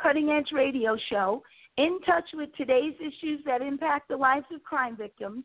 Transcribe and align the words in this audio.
cutting 0.00 0.30
edge 0.30 0.50
radio 0.52 0.96
show 1.10 1.42
in 1.76 1.98
touch 2.06 2.24
with 2.34 2.54
today's 2.56 2.94
issues 3.00 3.40
that 3.44 3.60
impact 3.62 4.06
the 4.08 4.16
lives 4.16 4.46
of 4.54 4.62
crime 4.62 4.96
victims, 4.96 5.44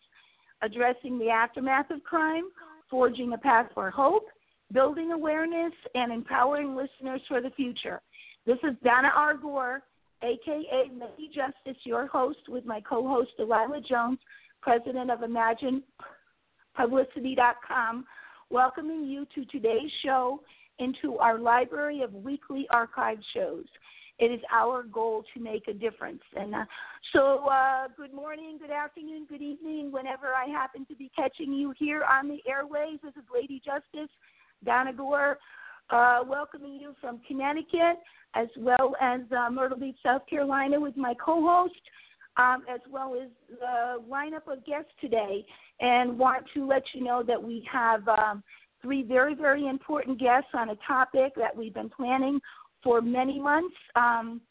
addressing 0.62 1.17
the 1.17 1.30
aftermath 1.30 1.90
of 1.91 2.04
crime, 2.04 2.43
forging 2.90 3.34
a 3.34 3.38
path 3.38 3.67
for 3.73 3.90
hope, 3.90 4.27
building 4.71 5.12
awareness, 5.12 5.73
and 5.95 6.12
empowering 6.12 6.76
listeners 6.76 7.21
for 7.27 7.41
the 7.41 7.49
future. 7.52 8.02
This 8.45 8.59
is 8.63 8.76
Donna 8.84 9.09
R. 9.16 9.35
Gore, 9.35 9.81
aka 10.21 10.91
Lady 10.91 11.31
Justice, 11.34 11.77
your 11.84 12.05
host, 12.07 12.48
with 12.48 12.66
my 12.66 12.81
co 12.81 13.07
host 13.07 13.31
Delilah 13.38 13.81
Jones, 13.81 14.20
president 14.62 15.09
of 15.09 15.20
ImaginePublicity.com 15.20 18.05
welcoming 18.49 19.05
you 19.05 19.26
to 19.35 19.45
today's 19.45 19.91
show 20.04 20.41
into 20.80 21.18
our 21.18 21.38
library 21.38 22.02
of 22.02 22.13
weekly 22.13 22.68
archive 22.72 23.20
shows. 23.34 23.66
It 24.18 24.32
is 24.32 24.41
our 24.52 24.84
goal 24.84 25.24
to 25.34 25.40
make 25.40 25.68
a 25.70 25.74
difference. 25.74 26.21
And 26.36 26.54
uh, 26.54 26.66
so, 27.13 27.48
uh, 27.49 27.88
good 27.96 28.13
morning, 28.13 28.58
good 28.60 28.71
afternoon, 28.71 29.26
good 29.30 29.41
evening, 29.41 29.91
whenever 29.91 30.34
I 30.34 30.48
happen 30.48 30.86
to 30.88 30.96
be 30.96 31.10
catching 31.16 31.54
you 31.54 31.74
here 31.77 32.04
on 32.04 32.27
the 32.27 32.40
airways. 32.49 32.99
This 33.02 33.13
is 33.16 33.24
Lady 33.34 33.62
Justice, 33.63 34.10
Donna 34.66 34.91
Gore, 34.91 35.38
uh, 35.90 36.20
welcoming 36.27 36.80
you 36.82 36.96
from 36.99 37.21
Connecticut 37.27 37.99
as 38.36 38.48
well 38.58 38.96
as 39.02 39.21
uh, 39.36 39.49
Myrtle 39.49 39.80
Beach, 39.80 39.98
South 40.04 40.21
Carolina, 40.30 40.80
with 40.80 40.98
my 40.98 41.14
co 41.14 41.41
host 41.41 41.80
um, 42.38 42.64
as 42.74 42.80
well 42.90 43.16
as 43.21 43.30
the 43.60 44.02
lineup 44.10 44.52
of 44.52 44.66
guests 44.66 44.91
today, 45.02 45.46
and 45.80 46.18
want 46.18 46.46
to 46.54 46.66
let 46.66 46.84
you 46.93 47.04
know 47.04 47.24
that 47.24 47.41
we 47.41 47.68
have 47.71 48.08
um, 48.08 48.43
three 48.82 49.04
very, 49.04 49.35
very 49.35 49.68
important 49.68 50.20
guests 50.20 50.49
on 50.54 50.70
a 50.70 50.76
topic 50.88 51.34
that 51.35 51.55
we've 51.55 51.74
been 51.74 51.90
planning 51.90 52.40
for 52.84 53.02
many 53.02 53.40
months. 53.40 53.76
Um, 53.96 54.41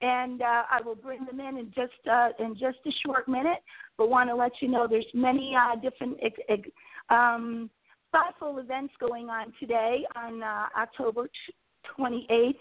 and 0.00 0.42
uh, 0.42 0.64
I 0.70 0.80
will 0.84 0.96
bring 0.96 1.24
them 1.24 1.40
in 1.40 1.56
in 1.58 1.72
just 1.74 1.92
uh, 2.10 2.30
in 2.38 2.54
just 2.54 2.78
a 2.86 2.90
short 3.06 3.28
minute. 3.28 3.58
But 3.96 4.10
want 4.10 4.28
to 4.28 4.34
let 4.34 4.52
you 4.60 4.68
know 4.68 4.86
there's 4.88 5.06
many 5.14 5.54
uh, 5.56 5.76
different 5.76 6.18
um, 7.10 7.70
thoughtful 8.12 8.58
events 8.58 8.92
going 9.00 9.28
on 9.28 9.52
today 9.58 10.04
on 10.16 10.42
uh, 10.42 10.66
October 10.76 11.28
28th. 11.98 12.54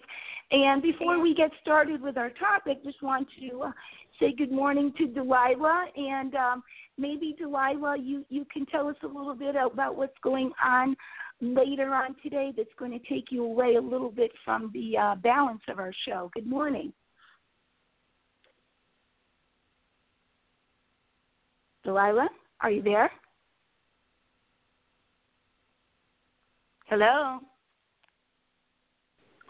And 0.51 0.81
before 0.81 1.19
we 1.19 1.33
get 1.33 1.51
started 1.61 2.01
with 2.01 2.17
our 2.17 2.29
topic, 2.31 2.83
just 2.83 3.01
want 3.01 3.27
to 3.39 3.61
uh, 3.63 3.71
say 4.19 4.33
good 4.37 4.51
morning 4.51 4.93
to 4.97 5.07
Delilah. 5.07 5.85
And 5.95 6.35
um, 6.35 6.63
maybe, 6.97 7.35
Delilah, 7.37 7.97
you, 7.97 8.25
you 8.29 8.45
can 8.51 8.65
tell 8.67 8.87
us 8.87 8.95
a 9.03 9.07
little 9.07 9.35
bit 9.35 9.55
about 9.55 9.95
what's 9.95 10.17
going 10.23 10.51
on 10.63 10.95
later 11.41 11.93
on 11.93 12.15
today 12.21 12.53
that's 12.55 12.69
going 12.77 12.91
to 12.91 12.99
take 13.09 13.31
you 13.31 13.43
away 13.43 13.75
a 13.75 13.81
little 13.81 14.11
bit 14.11 14.31
from 14.45 14.71
the 14.73 14.97
uh, 14.97 15.15
balance 15.15 15.61
of 15.67 15.79
our 15.79 15.93
show. 16.07 16.29
Good 16.33 16.47
morning. 16.47 16.93
Delilah, 21.83 22.29
are 22.61 22.71
you 22.71 22.81
there? 22.81 23.11
Hello. 26.85 27.39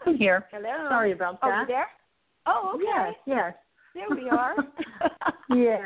I'm 0.06 0.16
here. 0.16 0.46
Hello. 0.50 0.88
Sorry 0.88 1.12
about 1.12 1.40
that. 1.40 1.48
Oh, 1.48 1.60
you 1.60 1.66
there? 1.66 1.86
Oh, 2.46 2.72
okay. 2.74 2.84
Yes, 2.86 3.14
yes. 3.26 3.54
There 3.94 4.16
we 4.16 4.28
are. 4.28 4.54
yes. 5.56 5.82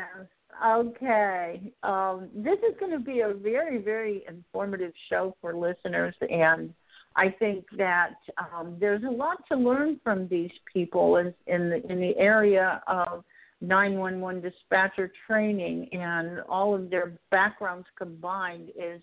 Okay. 0.65 1.71
Um, 1.83 2.29
this 2.35 2.57
is 2.59 2.75
going 2.79 2.91
to 2.91 2.99
be 2.99 3.21
a 3.21 3.33
very, 3.33 3.77
very 3.77 4.23
informative 4.27 4.91
show 5.09 5.35
for 5.41 5.55
listeners, 5.55 6.15
and 6.21 6.73
I 7.15 7.29
think 7.29 7.65
that 7.77 8.15
um, 8.37 8.75
there's 8.79 9.03
a 9.03 9.09
lot 9.09 9.37
to 9.51 9.57
learn 9.57 9.99
from 10.03 10.27
these 10.27 10.51
people 10.71 11.17
in, 11.17 11.33
in 11.47 11.69
the 11.69 11.91
in 11.91 11.99
the 11.99 12.15
area 12.17 12.81
of 12.87 13.23
911 13.61 14.41
dispatcher 14.41 15.11
training, 15.27 15.89
and 15.93 16.41
all 16.49 16.75
of 16.75 16.89
their 16.89 17.13
backgrounds 17.31 17.87
combined 17.97 18.69
is 18.69 19.01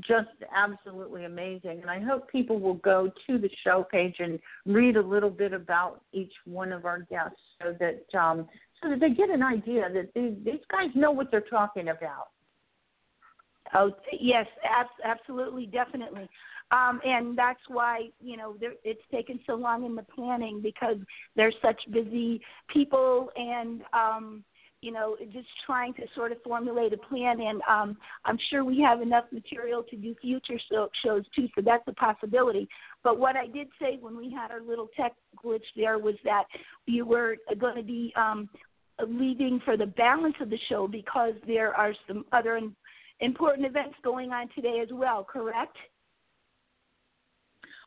just 0.00 0.28
absolutely 0.54 1.24
amazing. 1.24 1.80
And 1.80 1.90
I 1.90 2.00
hope 2.00 2.30
people 2.30 2.58
will 2.58 2.74
go 2.74 3.10
to 3.26 3.38
the 3.38 3.50
show 3.64 3.86
page 3.90 4.16
and 4.18 4.38
read 4.66 4.96
a 4.96 5.02
little 5.02 5.30
bit 5.30 5.52
about 5.52 6.02
each 6.12 6.32
one 6.44 6.72
of 6.72 6.84
our 6.84 7.00
guests 7.00 7.38
so 7.62 7.74
that 7.80 8.18
um, 8.18 8.48
so 8.82 8.90
that 8.90 9.00
they 9.00 9.10
get 9.10 9.30
an 9.30 9.42
idea 9.42 9.88
that 9.92 10.12
these, 10.14 10.34
these 10.44 10.60
guys 10.70 10.90
know 10.94 11.10
what 11.10 11.30
they're 11.30 11.40
talking 11.40 11.88
about. 11.88 12.28
Oh 13.74 13.92
yes, 14.20 14.46
ab- 14.64 14.86
absolutely, 15.04 15.66
definitely, 15.66 16.28
um, 16.70 17.00
and 17.04 17.36
that's 17.36 17.60
why 17.68 18.10
you 18.20 18.36
know 18.36 18.56
it's 18.84 19.00
taken 19.10 19.40
so 19.46 19.54
long 19.54 19.84
in 19.84 19.96
the 19.96 20.04
planning 20.14 20.60
because 20.62 20.98
they're 21.34 21.52
such 21.62 21.80
busy 21.90 22.40
people 22.72 23.30
and. 23.36 23.82
Um, 23.92 24.44
you 24.86 24.92
know, 24.92 25.16
just 25.32 25.48
trying 25.66 25.92
to 25.94 26.02
sort 26.14 26.30
of 26.30 26.38
formulate 26.44 26.92
a 26.92 26.96
plan. 26.96 27.40
And 27.40 27.60
um, 27.68 27.96
I'm 28.24 28.38
sure 28.50 28.64
we 28.64 28.80
have 28.82 29.02
enough 29.02 29.24
material 29.32 29.82
to 29.90 29.96
do 29.96 30.14
future 30.22 30.60
show, 30.70 30.88
shows 31.04 31.24
too, 31.34 31.48
so 31.56 31.60
that's 31.60 31.82
a 31.88 31.92
possibility. 31.94 32.68
But 33.02 33.18
what 33.18 33.34
I 33.34 33.48
did 33.48 33.66
say 33.82 33.98
when 34.00 34.16
we 34.16 34.30
had 34.30 34.52
our 34.52 34.62
little 34.62 34.88
tech 34.96 35.14
glitch 35.44 35.64
there 35.74 35.98
was 35.98 36.14
that 36.22 36.44
you 36.86 37.04
were 37.04 37.36
going 37.58 37.74
to 37.74 37.82
be 37.82 38.12
um, 38.14 38.48
leaving 39.04 39.60
for 39.64 39.76
the 39.76 39.86
balance 39.86 40.36
of 40.40 40.50
the 40.50 40.58
show 40.68 40.86
because 40.86 41.34
there 41.48 41.74
are 41.74 41.92
some 42.06 42.24
other 42.30 42.60
important 43.18 43.66
events 43.66 43.96
going 44.04 44.30
on 44.30 44.48
today 44.54 44.78
as 44.80 44.88
well, 44.92 45.24
correct? 45.24 45.76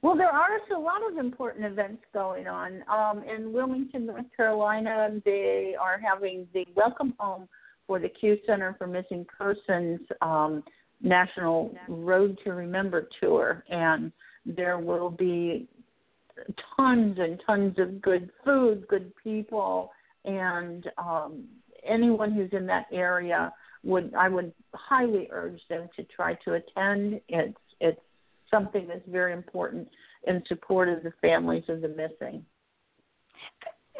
Well, 0.01 0.15
there 0.15 0.29
are 0.29 0.49
a 0.75 0.79
lot 0.79 1.01
of 1.11 1.17
important 1.17 1.65
events 1.65 2.03
going 2.13 2.47
on. 2.47 2.83
Um, 2.87 3.23
in 3.23 3.51
Wilmington, 3.51 4.05
North 4.05 4.25
Carolina, 4.35 5.09
they 5.25 5.75
are 5.79 5.99
having 5.99 6.47
the 6.53 6.65
Welcome 6.75 7.13
Home 7.19 7.49
for 7.85 7.99
the 7.99 8.07
CUE 8.07 8.37
Center 8.45 8.75
for 8.77 8.87
Missing 8.87 9.25
Persons 9.37 9.99
um, 10.21 10.63
National 11.01 11.75
Road 11.89 12.39
to 12.43 12.53
Remember 12.53 13.09
tour, 13.19 13.63
and 13.69 14.11
there 14.45 14.79
will 14.79 15.09
be 15.09 15.67
tons 16.77 17.17
and 17.19 17.41
tons 17.45 17.77
of 17.77 18.01
good 18.01 18.29
food, 18.45 18.87
good 18.87 19.11
people, 19.21 19.91
and 20.23 20.89
um, 20.97 21.45
anyone 21.85 22.31
who's 22.31 22.51
in 22.53 22.65
that 22.67 22.85
area 22.91 23.51
would 23.83 24.13
I 24.13 24.29
would 24.29 24.53
highly 24.73 25.27
urge 25.31 25.59
them 25.69 25.89
to 25.95 26.03
try 26.03 26.35
to 26.45 26.53
attend. 26.53 27.21
It's 27.27 27.57
something 28.51 28.87
that's 28.87 29.07
very 29.07 29.33
important 29.33 29.87
in 30.27 30.43
support 30.47 30.89
of 30.89 31.03
the 31.03 31.13
families 31.21 31.63
of 31.67 31.81
the 31.81 31.89
missing. 31.89 32.45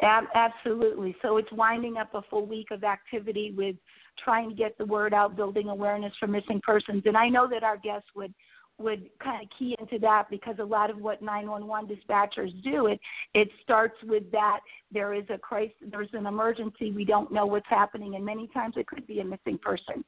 Absolutely. 0.02 1.14
So 1.20 1.36
it's 1.36 1.52
winding 1.52 1.98
up 1.98 2.14
a 2.14 2.22
full 2.30 2.46
week 2.46 2.68
of 2.70 2.84
activity 2.84 3.52
with 3.56 3.76
trying 4.22 4.48
to 4.48 4.54
get 4.54 4.76
the 4.78 4.84
word 4.84 5.12
out, 5.12 5.36
building 5.36 5.68
awareness 5.68 6.12
for 6.18 6.26
missing 6.26 6.60
persons. 6.64 7.02
And 7.04 7.16
I 7.16 7.28
know 7.28 7.46
that 7.48 7.62
our 7.62 7.76
guests 7.76 8.08
would 8.16 8.34
would 8.78 9.10
kind 9.22 9.42
of 9.42 9.48
key 9.58 9.76
into 9.78 9.98
that 9.98 10.24
because 10.30 10.56
a 10.58 10.64
lot 10.64 10.88
of 10.88 10.96
what 10.96 11.20
911 11.20 11.94
dispatchers 11.94 12.50
do 12.64 12.86
it 12.86 12.98
it 13.34 13.48
starts 13.62 13.96
with 14.04 14.30
that 14.32 14.60
there 14.90 15.12
is 15.12 15.24
a 15.28 15.36
crisis 15.36 15.74
there's 15.90 16.08
an 16.14 16.26
emergency 16.26 16.90
we 16.90 17.04
don't 17.04 17.30
know 17.30 17.44
what's 17.44 17.68
happening 17.68 18.14
and 18.14 18.24
many 18.24 18.48
times 18.48 18.74
it 18.78 18.86
could 18.86 19.06
be 19.06 19.20
a 19.20 19.24
missing 19.24 19.58
person 19.58 20.02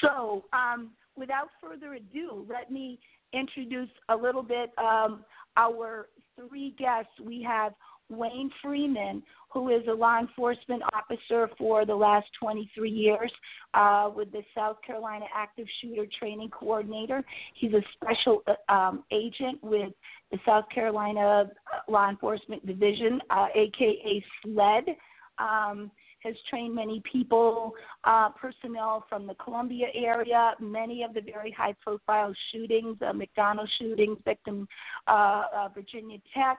so 0.00 0.44
um, 0.52 0.90
without 1.16 1.48
further 1.60 1.94
ado 1.94 2.46
let 2.48 2.70
me 2.70 3.00
introduce 3.32 3.90
a 4.08 4.16
little 4.16 4.42
bit 4.42 4.70
um, 4.78 5.24
our 5.56 6.08
three 6.36 6.74
guests. 6.78 7.12
We 7.22 7.42
have 7.42 7.72
Wayne 8.08 8.50
Freeman, 8.62 9.22
who 9.50 9.70
is 9.70 9.82
a 9.88 9.92
law 9.92 10.18
enforcement 10.18 10.82
officer 10.92 11.48
for 11.58 11.84
the 11.84 11.94
last 11.94 12.26
23 12.40 12.90
years 12.90 13.32
uh, 13.74 14.10
with 14.14 14.30
the 14.32 14.42
South 14.54 14.76
Carolina 14.86 15.26
Active 15.34 15.66
Shooter 15.80 16.06
Training 16.18 16.50
Coordinator. 16.50 17.24
He's 17.54 17.72
a 17.72 17.82
special 17.94 18.42
uh, 18.46 18.72
um, 18.72 19.04
agent 19.10 19.62
with 19.62 19.92
the 20.30 20.38
South 20.46 20.64
Carolina 20.74 21.50
Law 21.88 22.08
Enforcement 22.08 22.66
Division, 22.66 23.20
uh, 23.30 23.46
aka 23.54 24.24
SLED. 24.42 24.96
Um, 25.38 25.90
has 26.22 26.34
trained 26.48 26.74
many 26.74 27.02
people, 27.10 27.74
uh, 28.04 28.28
personnel 28.30 29.04
from 29.08 29.26
the 29.26 29.34
Columbine 29.34 29.82
area, 29.94 30.52
many 30.60 31.02
of 31.02 31.14
the 31.14 31.20
very 31.20 31.50
high 31.50 31.74
profile 31.82 32.32
shootings, 32.50 32.96
uh, 33.06 33.12
McDonald 33.12 33.70
shootings, 33.78 34.18
victim 34.24 34.68
uh, 35.08 35.42
uh, 35.54 35.68
Virginia 35.74 36.18
Tech, 36.34 36.58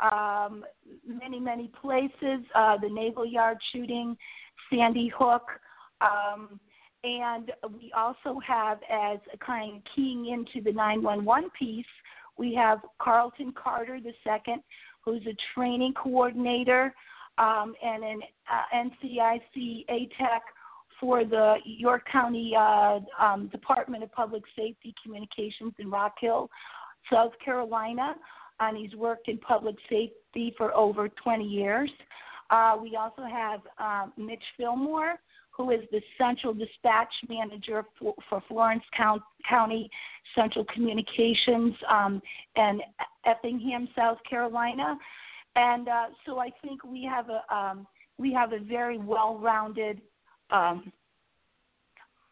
um, 0.00 0.64
many, 1.06 1.38
many 1.38 1.70
places, 1.80 2.44
uh, 2.54 2.76
the 2.78 2.88
Naval 2.88 3.26
Yard 3.26 3.58
shooting, 3.72 4.16
Sandy 4.70 5.10
Hook. 5.16 5.42
Um, 6.00 6.60
and 7.02 7.52
we 7.72 7.92
also 7.96 8.38
have, 8.46 8.78
as 8.90 9.18
kind 9.44 9.76
of 9.76 9.82
keying 9.94 10.26
into 10.26 10.62
the 10.62 10.72
911 10.72 11.50
piece, 11.58 11.84
we 12.36 12.54
have 12.54 12.80
Carlton 12.98 13.52
Carter 13.52 13.96
II, 13.96 14.54
who's 15.02 15.22
a 15.26 15.36
training 15.54 15.94
coordinator 15.94 16.94
um, 17.38 17.74
and 17.82 18.04
an 18.04 18.20
uh, 18.50 18.76
NCIC 18.76 19.86
ATAC 19.88 20.40
for 21.00 21.24
the 21.24 21.56
York 21.64 22.02
County 22.10 22.54
uh, 22.56 23.00
um, 23.18 23.48
Department 23.48 24.02
of 24.02 24.12
Public 24.12 24.42
Safety 24.56 24.94
Communications 25.02 25.72
in 25.78 25.90
Rock 25.90 26.14
Hill, 26.20 26.50
South 27.10 27.32
Carolina, 27.42 28.14
and 28.60 28.76
he's 28.76 28.94
worked 28.94 29.28
in 29.28 29.38
public 29.38 29.76
safety 29.88 30.54
for 30.58 30.74
over 30.74 31.08
20 31.08 31.44
years. 31.44 31.90
Uh, 32.50 32.76
we 32.80 32.96
also 32.96 33.22
have 33.22 33.60
um, 33.78 34.12
Mitch 34.18 34.42
Fulmore, 34.58 35.14
who 35.50 35.70
is 35.70 35.80
the 35.90 36.00
Central 36.18 36.52
Dispatch 36.52 37.12
Manager 37.28 37.84
for, 37.98 38.14
for 38.28 38.42
Florence 38.48 38.82
County 39.48 39.90
Central 40.34 40.64
Communications 40.72 41.74
um, 41.88 42.20
and 42.56 42.82
Effingham, 43.24 43.88
South 43.96 44.18
Carolina. 44.28 44.96
And 45.56 45.88
uh, 45.88 46.06
so 46.24 46.38
I 46.38 46.50
think 46.62 46.84
we 46.84 47.02
have 47.04 47.26
a 47.28 47.54
um, 47.54 47.86
we 48.18 48.32
have 48.32 48.52
a 48.52 48.58
very 48.58 48.98
well-rounded. 48.98 50.00
Um, 50.50 50.92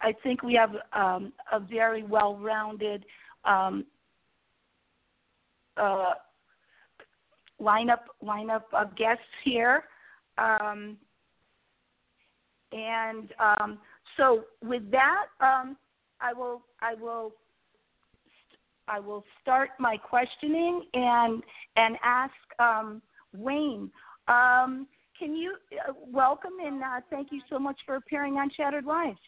I 0.01 0.13
think 0.23 0.43
we 0.43 0.55
have 0.55 0.71
um, 0.93 1.33
a 1.51 1.59
very 1.59 2.03
well-rounded 2.03 3.05
um, 3.45 3.87
uh, 5.77 6.13
lineup 7.61 8.05
lineup 8.23 8.65
of 8.73 8.95
guests 8.97 9.23
here. 9.45 9.85
Um, 10.37 10.97
and 12.71 13.33
um, 13.41 13.79
so 14.17 14.45
with 14.63 14.91
that, 14.91 15.27
um, 15.41 15.77
I 16.21 16.33
will 16.33 16.63
I 16.81 16.95
will 16.95 17.33
I 18.89 19.01
will 19.01 19.25
start 19.43 19.71
my 19.79 19.97
questioning 19.97 20.83
and 20.95 21.43
and 21.77 21.97
ask 22.03 22.35
um, 22.59 23.03
Wayne. 23.35 23.91
Um, 24.29 24.87
can 25.19 25.35
you 25.35 25.55
uh, 25.89 25.93
welcome 26.07 26.53
and 26.65 26.83
uh, 26.83 27.01
thank 27.11 27.29
you 27.33 27.41
so 27.51 27.59
much 27.59 27.79
for 27.85 27.97
appearing 27.97 28.35
on 28.35 28.51
Shattered 28.57 28.85
Lives? 28.85 29.19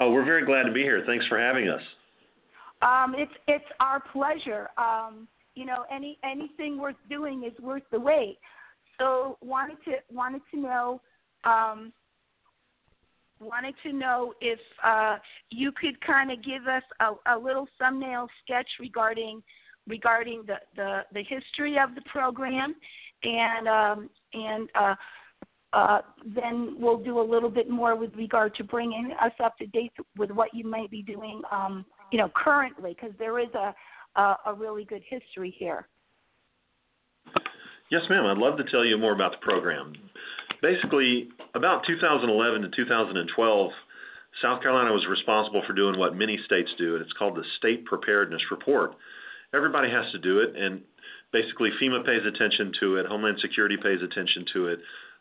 Oh, 0.00 0.10
we're 0.10 0.24
very 0.24 0.46
glad 0.46 0.62
to 0.62 0.72
be 0.72 0.80
here. 0.80 1.02
Thanks 1.06 1.26
for 1.26 1.38
having 1.38 1.68
us. 1.68 1.82
Um, 2.82 3.14
it's 3.16 3.32
it's 3.46 3.64
our 3.80 4.00
pleasure. 4.12 4.68
Um, 4.78 5.28
you 5.54 5.66
know, 5.66 5.84
any 5.94 6.18
anything 6.24 6.78
worth 6.78 6.96
doing 7.10 7.44
is 7.44 7.58
worth 7.60 7.82
the 7.92 8.00
wait. 8.00 8.38
So 8.98 9.36
wanted 9.42 9.76
to 9.84 9.92
wanted 10.10 10.42
to 10.52 10.60
know 10.60 11.00
um, 11.44 11.92
wanted 13.40 13.74
to 13.82 13.92
know 13.92 14.34
if 14.40 14.58
uh, 14.84 15.16
you 15.50 15.72
could 15.72 16.00
kind 16.02 16.30
of 16.30 16.44
give 16.44 16.66
us 16.66 16.82
a, 17.00 17.34
a, 17.34 17.38
little 17.38 17.66
thumbnail 17.78 18.28
sketch 18.44 18.68
regarding 18.78 19.42
regarding 19.88 20.44
the, 20.46 20.56
the, 20.76 21.00
the 21.12 21.22
history 21.22 21.76
of 21.78 21.94
the 21.94 22.02
program, 22.02 22.74
and 23.22 23.66
um, 23.66 24.10
and 24.34 24.68
uh, 24.78 24.94
uh, 25.72 26.00
then 26.34 26.76
we'll 26.78 27.02
do 27.02 27.20
a 27.20 27.22
little 27.22 27.48
bit 27.48 27.70
more 27.70 27.96
with 27.96 28.14
regard 28.14 28.54
to 28.56 28.64
bringing 28.64 29.12
us 29.22 29.32
up 29.42 29.56
to 29.58 29.66
date 29.68 29.92
with 30.18 30.30
what 30.30 30.52
you 30.52 30.66
might 30.66 30.90
be 30.90 31.02
doing, 31.02 31.40
um, 31.50 31.84
you 32.12 32.18
know, 32.18 32.30
currently, 32.34 32.94
because 32.94 33.16
there 33.18 33.38
is 33.38 33.48
a, 33.54 33.74
a 34.20 34.36
a 34.46 34.54
really 34.54 34.84
good 34.84 35.02
history 35.08 35.54
here. 35.58 35.88
Yes, 37.90 38.02
ma'am. 38.08 38.26
I'd 38.26 38.38
love 38.38 38.56
to 38.58 38.64
tell 38.64 38.84
you 38.84 38.96
more 38.98 39.12
about 39.12 39.32
the 39.32 39.38
program 39.38 39.94
basically 40.62 41.28
about 41.54 41.84
2011 41.86 42.62
to 42.62 42.68
2012, 42.68 43.70
South 44.42 44.62
Carolina 44.62 44.92
was 44.92 45.06
responsible 45.08 45.62
for 45.66 45.72
doing 45.72 45.98
what 45.98 46.14
many 46.14 46.38
states 46.44 46.70
do, 46.78 46.94
and 46.94 47.04
it's 47.04 47.12
called 47.14 47.36
the 47.36 47.44
State 47.58 47.84
Preparedness 47.84 48.42
Report. 48.50 48.94
Everybody 49.52 49.90
has 49.90 50.10
to 50.12 50.18
do 50.18 50.38
it, 50.38 50.54
and 50.56 50.82
basically 51.32 51.70
FEMA 51.82 52.04
pays 52.04 52.24
attention 52.24 52.72
to 52.80 52.96
it, 52.96 53.06
Homeland 53.06 53.38
Security 53.40 53.76
pays 53.76 54.00
attention 54.02 54.44
to 54.52 54.68
it, 54.68 54.78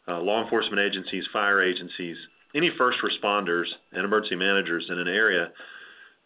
uh, 0.07 0.19
law 0.19 0.43
enforcement 0.43 0.79
agencies, 0.79 1.23
fire 1.33 1.61
agencies, 1.61 2.17
any 2.55 2.71
first 2.77 2.99
responders 3.03 3.65
and 3.91 4.05
emergency 4.05 4.35
managers 4.35 4.85
in 4.89 4.99
an 4.99 5.07
area 5.07 5.51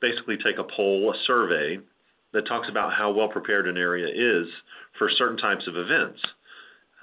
basically 0.01 0.38
take 0.38 0.57
a 0.57 0.63
poll, 0.75 1.12
a 1.13 1.18
survey 1.25 1.80
that 2.33 2.48
talks 2.48 2.68
about 2.69 2.94
how 2.94 3.12
well 3.12 3.30
prepared 3.30 3.68
an 3.68 3.77
area 3.77 4.07
is 4.07 4.48
for 4.98 5.10
certain 5.18 5.38
types 5.38 5.65
of 5.68 5.77
events. 5.77 6.19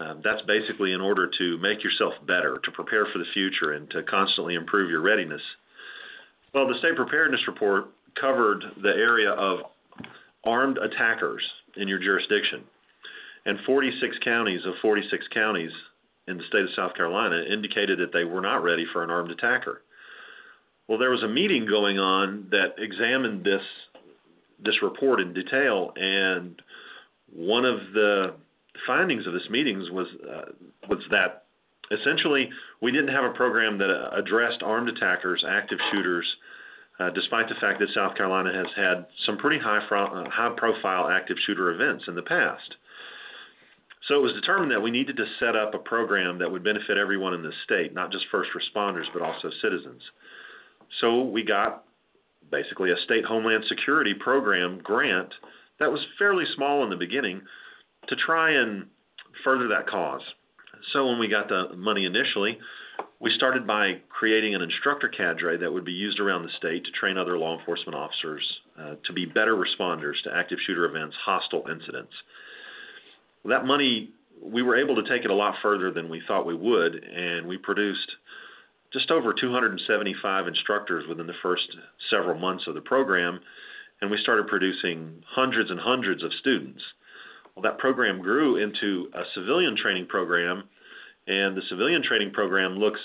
Um, 0.00 0.22
that's 0.24 0.40
basically 0.42 0.92
in 0.92 1.00
order 1.00 1.30
to 1.38 1.58
make 1.58 1.84
yourself 1.84 2.14
better, 2.26 2.58
to 2.64 2.70
prepare 2.70 3.06
for 3.12 3.18
the 3.18 3.26
future, 3.34 3.72
and 3.72 3.90
to 3.90 4.02
constantly 4.04 4.54
improve 4.54 4.90
your 4.90 5.02
readiness. 5.02 5.42
Well, 6.54 6.66
the 6.66 6.78
state 6.78 6.96
preparedness 6.96 7.40
report 7.46 7.88
covered 8.18 8.64
the 8.82 8.88
area 8.88 9.30
of 9.30 9.58
armed 10.44 10.78
attackers 10.78 11.42
in 11.76 11.86
your 11.86 11.98
jurisdiction. 11.98 12.64
And 13.44 13.58
46 13.66 14.16
counties 14.24 14.60
of 14.64 14.74
46 14.80 15.26
counties 15.34 15.70
in 16.28 16.38
the 16.38 16.44
state 16.48 16.62
of 16.62 16.70
South 16.74 16.94
Carolina 16.94 17.42
indicated 17.52 17.98
that 17.98 18.12
they 18.12 18.24
were 18.24 18.40
not 18.40 18.62
ready 18.62 18.86
for 18.92 19.04
an 19.04 19.10
armed 19.10 19.30
attacker. 19.30 19.82
Well, 20.88 20.98
there 20.98 21.10
was 21.10 21.22
a 21.22 21.28
meeting 21.28 21.66
going 21.66 21.98
on 21.98 22.48
that 22.50 22.74
examined 22.78 23.44
this 23.44 23.62
this 24.62 24.82
report 24.82 25.20
in 25.20 25.32
detail, 25.32 25.92
and 25.96 26.60
one 27.32 27.64
of 27.64 27.78
the 27.94 28.34
findings 28.86 29.26
of 29.26 29.32
this 29.32 29.48
meetings 29.50 29.90
was 29.90 30.06
uh, 30.28 30.52
was 30.88 31.00
that 31.10 31.44
essentially 31.90 32.48
we 32.80 32.92
didn't 32.92 33.14
have 33.14 33.24
a 33.24 33.34
program 33.34 33.78
that 33.78 33.90
uh, 33.90 34.10
addressed 34.16 34.62
armed 34.62 34.88
attackers, 34.88 35.44
active 35.48 35.78
shooters, 35.90 36.26
uh, 36.98 37.10
despite 37.10 37.48
the 37.48 37.54
fact 37.60 37.80
that 37.80 37.88
South 37.94 38.16
Carolina 38.16 38.52
has 38.52 38.66
had 38.76 39.06
some 39.26 39.38
pretty 39.38 39.58
high 39.58 39.78
uh, 39.78 40.30
high 40.30 40.54
profile 40.56 41.08
active 41.08 41.36
shooter 41.46 41.70
events 41.72 42.04
in 42.08 42.14
the 42.14 42.22
past. 42.22 42.76
So 44.08 44.16
it 44.16 44.22
was 44.22 44.32
determined 44.32 44.72
that 44.72 44.80
we 44.80 44.90
needed 44.90 45.16
to 45.18 45.26
set 45.38 45.54
up 45.54 45.74
a 45.74 45.78
program 45.78 46.38
that 46.38 46.50
would 46.50 46.64
benefit 46.64 46.96
everyone 46.96 47.34
in 47.34 47.42
the 47.42 47.52
state, 47.64 47.92
not 47.94 48.10
just 48.10 48.24
first 48.30 48.50
responders, 48.56 49.04
but 49.12 49.22
also 49.22 49.50
citizens. 49.60 50.02
So 51.00 51.22
we 51.22 51.44
got 51.44 51.84
basically 52.50 52.90
a 52.90 52.96
state 53.04 53.24
homeland 53.24 53.64
security 53.68 54.14
program 54.14 54.80
grant 54.82 55.32
that 55.78 55.90
was 55.90 56.00
fairly 56.18 56.44
small 56.56 56.82
in 56.82 56.90
the 56.90 56.96
beginning, 56.96 57.40
to 58.10 58.16
try 58.16 58.50
and 58.50 58.84
further 59.42 59.68
that 59.68 59.88
cause. 59.88 60.22
So 60.92 61.06
when 61.06 61.18
we 61.18 61.28
got 61.28 61.48
the 61.48 61.74
money 61.76 62.04
initially, 62.04 62.58
we 63.20 63.32
started 63.36 63.66
by 63.66 64.00
creating 64.08 64.54
an 64.54 64.62
instructor 64.62 65.08
cadre 65.08 65.58
that 65.58 65.72
would 65.72 65.84
be 65.84 65.92
used 65.92 66.20
around 66.20 66.42
the 66.42 66.50
state 66.58 66.84
to 66.84 66.90
train 66.92 67.18
other 67.18 67.38
law 67.38 67.58
enforcement 67.58 67.94
officers 67.94 68.42
uh, 68.78 68.94
to 69.04 69.12
be 69.12 69.26
better 69.26 69.56
responders 69.56 70.14
to 70.24 70.30
active 70.34 70.58
shooter 70.66 70.84
events, 70.86 71.16
hostile 71.24 71.64
incidents. 71.70 72.12
That 73.44 73.64
money, 73.64 74.10
we 74.42 74.62
were 74.62 74.76
able 74.76 74.96
to 74.96 75.08
take 75.08 75.24
it 75.24 75.30
a 75.30 75.34
lot 75.34 75.54
further 75.62 75.90
than 75.90 76.08
we 76.08 76.22
thought 76.26 76.46
we 76.46 76.54
would, 76.54 76.94
and 76.94 77.46
we 77.46 77.58
produced 77.58 78.10
just 78.92 79.10
over 79.10 79.32
275 79.32 80.48
instructors 80.48 81.06
within 81.08 81.26
the 81.26 81.34
first 81.42 81.76
several 82.10 82.38
months 82.38 82.64
of 82.66 82.74
the 82.74 82.80
program, 82.80 83.38
and 84.00 84.10
we 84.10 84.18
started 84.22 84.48
producing 84.48 85.22
hundreds 85.28 85.70
and 85.70 85.78
hundreds 85.78 86.24
of 86.24 86.32
students. 86.40 86.82
Well, 87.60 87.72
that 87.72 87.78
program 87.78 88.22
grew 88.22 88.56
into 88.56 89.10
a 89.12 89.22
civilian 89.34 89.76
training 89.76 90.06
program, 90.06 90.64
and 91.26 91.54
the 91.54 91.60
civilian 91.68 92.02
training 92.02 92.30
program 92.30 92.78
looks 92.78 93.00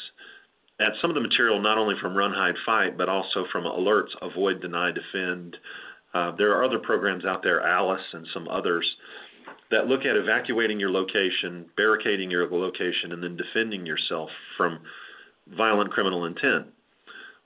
at 0.79 0.93
some 1.01 1.09
of 1.09 1.15
the 1.15 1.19
material 1.21 1.61
not 1.61 1.77
only 1.77 1.95
from 2.01 2.15
Run, 2.15 2.31
Hide, 2.31 2.55
Fight, 2.65 2.97
but 2.97 3.09
also 3.09 3.45
from 3.51 3.65
ALERRT's, 3.65 4.15
Avoid, 4.21 4.61
Deny, 4.61 4.91
Defend. 4.91 5.57
Uh, 6.13 6.31
there 6.37 6.53
are 6.53 6.63
other 6.63 6.79
programs 6.79 7.25
out 7.25 7.43
there, 7.43 7.63
Alice 7.63 8.05
and 8.13 8.25
some 8.33 8.47
others, 8.47 8.89
that 9.71 9.87
look 9.87 10.05
at 10.05 10.15
evacuating 10.15 10.79
your 10.79 10.91
location, 10.91 11.65
barricading 11.75 12.31
your 12.31 12.49
location, 12.49 13.11
and 13.11 13.21
then 13.21 13.35
defending 13.35 13.85
yourself 13.85 14.29
from 14.55 14.79
violent 15.57 15.91
criminal 15.91 16.27
intent. 16.27 16.67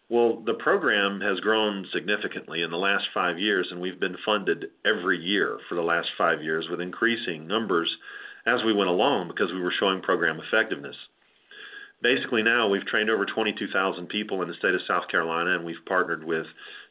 Well, 0.10 0.42
the 0.44 0.56
program 0.56 1.22
has 1.22 1.40
grown 1.40 1.86
significantly 1.94 2.64
in 2.64 2.72
the 2.72 2.78
last 2.78 3.06
five 3.14 3.38
years, 3.38 3.68
and 3.70 3.80
we've 3.80 4.00
been 4.00 4.18
funded 4.26 4.72
every 4.84 5.20
year 5.20 5.60
for 5.70 5.76
the 5.76 5.84
last 5.84 6.10
five 6.18 6.42
years 6.42 6.68
with 6.70 6.82
increasing 6.82 7.46
numbers 7.46 7.96
as 8.48 8.64
we 8.66 8.74
went 8.74 8.90
along 8.90 9.28
because 9.28 9.54
we 9.54 9.62
were 9.62 9.74
showing 9.80 10.02
program 10.02 10.40
effectiveness. 10.40 10.96
Basically, 12.02 12.42
now 12.42 12.68
we've 12.68 12.86
trained 12.88 13.12
over 13.12 13.24
22,000 13.24 14.08
people 14.08 14.42
in 14.42 14.48
the 14.48 14.56
state 14.56 14.74
of 14.74 14.82
South 14.88 15.08
Carolina, 15.12 15.56
and 15.56 15.64
we've 15.64 15.86
partnered 15.86 16.24
with 16.24 16.48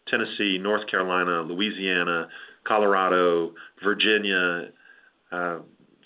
Tennessee, 0.07 0.57
North 0.57 0.87
Carolina, 0.89 1.43
Louisiana, 1.43 2.29
Colorado, 2.65 3.53
Virginia, 3.83 4.69
uh, 5.33 5.59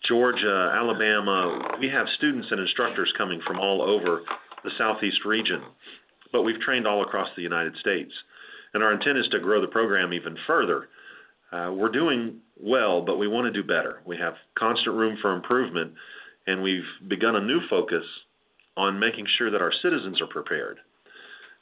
Georgia, 0.08 0.72
Alabama. 0.74 1.76
We 1.78 1.88
have 1.90 2.06
students 2.16 2.48
and 2.50 2.60
instructors 2.60 3.12
coming 3.18 3.42
from 3.46 3.58
all 3.58 3.82
over 3.82 4.22
the 4.64 4.70
southeast 4.78 5.26
region 5.26 5.60
but 6.32 6.42
we've 6.42 6.60
trained 6.60 6.86
all 6.86 7.02
across 7.02 7.28
the 7.36 7.42
United 7.42 7.76
States. 7.76 8.12
And 8.74 8.82
our 8.82 8.92
intent 8.92 9.18
is 9.18 9.28
to 9.28 9.38
grow 9.38 9.60
the 9.60 9.66
program 9.68 10.12
even 10.12 10.36
further. 10.46 10.88
Uh, 11.52 11.70
we're 11.72 11.90
doing 11.90 12.38
well, 12.58 13.02
but 13.02 13.18
we 13.18 13.28
want 13.28 13.44
to 13.44 13.62
do 13.62 13.66
better. 13.66 14.00
We 14.06 14.16
have 14.16 14.34
constant 14.58 14.96
room 14.96 15.18
for 15.20 15.34
improvement, 15.36 15.92
and 16.46 16.62
we've 16.62 16.82
begun 17.08 17.36
a 17.36 17.40
new 17.40 17.60
focus 17.68 18.04
on 18.76 18.98
making 18.98 19.26
sure 19.36 19.50
that 19.50 19.60
our 19.60 19.72
citizens 19.82 20.20
are 20.22 20.26
prepared. 20.26 20.78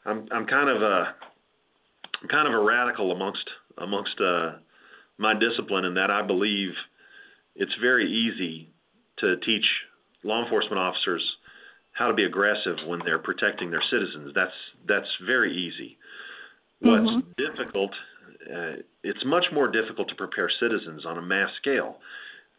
I'm, 0.05 0.29
I'm 0.31 0.47
kind 0.47 0.69
of 0.69 0.81
a 0.83 1.15
kind 2.31 2.47
of 2.47 2.55
a 2.55 2.65
radical 2.65 3.13
amongst 3.13 3.49
amongst 3.79 4.21
uh, 4.21 4.53
my 5.19 5.35
discipline 5.39 5.85
in 5.85 5.95
that 5.95 6.11
I 6.11 6.23
believe 6.23 6.71
it's 7.57 7.75
very 7.81 8.11
easy 8.11 8.71
to 9.19 9.37
teach 9.39 9.65
law 10.23 10.43
enforcement 10.43 10.79
officers 10.79 11.23
how 12.01 12.09
to 12.09 12.15
be 12.15 12.25
aggressive 12.25 12.79
when 12.87 12.99
they're 13.05 13.19
protecting 13.19 13.71
their 13.71 13.83
citizens. 13.91 14.33
That's 14.35 14.57
that's 14.89 15.15
very 15.27 15.55
easy. 15.55 15.99
What's 16.79 17.11
Mhm. 17.11 17.37
difficult, 17.37 17.95
uh, 18.51 18.77
it's 19.05 19.23
much 19.27 19.53
more 19.53 19.69
difficult 19.69 20.09
to 20.09 20.15
prepare 20.15 20.49
citizens 20.49 21.05
on 21.05 21.19
a 21.19 21.23
mass 21.23 21.55
scale. 21.57 22.01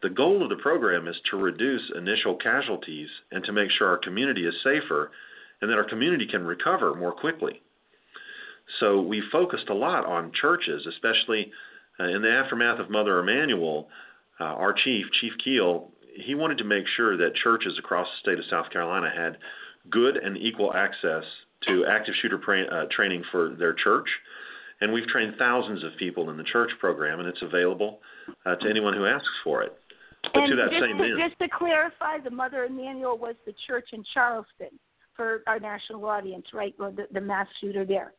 The 0.02 0.10
goal 0.10 0.44
of 0.44 0.48
the 0.48 0.62
program 0.68 1.08
is 1.08 1.20
to 1.30 1.36
reduce 1.36 1.90
initial 1.90 2.36
casualties 2.36 3.10
and 3.32 3.44
to 3.44 3.52
make 3.52 3.72
sure 3.72 3.88
our 3.88 3.96
community 3.98 4.46
is 4.46 4.54
safer 4.62 5.10
and 5.60 5.68
that 5.68 5.76
our 5.76 5.84
community 5.84 6.26
can 6.26 6.46
recover 6.46 6.94
more 6.94 7.12
quickly. 7.12 7.60
So 8.78 9.00
we 9.00 9.20
focused 9.22 9.70
a 9.70 9.74
lot 9.74 10.06
on 10.06 10.30
churches, 10.32 10.86
especially 10.86 11.52
uh, 11.98 12.04
in 12.04 12.22
the 12.22 12.30
aftermath 12.30 12.78
of 12.78 12.90
Mother 12.90 13.18
Emanuel. 13.18 13.90
Uh, 14.40 14.44
our 14.44 14.72
chief, 14.72 15.10
Chief 15.20 15.36
Keel, 15.38 15.91
he 16.14 16.34
wanted 16.34 16.58
to 16.58 16.64
make 16.64 16.84
sure 16.96 17.16
that 17.16 17.34
churches 17.42 17.74
across 17.78 18.06
the 18.06 18.30
state 18.30 18.38
of 18.38 18.44
South 18.50 18.70
Carolina 18.70 19.10
had 19.14 19.38
good 19.90 20.16
and 20.16 20.36
equal 20.36 20.72
access 20.74 21.24
to 21.66 21.84
active 21.88 22.14
shooter 22.20 22.38
pra- 22.38 22.64
uh, 22.64 22.86
training 22.90 23.22
for 23.30 23.54
their 23.54 23.72
church. 23.72 24.08
And 24.80 24.92
we've 24.92 25.06
trained 25.06 25.34
thousands 25.38 25.84
of 25.84 25.92
people 25.96 26.30
in 26.30 26.36
the 26.36 26.44
church 26.44 26.70
program, 26.80 27.20
and 27.20 27.28
it's 27.28 27.42
available 27.42 28.00
uh, 28.44 28.56
to 28.56 28.68
anyone 28.68 28.94
who 28.94 29.06
asks 29.06 29.28
for 29.44 29.62
it. 29.62 29.76
But 30.34 30.42
and 30.42 30.50
to 30.50 30.56
that 30.56 30.70
just, 30.70 30.82
same 30.82 30.98
to, 30.98 31.04
end, 31.04 31.20
just 31.28 31.38
to 31.38 31.48
clarify, 31.56 32.18
the 32.22 32.30
Mother 32.30 32.64
Emanuel 32.64 33.16
was 33.16 33.36
the 33.46 33.54
church 33.66 33.88
in 33.92 34.04
Charleston 34.12 34.78
for 35.14 35.42
our 35.46 35.60
national 35.60 36.04
audience, 36.04 36.46
right? 36.52 36.74
Or 36.80 36.90
the, 36.90 37.06
the 37.12 37.20
mass 37.20 37.46
shooter 37.60 37.84
there. 37.84 38.12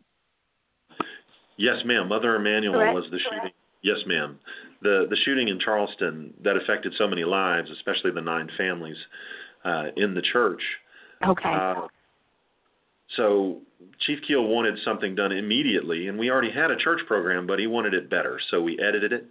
Yes, 1.58 1.78
ma'am. 1.86 2.08
Mother 2.08 2.36
Emanuel 2.36 2.74
Correct, 2.74 2.96
was 2.96 3.06
the 3.12 3.20
shooting. 3.20 3.52
Yes, 3.84 3.98
ma'am. 4.08 4.40
The 4.82 5.08
the 5.10 5.18
shooting 5.24 5.50
in 5.50 5.60
Charleston 5.60 6.34
that 6.44 6.58
affected 6.58 6.94
so 6.98 7.08
many 7.08 7.24
lives, 7.24 7.70
especially 7.72 8.12
the 8.12 8.22
nine 8.22 8.50
families 8.58 8.98
uh, 9.64 9.88
in 9.96 10.14
the 10.14 10.22
church. 10.22 10.62
Okay. 11.26 11.50
Uh, 11.50 11.88
so 13.16 13.62
Chief 14.06 14.20
Keel 14.28 14.46
wanted 14.46 14.76
something 14.84 15.16
done 15.16 15.32
immediately, 15.32 16.08
and 16.08 16.18
we 16.18 16.30
already 16.32 16.52
had 16.52 16.72
a 16.72 16.78
church 16.78 17.02
program, 17.08 17.46
but 17.46 17.60
he 17.60 17.68
wanted 17.68 17.94
it 17.94 18.10
better. 18.10 18.40
So 18.50 18.62
we 18.62 18.80
edited 18.80 19.14
it, 19.14 19.28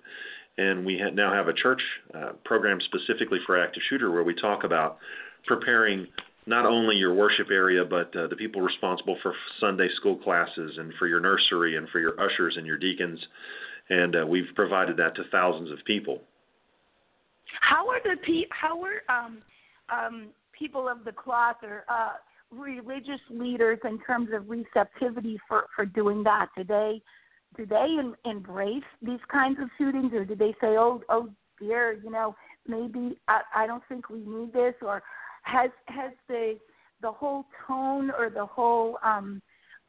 and 0.59 0.85
we 0.85 0.99
ha- 0.99 1.11
now 1.11 1.33
have 1.33 1.49
a 1.49 1.53
church 1.53 1.83
uh, 2.15 2.33
program 2.45 2.79
specifically 2.81 3.39
for 3.47 3.61
active 3.61 3.83
shooter, 3.89 4.11
where 4.11 4.23
we 4.23 4.35
talk 4.35 4.65
about 4.65 4.99
preparing 5.47 6.07
not 6.47 6.67
only 6.67 6.97
your 6.97 7.15
worship 7.15 7.49
area, 7.51 7.85
but 7.85 8.15
uh, 8.17 8.27
the 8.27 8.37
people 8.37 8.61
responsible 8.61 9.17
for 9.23 9.33
Sunday 9.61 9.89
school 9.97 10.17
classes 10.17 10.73
and 10.79 10.93
for 10.99 11.07
your 11.07 11.21
nursery 11.21 11.77
and 11.77 11.89
for 11.91 12.01
your 12.01 12.21
ushers 12.21 12.57
and 12.57 12.67
your 12.67 12.79
deacons. 12.79 13.19
And 13.91 14.17
uh, 14.17 14.27
we've 14.27 14.55
provided 14.55 14.97
that 14.99 15.15
to 15.17 15.23
thousands 15.31 15.71
of 15.71 15.79
people. 15.85 16.21
How 17.61 17.89
are 17.89 18.01
the 18.03 18.17
pe- 18.25 18.49
how 18.51 18.83
are 18.83 19.03
um, 19.09 19.43
um, 19.91 20.29
people 20.59 20.89
of 20.89 21.05
the 21.05 21.12
cloth 21.12 21.57
or 21.62 21.85
uh, 21.89 22.12
religious 22.51 23.21
leaders 23.31 23.79
in 23.85 23.99
terms 24.01 24.29
of 24.33 24.49
receptivity 24.49 25.39
for, 25.49 25.67
for 25.75 25.85
doing 25.85 26.23
that? 26.25 26.49
Do 26.57 26.65
they 26.65 27.03
do 27.57 27.67
they 27.67 27.97
em- 27.99 28.17
embrace 28.25 28.83
these 29.03 29.21
kinds 29.31 29.59
of 29.61 29.69
shootings, 29.77 30.12
or 30.15 30.25
do 30.25 30.35
they 30.35 30.53
say, 30.61 30.79
"Oh, 30.79 31.03
oh 31.09 31.29
dear, 31.61 32.01
you 32.03 32.11
know, 32.11 32.35
maybe 32.67 33.19
I, 33.29 33.43
I 33.55 33.67
don't 33.67 33.83
think 33.89 34.09
we 34.09 34.21
need 34.21 34.53
this," 34.53 34.75
or 34.81 35.03
has 35.43 35.71
has 35.89 36.12
the 36.29 36.59
the 37.03 37.12
whole 37.12 37.47
tone 37.67 38.11
or 38.17 38.31
the 38.31 38.47
whole 38.47 38.99
um, 39.05 39.43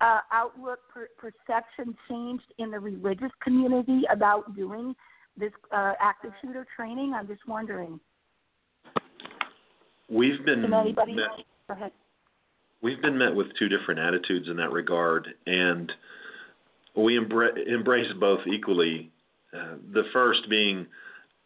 uh, 0.03 0.19
outlook 0.31 0.79
per, 0.93 1.07
perception 1.17 1.95
changed 2.10 2.53
in 2.57 2.72
the 2.72 2.79
religious 2.79 3.31
community 3.41 4.01
about 4.12 4.55
doing 4.55 4.93
this 5.38 5.51
uh, 5.72 5.93
active 6.01 6.31
shooter 6.41 6.67
training? 6.75 7.13
I'm 7.15 7.27
just 7.27 7.48
wondering. 7.48 8.00
We've 10.10 10.43
been 10.45 10.72
anybody? 10.74 11.15
met, 11.15 11.45
Go 11.67 11.74
ahead. 11.74 11.91
we've 12.81 13.01
been 13.01 13.17
met 13.17 13.33
with 13.33 13.48
two 13.57 13.69
different 13.69 14.00
attitudes 14.00 14.50
in 14.50 14.57
that 14.57 14.72
regard, 14.72 15.27
and 15.48 15.91
we 16.95 17.17
embra- 17.17 17.65
embrace 17.65 18.12
both 18.19 18.41
equally. 18.45 19.10
Uh, 19.55 19.75
the 19.93 20.03
first 20.12 20.41
being, 20.50 20.86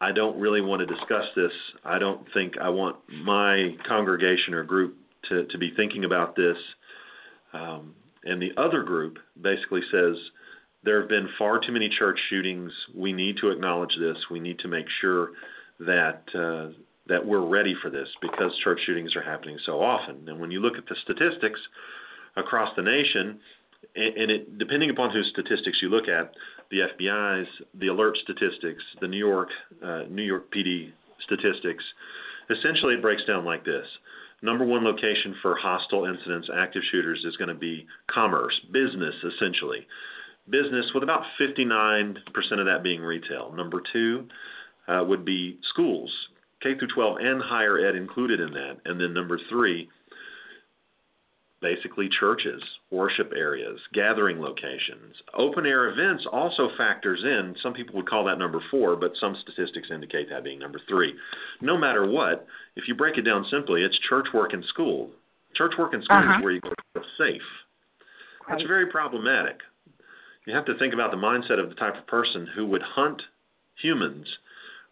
I 0.02 0.12
don't 0.12 0.40
really 0.40 0.62
want 0.62 0.80
to 0.80 0.86
discuss 0.86 1.26
this. 1.36 1.52
I 1.86 2.00
don't 2.00 2.26
think 2.34 2.54
I 2.60 2.70
want 2.70 2.98
my 3.24 3.76
congregation 3.88 4.54
or 4.54 4.64
group 4.64 4.98
to, 5.30 5.46
to 5.46 5.58
be 5.58 5.72
thinking 5.76 6.06
about 6.06 6.36
this. 6.36 6.58
Um, 7.54 7.94
and 8.24 8.42
the 8.42 8.52
other 8.58 8.84
group 8.84 9.18
basically 9.42 9.82
says 9.92 10.16
there 10.84 11.00
have 11.00 11.10
been 11.10 11.28
far 11.38 11.60
too 11.60 11.72
many 11.72 11.90
church 11.90 12.20
shootings. 12.30 12.72
We 12.96 13.14
need 13.14 13.38
to 13.42 13.50
acknowledge 13.50 13.96
this. 14.00 14.18
We 14.30 14.40
need 14.40 14.60
to 14.60 14.68
make 14.68 14.86
sure 15.02 15.32
that 15.80 16.24
uh, 16.34 16.74
that 17.08 17.26
we're 17.26 17.46
ready 17.46 17.76
for 17.82 17.90
this 17.90 18.08
because 18.22 18.52
church 18.64 18.80
shootings 18.86 19.16
are 19.16 19.22
happening 19.22 19.58
so 19.66 19.82
often. 19.82 20.28
And 20.28 20.40
when 20.40 20.52
you 20.52 20.60
look 20.60 20.78
at 20.78 20.86
the 20.88 20.96
statistics 21.04 21.60
across 22.36 22.76
the 22.76 22.82
nation, 22.82 23.40
and, 23.96 24.32
it 24.32 24.58
depending 24.58 24.90
upon 24.90 25.12
whose 25.12 25.30
statistics 25.32 25.80
you 25.82 25.90
look 25.90 26.08
at, 26.08 26.34
the 26.70 26.80
FBI's, 26.80 27.48
the 27.80 27.88
ALERRT 27.88 28.18
statistics, 28.18 28.84
the 29.02 29.08
New 29.08 29.18
York 29.18 29.50
uh, 29.84 30.04
New 30.10 30.24
York 30.24 30.54
PD 30.54 30.92
statistics, 31.24 31.84
essentially 32.50 32.96
it 32.96 33.02
breaks 33.02 33.24
down 33.26 33.46
like 33.46 33.64
this. 33.66 33.86
Number 34.42 34.66
one 34.66 34.84
location 34.84 35.36
for 35.42 35.56
hostile 35.56 36.06
incidents, 36.06 36.50
active 36.56 36.84
shooters, 36.92 37.24
is 37.26 37.36
going 37.38 37.50
to 37.50 37.56
be 37.56 37.88
commerce, 38.10 38.54
business, 38.72 39.16
essentially. 39.24 39.88
Business, 40.50 40.86
with 40.94 41.04
about 41.04 41.24
59% 41.42 42.18
of 42.60 42.66
that 42.66 42.84
being 42.84 43.02
retail. 43.02 43.52
Number 43.54 43.82
two 43.92 44.28
uh, 44.88 45.04
would 45.06 45.26
be 45.26 45.58
schools, 45.70 46.12
K 46.62 46.78
through 46.78 46.88
12 46.94 47.18
and 47.20 47.42
higher 47.42 47.80
ed 47.80 47.96
included 47.96 48.40
in 48.40 48.52
that. 48.54 48.78
And 48.86 49.00
then 49.00 49.14
number 49.14 49.40
three, 49.50 49.90
basically 51.62 52.08
churches, 52.20 52.62
worship 52.92 53.34
areas, 53.36 53.80
gathering 53.94 54.40
locations. 54.40 55.16
Open 55.34 55.66
air 55.66 55.90
events 55.90 56.26
also 56.32 56.70
factors 56.78 57.20
in. 57.24 57.56
Some 57.64 57.74
people 57.74 57.96
would 57.96 58.10
call 58.10 58.24
that 58.26 58.38
number 58.38 58.62
four, 58.70 58.96
but 58.96 59.14
some 59.20 59.36
statistics 59.42 59.90
indicate 59.92 60.30
that 60.30 60.44
being 60.44 60.60
number 60.60 60.80
three. 60.88 61.14
No 61.62 61.78
matter 61.78 62.06
what, 62.08 62.46
if 62.76 62.88
you 62.88 62.96
break 62.96 63.18
it 63.18 63.24
down 63.24 63.46
simply, 63.50 63.84
it's 63.84 63.98
church 64.08 64.28
work 64.34 64.54
and 64.54 64.64
school. 64.66 65.10
Church 65.56 65.74
work 65.80 65.94
and 65.94 66.04
school 66.04 66.18
Uh-huh. 66.18 66.38
is 66.38 66.44
where 66.44 66.54
you 66.54 66.62
go 66.62 66.70
to 66.70 66.76
feel 66.94 67.04
safe. 67.18 67.42
That's 68.48 68.62
Right. 68.62 68.68
very 68.68 68.86
problematic. 68.88 69.62
You 70.46 70.54
have 70.54 70.66
to 70.66 70.76
think 70.76 70.94
about 70.94 71.12
the 71.12 71.18
mindset 71.18 71.60
of 71.60 71.70
the 71.70 71.76
type 71.76 71.98
of 71.98 72.06
person 72.08 72.46
who 72.48 72.66
would 72.68 72.82
hunt 72.82 73.22
humans 73.76 74.38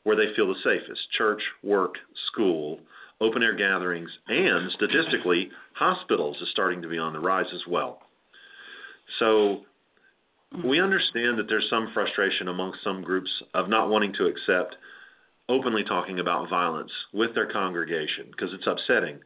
where 0.04 0.16
they 0.16 0.34
feel 0.34 0.48
the 0.48 0.60
safest 0.62 1.12
church, 1.12 1.42
work, 1.64 1.98
school, 2.28 2.80
open 3.22 3.44
air 3.44 3.56
gatherings, 3.56 4.10
and 4.28 4.72
statistically, 4.72 5.50
hospitals 5.74 6.38
is 6.42 6.50
starting 6.52 6.82
to 6.82 6.88
be 6.88 6.98
on 6.98 7.14
the 7.14 7.20
rise 7.20 7.52
as 7.54 7.62
well. 7.68 8.00
So 9.20 9.62
we 10.64 10.82
understand 10.82 11.38
that 11.40 11.46
there's 11.48 11.68
some 11.70 11.90
frustration 11.94 12.48
amongst 12.48 12.84
some 12.84 13.02
groups 13.02 13.30
of 13.54 13.70
not 13.70 13.90
wanting 13.90 14.14
to 14.14 14.26
accept 14.26 14.76
openly 15.50 15.84
talking 15.84 16.20
about 16.20 16.50
violence 16.50 16.92
with 17.14 17.34
their 17.36 17.52
congregation 17.52 18.28
because 18.32 18.50
it's 18.54 18.68
upsetting. 18.68 19.20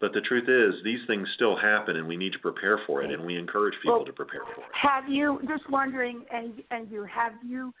But 0.00 0.14
the 0.14 0.22
truth 0.22 0.48
is, 0.48 0.82
these 0.82 1.00
things 1.06 1.28
still 1.34 1.56
happen, 1.56 1.96
and 1.96 2.08
we 2.08 2.16
need 2.16 2.32
to 2.32 2.38
prepare 2.38 2.80
for 2.86 3.02
it, 3.02 3.10
and 3.10 3.24
we 3.24 3.36
encourage 3.36 3.74
people 3.82 3.98
Well, 3.98 4.06
to 4.06 4.12
prepare 4.12 4.40
for 4.54 4.62
it. 4.62 4.68
Have 4.72 5.08
you 5.08 5.40
just 5.46 5.68
wondering, 5.68 6.24
and 6.32 6.62
and 6.70 6.90
you 6.90 7.04
have 7.04 7.32
you? 7.46 7.74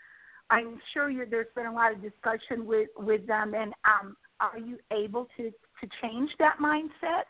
I'm 0.50 0.78
sure 0.92 1.08
you, 1.08 1.24
there's 1.30 1.46
been 1.54 1.66
a 1.66 1.72
lot 1.72 1.92
of 1.92 2.02
discussion 2.02 2.66
with 2.66 2.90
with 2.98 3.26
them, 3.26 3.54
and 3.54 3.72
um, 3.84 4.16
are 4.40 4.58
you 4.58 4.78
able 4.92 5.28
to 5.36 5.50
to 5.50 5.88
change 6.02 6.30
that 6.38 6.56
mindset? 6.62 7.24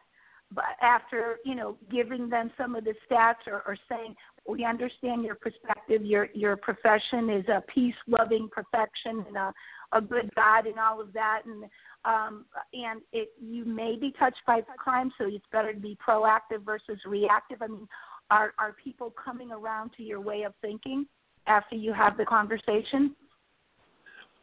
But 0.53 0.65
after 0.83 1.37
you 1.45 1.55
know 1.55 1.77
giving 1.91 2.29
them 2.29 2.51
some 2.57 2.75
of 2.75 2.85
the 2.85 2.95
stats 3.09 3.47
or, 3.47 3.63
or 3.67 3.77
saying 3.89 4.15
we 4.49 4.65
understand 4.65 5.25
your 5.25 5.37
perspective, 5.37 6.05
your 6.05 6.29
your 6.35 6.57
profession 6.57 7.31
is 7.31 7.45
a 7.49 7.63
peace 7.73 7.95
loving 8.07 8.49
profession 8.51 9.25
and 9.27 9.37
a, 9.37 9.53
a 9.93 10.01
good 10.01 10.31
God 10.35 10.67
and 10.67 10.79
all 10.79 11.01
of 11.01 11.13
that, 11.13 11.43
and 11.45 11.65
um, 12.05 12.45
and 12.73 13.01
it 13.13 13.33
you 13.41 13.65
may 13.65 13.97
be 13.97 14.13
touched 14.19 14.41
by 14.47 14.61
crime, 14.77 15.13
so 15.19 15.27
it's 15.27 15.45
better 15.53 15.73
to 15.73 15.81
be 15.81 15.97
proactive 16.07 16.65
versus 16.65 16.99
reactive. 17.07 17.63
I 17.63 17.69
mean, 17.69 17.89
are 18.31 18.55
are 18.59 18.75
people 18.83 19.13
coming 19.23 19.53
around 19.53 19.91
to 19.97 20.03
your 20.03 20.21
way 20.21 20.43
of 20.43 20.55
thinking 20.61 21.07
after 21.47 21.77
you 21.77 21.93
have 21.93 22.17
the 22.17 22.25
conversation? 22.25 23.15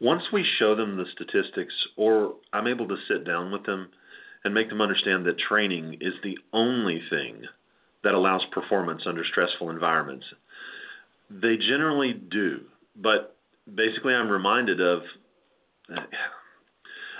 Once 0.00 0.22
we 0.32 0.44
show 0.58 0.74
them 0.74 0.96
the 0.96 1.04
statistics, 1.12 1.74
or 1.96 2.36
I'm 2.52 2.66
able 2.66 2.86
to 2.88 2.96
sit 3.08 3.24
down 3.24 3.50
with 3.50 3.64
them 3.64 3.88
and 4.44 4.54
make 4.54 4.68
them 4.68 4.80
understand 4.80 5.26
that 5.26 5.38
training 5.38 5.98
is 6.00 6.14
the 6.22 6.38
only 6.52 7.02
thing 7.10 7.42
that 8.04 8.14
allows 8.14 8.42
performance 8.52 9.02
under 9.06 9.24
stressful 9.24 9.70
environments, 9.70 10.24
they 11.30 11.56
generally 11.56 12.12
do. 12.12 12.60
But 12.96 13.36
basically, 13.74 14.14
I'm 14.14 14.28
reminded 14.28 14.80
of. 14.80 15.02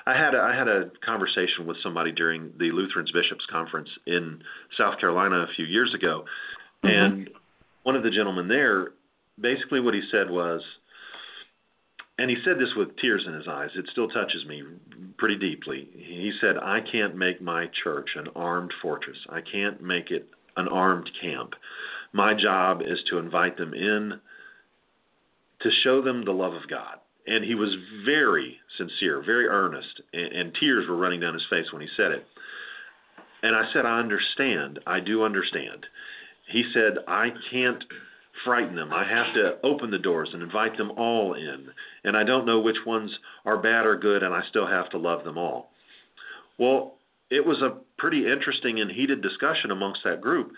I 0.07 0.17
had 0.17 0.35
a, 0.35 0.39
I 0.39 0.55
had 0.55 0.69
a 0.69 0.91
conversation 1.05 1.67
with 1.67 1.77
somebody 1.83 2.13
during 2.13 2.53
the 2.59 2.71
Lutherans 2.71 3.11
Bishops 3.11 3.45
Conference 3.51 3.89
in 4.07 4.43
South 4.79 4.99
Carolina 4.99 5.41
a 5.41 5.55
few 5.55 5.67
years 5.67 5.93
ago, 5.93 6.25
Mhm. 6.83 6.91
and 6.91 7.31
one 7.83 7.97
of 7.97 8.03
the 8.03 8.11
gentlemen 8.11 8.49
there, 8.49 8.93
basically 9.39 9.81
what 9.81 9.95
he 9.95 10.03
said 10.11 10.31
was, 10.31 10.63
and 12.19 12.29
he 12.29 12.37
said 12.45 12.59
this 12.59 12.75
with 12.77 12.97
tears 12.97 13.25
in 13.27 13.35
his 13.35 13.47
eyes. 13.49 13.71
It 13.77 13.87
still 13.93 14.09
touches 14.09 14.45
me 14.47 14.63
pretty 15.19 15.37
deeply. 15.37 15.89
He 15.95 16.33
said, 16.41 16.57
I 16.59 16.81
can't 16.81 17.17
make 17.17 17.41
my 17.41 17.67
church 17.85 18.11
an 18.17 18.27
armed 18.35 18.73
fortress. 18.83 19.19
I 19.29 19.41
can't 19.41 19.81
make 19.83 20.11
it 20.11 20.29
an 20.57 20.67
armed 20.67 21.09
camp. 21.23 21.55
My 22.13 22.35
job 22.35 22.83
is 22.83 22.99
to 23.11 23.19
invite 23.19 23.57
them 23.57 23.73
in 23.73 24.21
to 25.61 25.71
show 25.85 26.03
them 26.03 26.25
the 26.25 26.33
love 26.33 26.55
of 26.55 26.69
God. 26.69 26.97
And 27.27 27.45
he 27.45 27.55
was 27.55 27.75
very 28.05 28.57
sincere, 28.79 29.23
very 29.25 29.47
earnest, 29.47 30.01
and, 30.13 30.33
and 30.33 30.57
tears 30.59 30.89
were 30.89 30.97
running 30.97 31.21
down 31.21 31.35
his 31.35 31.47
face 31.51 31.67
when 31.73 31.83
he 31.83 31.89
said 31.97 32.11
it. 32.11 32.27
And 33.43 33.55
I 33.55 33.71
said, 33.73 33.87
I 33.87 34.01
understand. 34.01 34.81
I 34.87 34.99
do 34.99 35.23
understand. 35.23 35.87
He 36.51 36.65
said, 36.75 37.05
I 37.07 37.29
can't 37.53 37.85
frighten 38.45 38.75
them. 38.75 38.93
I 38.93 39.05
have 39.09 39.35
to 39.35 39.67
open 39.67 39.91
the 39.91 39.99
doors 39.99 40.31
and 40.33 40.43
invite 40.43 40.77
them 40.77 40.93
all 40.93 41.35
in. 41.35 41.67
And 42.05 42.17
I 42.17 42.25
don't 42.25 42.47
know 42.47 42.61
which 42.61 42.77
ones 42.87 43.11
are 43.45 43.61
bad 43.61 43.87
or 43.87 43.97
good, 43.97 44.23
and 44.23 44.35
I 44.35 44.43
still 44.49 44.67
have 44.67 44.91
to 44.91 44.99
love 44.99 45.25
them 45.25 45.39
all. 45.39 45.71
Well, 46.59 46.95
it 47.31 47.45
was 47.45 47.61
a 47.63 47.79
pretty 47.99 48.27
interesting 48.31 48.81
and 48.81 48.91
heated 48.91 49.23
discussion 49.23 49.71
amongst 49.71 50.01
that 50.05 50.21
group. 50.21 50.53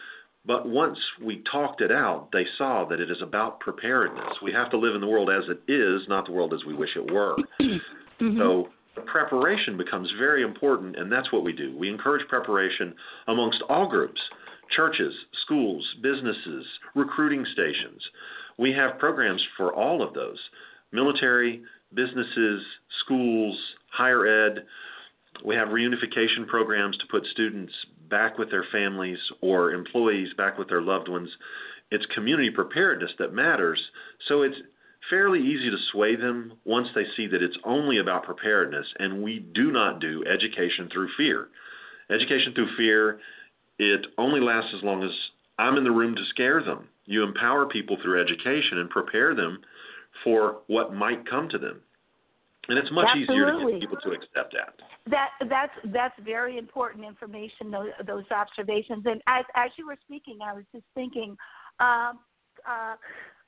But 0.46 0.66
once 0.66 0.98
we 1.22 1.42
talked 1.50 1.82
it 1.82 1.92
out, 1.92 2.28
they 2.32 2.46
saw 2.56 2.86
that 2.88 3.00
it 3.00 3.10
is 3.10 3.20
about 3.20 3.60
preparedness. 3.60 4.40
We 4.42 4.52
have 4.52 4.70
to 4.70 4.78
live 4.78 4.94
in 4.94 5.00
the 5.00 5.06
world 5.06 5.28
as 5.28 5.44
it 5.48 5.70
is, 5.70 6.02
not 6.08 6.26
the 6.26 6.32
world 6.32 6.54
as 6.54 6.64
we 6.64 6.74
wish 6.74 6.96
it 6.96 7.10
were. 7.10 7.36
Mm-hmm. 8.20 8.38
So 8.38 8.68
preparation 9.06 9.78
becomes 9.78 10.10
very 10.18 10.42
important, 10.42 10.94
and 10.96 11.10
that's 11.10 11.32
what 11.32 11.42
we 11.42 11.54
do. 11.54 11.74
We 11.74 11.88
encourage 11.88 12.28
preparation 12.28 12.94
amongst 13.28 13.62
all 13.66 13.88
groups 13.88 14.20
churches, 14.74 15.14
schools, 15.42 15.84
businesses, 16.02 16.64
recruiting 16.94 17.44
stations. 17.52 18.02
We 18.58 18.72
have 18.72 18.98
programs 18.98 19.42
for 19.56 19.72
all 19.74 20.02
of 20.02 20.14
those 20.14 20.38
military, 20.92 21.62
businesses, 21.94 22.62
schools, 23.04 23.58
higher 23.92 24.26
ed. 24.26 24.64
We 25.44 25.54
have 25.54 25.68
reunification 25.68 26.46
programs 26.46 26.96
to 26.98 27.06
put 27.10 27.24
students 27.32 27.72
back 28.08 28.38
with 28.38 28.50
their 28.50 28.66
families 28.72 29.18
or 29.40 29.72
employees 29.72 30.28
back 30.36 30.58
with 30.58 30.68
their 30.68 30.82
loved 30.82 31.08
ones. 31.08 31.30
It's 31.90 32.04
community 32.14 32.50
preparedness 32.50 33.12
that 33.18 33.32
matters. 33.32 33.80
So 34.28 34.42
it's 34.42 34.56
fairly 35.08 35.40
easy 35.40 35.70
to 35.70 35.76
sway 35.92 36.16
them 36.16 36.52
once 36.64 36.88
they 36.94 37.04
see 37.16 37.26
that 37.28 37.42
it's 37.42 37.56
only 37.64 37.98
about 37.98 38.24
preparedness 38.24 38.86
and 38.98 39.22
we 39.22 39.38
do 39.54 39.72
not 39.72 40.00
do 40.00 40.24
education 40.26 40.88
through 40.92 41.08
fear. 41.16 41.48
Education 42.10 42.52
through 42.54 42.76
fear 42.76 43.20
it 43.80 44.06
only 44.18 44.40
lasts 44.40 44.70
as 44.76 44.82
long 44.82 45.02
as 45.02 45.10
I'm 45.58 45.78
in 45.78 45.84
the 45.84 45.90
room 45.90 46.14
to 46.14 46.24
scare 46.28 46.62
them. 46.62 46.88
You 47.06 47.22
empower 47.22 47.66
people 47.66 47.96
through 48.02 48.20
education 48.20 48.78
and 48.78 48.90
prepare 48.90 49.34
them 49.34 49.58
for 50.22 50.58
what 50.66 50.94
might 50.94 51.28
come 51.28 51.48
to 51.48 51.58
them. 51.58 51.80
And 52.68 52.78
it's 52.78 52.90
much 52.92 53.08
Absolutely. 53.08 53.34
easier 53.34 53.46
to 53.52 53.72
get 53.72 53.80
people 53.80 53.96
to 54.04 54.10
accept 54.10 54.52
that. 54.52 54.74
That 55.08 55.30
that's 55.48 55.72
that's 55.86 56.14
very 56.22 56.58
important 56.58 57.06
information. 57.06 57.70
Those 57.70 57.88
those 58.06 58.24
observations. 58.30 59.02
And 59.06 59.22
as 59.26 59.44
as 59.56 59.70
you 59.76 59.86
were 59.86 59.96
speaking, 60.04 60.38
I 60.44 60.52
was 60.52 60.64
just 60.72 60.84
thinking, 60.94 61.36
um, 61.80 62.20
uh, 62.68 62.96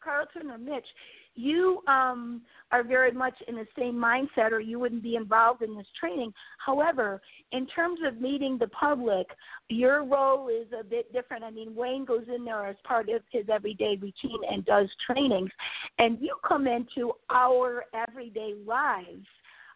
Carlton 0.03 0.51
or 0.51 0.59
Mitch, 0.59 0.87
you 1.35 1.83
um, 1.87 2.43
are 2.73 2.83
very 2.83 3.13
much 3.13 3.35
in 3.49 3.57
the 3.57 3.67
same 3.79 3.95
mindset 3.95 4.53
or 4.53 4.61
you 4.61 4.79
wouldn't 4.79 5.03
be 5.03 5.17
involved 5.17 5.63
in 5.63 5.75
this 5.77 5.87
training. 5.99 6.33
However, 6.65 7.23
in 7.53 7.67
terms 7.67 8.01
of 8.07 8.21
meeting 8.21 8.59
the 8.59 8.69
public, 8.69 9.27
your 9.69 10.05
role 10.05 10.49
is 10.49 10.67
a 10.79 10.85
bit 10.85 11.13
different. 11.13 11.45
I 11.45 11.51
mean, 11.51 11.75
Wayne 11.75 12.05
goes 12.05 12.27
in 12.35 12.45
there 12.45 12.67
as 12.67 12.77
part 12.85 13.09
of 13.09 13.23
his 13.31 13.47
everyday 13.51 13.97
routine 14.01 14.41
and 14.51 14.65
does 14.65 14.89
trainings, 15.07 15.51
and 15.99 16.19
you 16.21 16.37
come 16.47 16.67
into 16.67 17.13
our 17.31 17.85
everyday 17.95 18.55
lives 18.67 19.27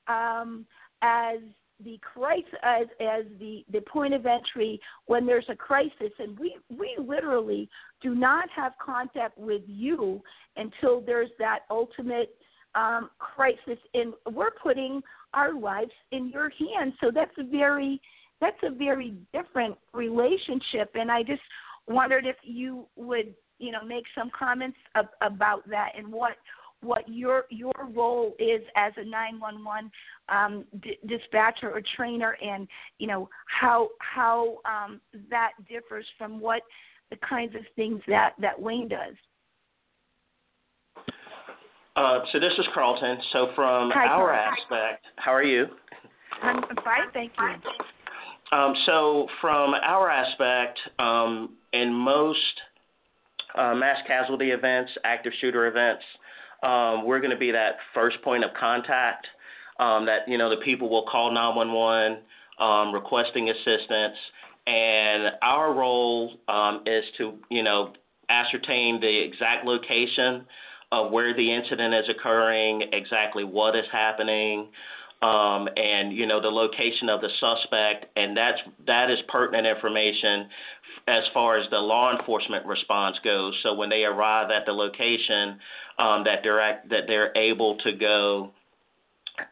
um, 0.09 0.67
as 1.03 1.39
the 1.85 1.99
crisis 2.03 2.45
as 2.63 2.87
as 3.01 3.25
the 3.39 3.65
the 3.73 3.81
point 3.83 4.15
of 4.15 4.27
entry 4.27 4.81
when 5.07 5.27
there's 5.27 5.47
a 5.49 5.57
crisis. 5.57 6.13
And 6.19 6.39
we 6.39 6.57
we 6.71 6.97
literally 6.99 7.69
do 8.01 8.15
not 8.15 8.49
have 8.55 8.73
contact 8.85 9.37
with 9.39 9.63
you 9.67 10.23
until 10.57 11.01
there's 11.01 11.31
that 11.39 11.61
ultimate 11.71 12.35
um, 12.75 13.11
crisis. 13.19 13.79
And 13.95 14.15
we're 14.33 14.51
putting 14.51 15.03
our 15.35 15.53
lives 15.53 15.93
in 16.13 16.31
your 16.31 16.51
hands. 16.51 16.95
So 17.01 17.11
that's 17.15 17.37
a 17.39 17.45
very 17.45 18.01
that's 18.41 18.57
a 18.63 18.71
very 18.71 19.15
different 19.33 19.77
relationship. 19.93 20.91
And 20.95 21.11
i 21.11 21.23
just 21.23 21.43
wondered 21.89 22.27
if 22.27 22.37
you 22.43 22.87
would 22.97 23.35
you 23.59 23.73
know 23.73 23.85
make 23.85 24.05
some 24.17 24.31
comments 24.37 24.77
ab- 24.95 25.09
about 25.21 25.69
that 25.69 25.93
and 25.97 26.11
what 26.11 26.33
what 26.87 27.09
your 27.09 27.45
your 27.51 27.73
role 27.95 28.35
is 28.39 28.63
as 28.77 28.93
a 28.97 29.05
911 29.05 29.91
um, 30.29 30.65
d- 30.83 30.99
dispatcher 31.07 31.71
or 31.71 31.83
trainer, 31.97 32.37
and 32.43 32.69
you 32.99 33.07
know 33.07 33.29
how 33.47 33.89
how 34.01 34.59
um, 34.65 35.01
that 35.31 35.53
differs 35.69 36.07
from 36.17 36.41
what 36.41 36.63
the 37.11 37.17
kinds 37.29 37.55
of 37.55 37.63
things 37.75 38.01
that 38.07 38.35
that 38.41 38.61
Wayne 38.61 38.89
does. 38.89 39.15
Uh, 41.97 42.21
so 42.31 42.39
this 42.39 42.53
is 42.59 42.67
Carlton. 42.75 43.17
So 43.33 43.49
from 43.55 43.91
Hi, 43.95 44.07
our 44.07 44.33
aspect, 44.33 45.07
how 45.17 45.33
are 45.33 45.43
you? 45.43 45.67
I'm 46.43 46.63
fine, 46.85 47.11
thank 47.15 47.33
you. 47.39 48.57
Um, 48.57 48.75
so 48.85 49.27
from 49.41 49.73
our 49.75 50.11
aspect, 50.11 50.79
um, 50.99 51.57
in 51.73 51.93
most 51.93 52.39
uh, 53.57 53.75
mass 53.75 53.97
casualty 54.07 54.51
events, 54.51 54.93
active 55.05 55.33
shooter 55.41 55.67
events, 55.67 56.03
um, 56.63 57.05
we're 57.05 57.21
going 57.21 57.31
to 57.31 57.37
be 57.37 57.53
that 57.53 57.77
first 57.95 58.21
point 58.23 58.45
of 58.45 58.51
contact. 58.59 59.27
Um, 59.79 60.07
that 60.07 60.21
you 60.27 60.39
know 60.39 60.49
the 60.49 60.65
people 60.65 60.89
will 60.89 61.05
call 61.05 61.31
911 61.33 62.23
um, 62.59 62.95
requesting 62.95 63.51
assistance, 63.51 64.17
and 64.67 65.33
our 65.43 65.75
role 65.75 66.33
um, 66.49 66.83
is 66.87 67.05
to 67.19 67.35
you 67.51 67.63
know 67.63 67.93
ascertain 68.31 69.01
the 69.01 69.25
exact 69.25 69.67
location 69.67 70.47
of 70.93 71.13
where 71.13 71.35
the 71.35 71.53
incident 71.53 71.95
is 71.95 72.09
occurring, 72.09 72.83
exactly 72.93 73.45
what 73.45 73.77
is 73.77 73.85
happening, 73.93 74.69
um, 75.23 75.69
and 75.77 76.13
you 76.13 76.27
know 76.27 76.41
the 76.41 76.49
location 76.49 77.09
of 77.09 77.21
the 77.21 77.31
suspect, 77.41 78.07
and 78.17 78.37
that's 78.37 78.59
that 78.87 79.11
is 79.11 79.19
pertinent 79.29 79.67
information 79.67 80.49
as 81.09 81.23
far 81.33 81.57
as 81.57 81.69
the 81.71 81.79
law 81.79 82.17
enforcement 82.17 82.67
response 82.67 83.17
goes. 83.25 83.55
So 83.63 83.75
when 83.75 83.89
they 83.89 84.05
arrive 84.05 84.51
at 84.51 84.67
the 84.67 84.73
location, 84.73 85.59
um, 85.99 86.25
that 86.25 86.41
they're 86.43 86.81
that 86.91 87.05
they're 87.07 87.37
able 87.37 87.79
to 87.79 87.93
go 87.93 88.53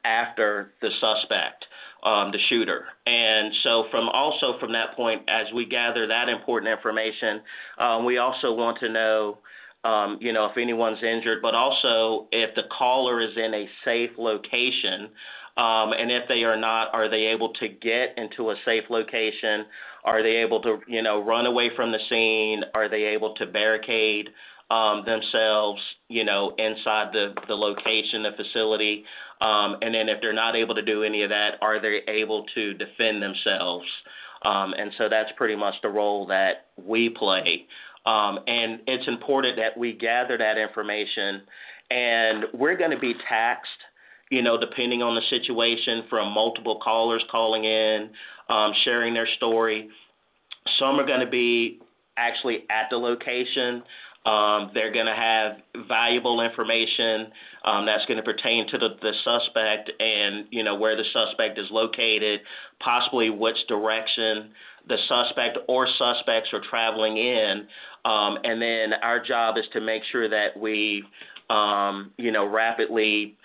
after 0.05 0.72
the 0.83 0.90
suspect, 1.00 1.64
um, 2.03 2.31
the 2.31 2.38
shooter. 2.48 2.87
And 3.07 3.53
so 3.62 3.85
from 3.90 4.09
also 4.09 4.59
from 4.59 4.72
that 4.72 4.94
point, 4.96 5.22
as 5.29 5.46
we 5.55 5.64
gather 5.64 6.07
that 6.07 6.29
important 6.29 6.70
information, 6.70 7.40
um, 7.79 8.05
we 8.05 8.18
also 8.18 8.53
want 8.53 8.79
to 8.81 8.88
know. 8.88 9.38
Um, 9.85 10.16
you 10.18 10.33
know, 10.33 10.46
if 10.46 10.57
anyone's 10.57 11.03
injured, 11.03 11.42
but 11.42 11.55
also 11.55 12.27
if 12.33 12.55
the 12.55 12.62
caller 12.72 13.20
is 13.20 13.37
in 13.37 13.53
a 13.53 13.68
safe 13.85 14.12
location, 14.16 15.11
um, 15.56 15.92
and 15.92 16.10
if 16.10 16.26
they 16.28 16.42
are 16.42 16.56
not, 16.56 16.92
are 16.92 17.08
they 17.08 17.26
able 17.26 17.52
to 17.54 17.68
get 17.68 18.14
into 18.16 18.50
a 18.50 18.56
safe 18.64 18.84
location? 18.90 19.66
Are 20.04 20.22
they 20.22 20.36
able 20.36 20.60
to, 20.62 20.80
you 20.86 21.02
know, 21.02 21.22
run 21.22 21.46
away 21.46 21.70
from 21.76 21.92
the 21.92 21.98
scene? 22.08 22.64
Are 22.74 22.88
they 22.88 23.04
able 23.04 23.34
to 23.36 23.46
barricade 23.46 24.28
um, 24.70 25.04
themselves, 25.04 25.80
you 26.08 26.24
know, 26.24 26.54
inside 26.58 27.12
the, 27.12 27.34
the 27.48 27.54
location, 27.54 28.22
the 28.22 28.30
facility. 28.36 29.04
Um, 29.40 29.76
and 29.82 29.94
then 29.94 30.08
if 30.08 30.20
they're 30.20 30.32
not 30.32 30.56
able 30.56 30.74
to 30.74 30.82
do 30.82 31.02
any 31.02 31.22
of 31.22 31.30
that, 31.30 31.56
are 31.60 31.80
they 31.80 32.00
able 32.08 32.44
to 32.54 32.74
defend 32.74 33.22
themselves? 33.22 33.86
Um, 34.44 34.74
and 34.76 34.90
so 34.98 35.08
that's 35.08 35.30
pretty 35.36 35.56
much 35.56 35.74
the 35.82 35.88
role 35.88 36.26
that 36.26 36.66
we 36.76 37.10
play. 37.10 37.66
Um, 38.06 38.40
and 38.46 38.80
it's 38.86 39.08
important 39.08 39.56
that 39.56 39.76
we 39.78 39.92
gather 39.92 40.36
that 40.36 40.58
information, 40.58 41.42
and 41.90 42.44
we're 42.52 42.76
going 42.76 42.90
to 42.90 42.98
be 42.98 43.14
taxed, 43.28 43.70
you 44.30 44.42
know, 44.42 44.58
depending 44.58 45.02
on 45.02 45.14
the 45.14 45.22
situation, 45.30 46.04
from 46.08 46.32
multiple 46.32 46.80
callers 46.82 47.22
calling 47.30 47.64
in, 47.64 48.10
um, 48.48 48.72
sharing 48.84 49.14
their 49.14 49.28
story. 49.37 49.88
Some 50.78 50.98
are 50.98 51.06
going 51.06 51.20
to 51.20 51.30
be 51.30 51.80
actually 52.16 52.64
at 52.70 52.88
the 52.90 52.96
location. 52.96 53.82
Um, 54.26 54.70
they're 54.72 54.92
going 54.92 55.06
to 55.06 55.14
have 55.14 55.87
valuable 55.87 56.40
information 56.40 57.30
um, 57.64 57.84
that's 57.84 58.04
going 58.06 58.16
to 58.16 58.22
pertain 58.22 58.66
to 58.70 58.78
the, 58.78 58.88
the 59.02 59.12
suspect 59.22 59.90
and 60.00 60.46
you 60.50 60.62
know 60.62 60.76
where 60.76 60.96
the 60.96 61.04
suspect 61.12 61.58
is 61.58 61.66
located, 61.70 62.40
possibly 62.80 63.28
which 63.28 63.56
direction 63.68 64.50
the 64.88 64.96
suspect 65.08 65.58
or 65.68 65.87
suspects 65.98 66.50
are 66.52 66.60
traveling 66.68 67.16
in, 67.18 67.66
um, 68.04 68.38
and 68.44 68.60
then 68.60 68.92
our 69.02 69.22
job 69.22 69.56
is 69.58 69.64
to 69.72 69.80
make 69.80 70.02
sure 70.10 70.28
that 70.28 70.58
we 70.58 71.04
um, 71.50 72.10
you 72.16 72.32
know 72.32 72.46
rapidly 72.46 73.37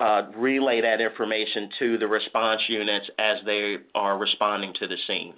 uh, 0.00 0.30
relay 0.36 0.80
that 0.80 1.00
information 1.00 1.68
to 1.78 1.98
the 1.98 2.06
response 2.06 2.60
units 2.68 3.08
as 3.18 3.38
they 3.44 3.76
are 3.94 4.18
responding 4.18 4.72
to 4.78 4.86
the 4.86 4.96
scene. 5.06 5.34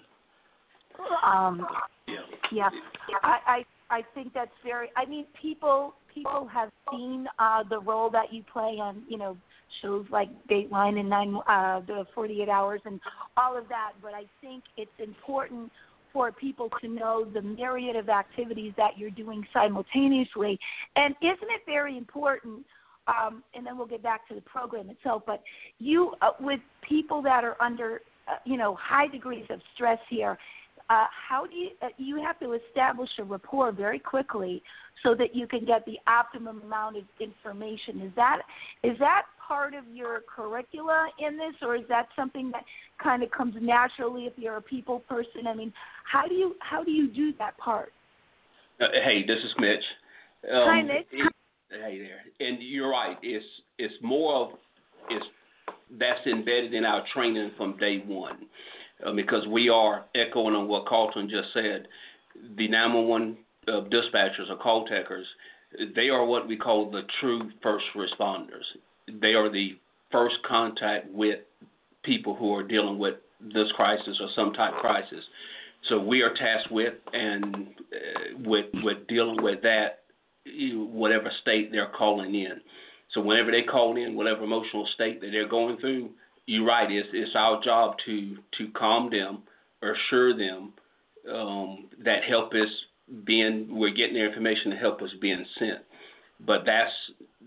Um, 1.24 1.66
Yeah. 2.06 2.68
yeah, 3.08 3.18
I, 3.22 3.38
I 3.46 3.64
I 3.90 4.02
think 4.14 4.32
that's 4.32 4.50
very. 4.64 4.90
I 4.96 5.04
mean, 5.04 5.26
people 5.40 5.94
people 6.12 6.46
have 6.52 6.70
seen 6.90 7.26
uh, 7.38 7.62
the 7.68 7.80
role 7.80 8.10
that 8.10 8.32
you 8.32 8.42
play 8.52 8.78
on 8.80 9.02
you 9.08 9.18
know 9.18 9.36
shows 9.82 10.06
like 10.10 10.28
Dateline 10.48 10.98
and 10.98 11.08
nine 11.08 11.36
uh, 11.46 11.80
the 11.86 12.06
48 12.14 12.48
Hours 12.48 12.80
and 12.84 13.00
all 13.36 13.56
of 13.56 13.68
that. 13.68 13.92
But 14.02 14.14
I 14.14 14.24
think 14.40 14.64
it's 14.76 14.90
important 14.98 15.70
for 16.12 16.32
people 16.32 16.68
to 16.80 16.88
know 16.88 17.24
the 17.24 17.40
myriad 17.40 17.96
of 17.96 18.08
activities 18.08 18.72
that 18.76 18.98
you're 18.98 19.10
doing 19.10 19.46
simultaneously. 19.52 20.58
And 20.96 21.14
isn't 21.22 21.50
it 21.50 21.62
very 21.66 21.96
important? 21.96 22.64
Um, 23.08 23.42
and 23.54 23.66
then 23.66 23.76
we'll 23.76 23.86
get 23.86 24.02
back 24.02 24.28
to 24.28 24.34
the 24.34 24.40
program 24.42 24.90
itself. 24.90 25.22
But 25.26 25.42
you, 25.78 26.14
uh, 26.22 26.30
with 26.38 26.60
people 26.86 27.22
that 27.22 27.44
are 27.44 27.56
under, 27.60 28.02
uh, 28.28 28.36
you 28.44 28.56
know, 28.56 28.76
high 28.80 29.08
degrees 29.08 29.46
of 29.50 29.60
stress 29.74 29.98
here, 30.08 30.38
uh, 30.90 31.06
how 31.28 31.46
do 31.46 31.54
you? 31.54 31.70
Uh, 31.80 31.86
you 31.98 32.20
have 32.22 32.38
to 32.40 32.52
establish 32.52 33.08
a 33.18 33.24
rapport 33.24 33.70
very 33.70 34.00
quickly 34.00 34.60
so 35.04 35.14
that 35.14 35.36
you 35.36 35.46
can 35.46 35.64
get 35.64 35.84
the 35.86 35.96
optimum 36.08 36.60
amount 36.64 36.96
of 36.96 37.04
information. 37.20 38.00
Is 38.02 38.12
that 38.16 38.40
is 38.82 38.98
that 38.98 39.22
part 39.46 39.74
of 39.74 39.84
your 39.92 40.22
curricula 40.34 41.08
in 41.20 41.36
this, 41.36 41.54
or 41.62 41.76
is 41.76 41.84
that 41.88 42.08
something 42.16 42.50
that 42.50 42.64
kind 43.02 43.22
of 43.22 43.30
comes 43.30 43.54
naturally 43.60 44.24
if 44.24 44.32
you're 44.36 44.56
a 44.56 44.62
people 44.62 45.00
person? 45.00 45.46
I 45.48 45.54
mean, 45.54 45.72
how 46.10 46.26
do 46.26 46.34
you 46.34 46.56
how 46.58 46.82
do 46.82 46.90
you 46.90 47.08
do 47.08 47.32
that 47.38 47.56
part? 47.56 47.92
Uh, 48.80 48.86
hey, 49.04 49.24
this 49.24 49.38
is 49.38 49.52
Mitch. 49.58 49.84
Um, 50.52 50.64
Hi, 50.66 50.82
Mitch. 50.82 51.06
It, 51.12 51.32
hey 51.70 51.98
there, 51.98 52.48
and 52.48 52.62
you're 52.62 52.90
right. 52.90 53.16
It's 53.22 53.44
it's 53.78 53.94
more 54.02 54.34
of 54.34 54.48
it's 55.08 55.24
that's 55.98 56.26
embedded 56.26 56.74
in 56.74 56.84
our 56.84 57.04
training 57.12 57.50
from 57.56 57.76
day 57.76 58.02
one, 58.06 58.46
uh, 59.04 59.12
because 59.12 59.46
we 59.46 59.68
are 59.68 60.04
echoing 60.14 60.54
on 60.54 60.68
what 60.68 60.86
Carlton 60.86 61.28
just 61.28 61.52
said. 61.52 61.88
The 62.56 62.68
911 62.68 63.36
uh, 63.66 63.72
dispatchers 63.90 64.48
or 64.48 64.56
call 64.56 64.86
takers, 64.86 65.26
they 65.96 66.08
are 66.08 66.24
what 66.24 66.46
we 66.46 66.56
call 66.56 66.90
the 66.90 67.02
true 67.20 67.50
first 67.62 67.84
responders 67.96 68.64
they 69.20 69.34
are 69.34 69.50
the 69.50 69.78
first 70.10 70.36
contact 70.46 71.10
with 71.12 71.40
people 72.02 72.34
who 72.34 72.54
are 72.54 72.62
dealing 72.62 72.98
with 72.98 73.14
this 73.40 73.70
crisis 73.74 74.18
or 74.20 74.28
some 74.34 74.52
type 74.52 74.74
crisis. 74.80 75.24
So 75.88 75.98
we 75.98 76.22
are 76.22 76.34
tasked 76.34 76.70
with 76.70 76.94
and 77.12 77.68
uh, 77.92 78.38
with 78.44 78.66
with 78.82 79.06
dealing 79.08 79.42
with 79.42 79.62
that, 79.62 79.99
whatever 80.74 81.30
state 81.42 81.70
they're 81.72 81.92
calling 81.96 82.34
in. 82.34 82.60
So 83.12 83.20
whenever 83.20 83.50
they 83.50 83.62
call 83.62 83.96
in, 83.96 84.14
whatever 84.14 84.44
emotional 84.44 84.86
state 84.94 85.20
that 85.20 85.30
they're 85.32 85.48
going 85.48 85.78
through, 85.78 86.10
you're 86.46 86.64
right. 86.64 86.90
It's 86.90 87.08
it's 87.12 87.34
our 87.34 87.62
job 87.62 87.96
to 88.06 88.36
to 88.58 88.68
calm 88.76 89.10
them, 89.10 89.42
assure 89.82 90.36
them 90.36 90.72
um, 91.32 91.88
that 92.04 92.24
help 92.24 92.54
is 92.54 92.68
being 93.24 93.68
we're 93.70 93.94
getting 93.94 94.14
their 94.14 94.28
information 94.28 94.70
to 94.70 94.76
help 94.76 95.02
us 95.02 95.10
being 95.20 95.44
sent. 95.58 95.80
But 96.46 96.62
that's 96.64 96.92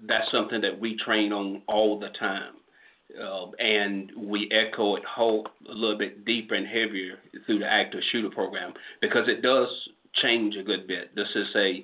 that's 0.08 0.30
something 0.32 0.62
that 0.62 0.80
we 0.80 0.98
train 0.98 1.32
on 1.32 1.62
all 1.68 2.00
the 2.00 2.10
time. 2.20 2.54
Uh, 3.22 3.52
and 3.60 4.12
we 4.18 4.50
echo 4.52 4.96
it 4.96 5.04
whole, 5.06 5.48
a 5.70 5.74
little 5.74 5.98
bit 5.98 6.26
deeper 6.26 6.56
and 6.56 6.66
heavier 6.66 7.20
through 7.46 7.60
the 7.60 7.66
active 7.66 8.02
shooter 8.12 8.30
program 8.30 8.74
because 9.02 9.28
it 9.28 9.44
does 9.44 9.68
change 10.16 10.56
a 10.56 10.64
good 10.64 10.88
bit. 10.88 11.16
This 11.16 11.28
is 11.36 11.48
a 11.56 11.84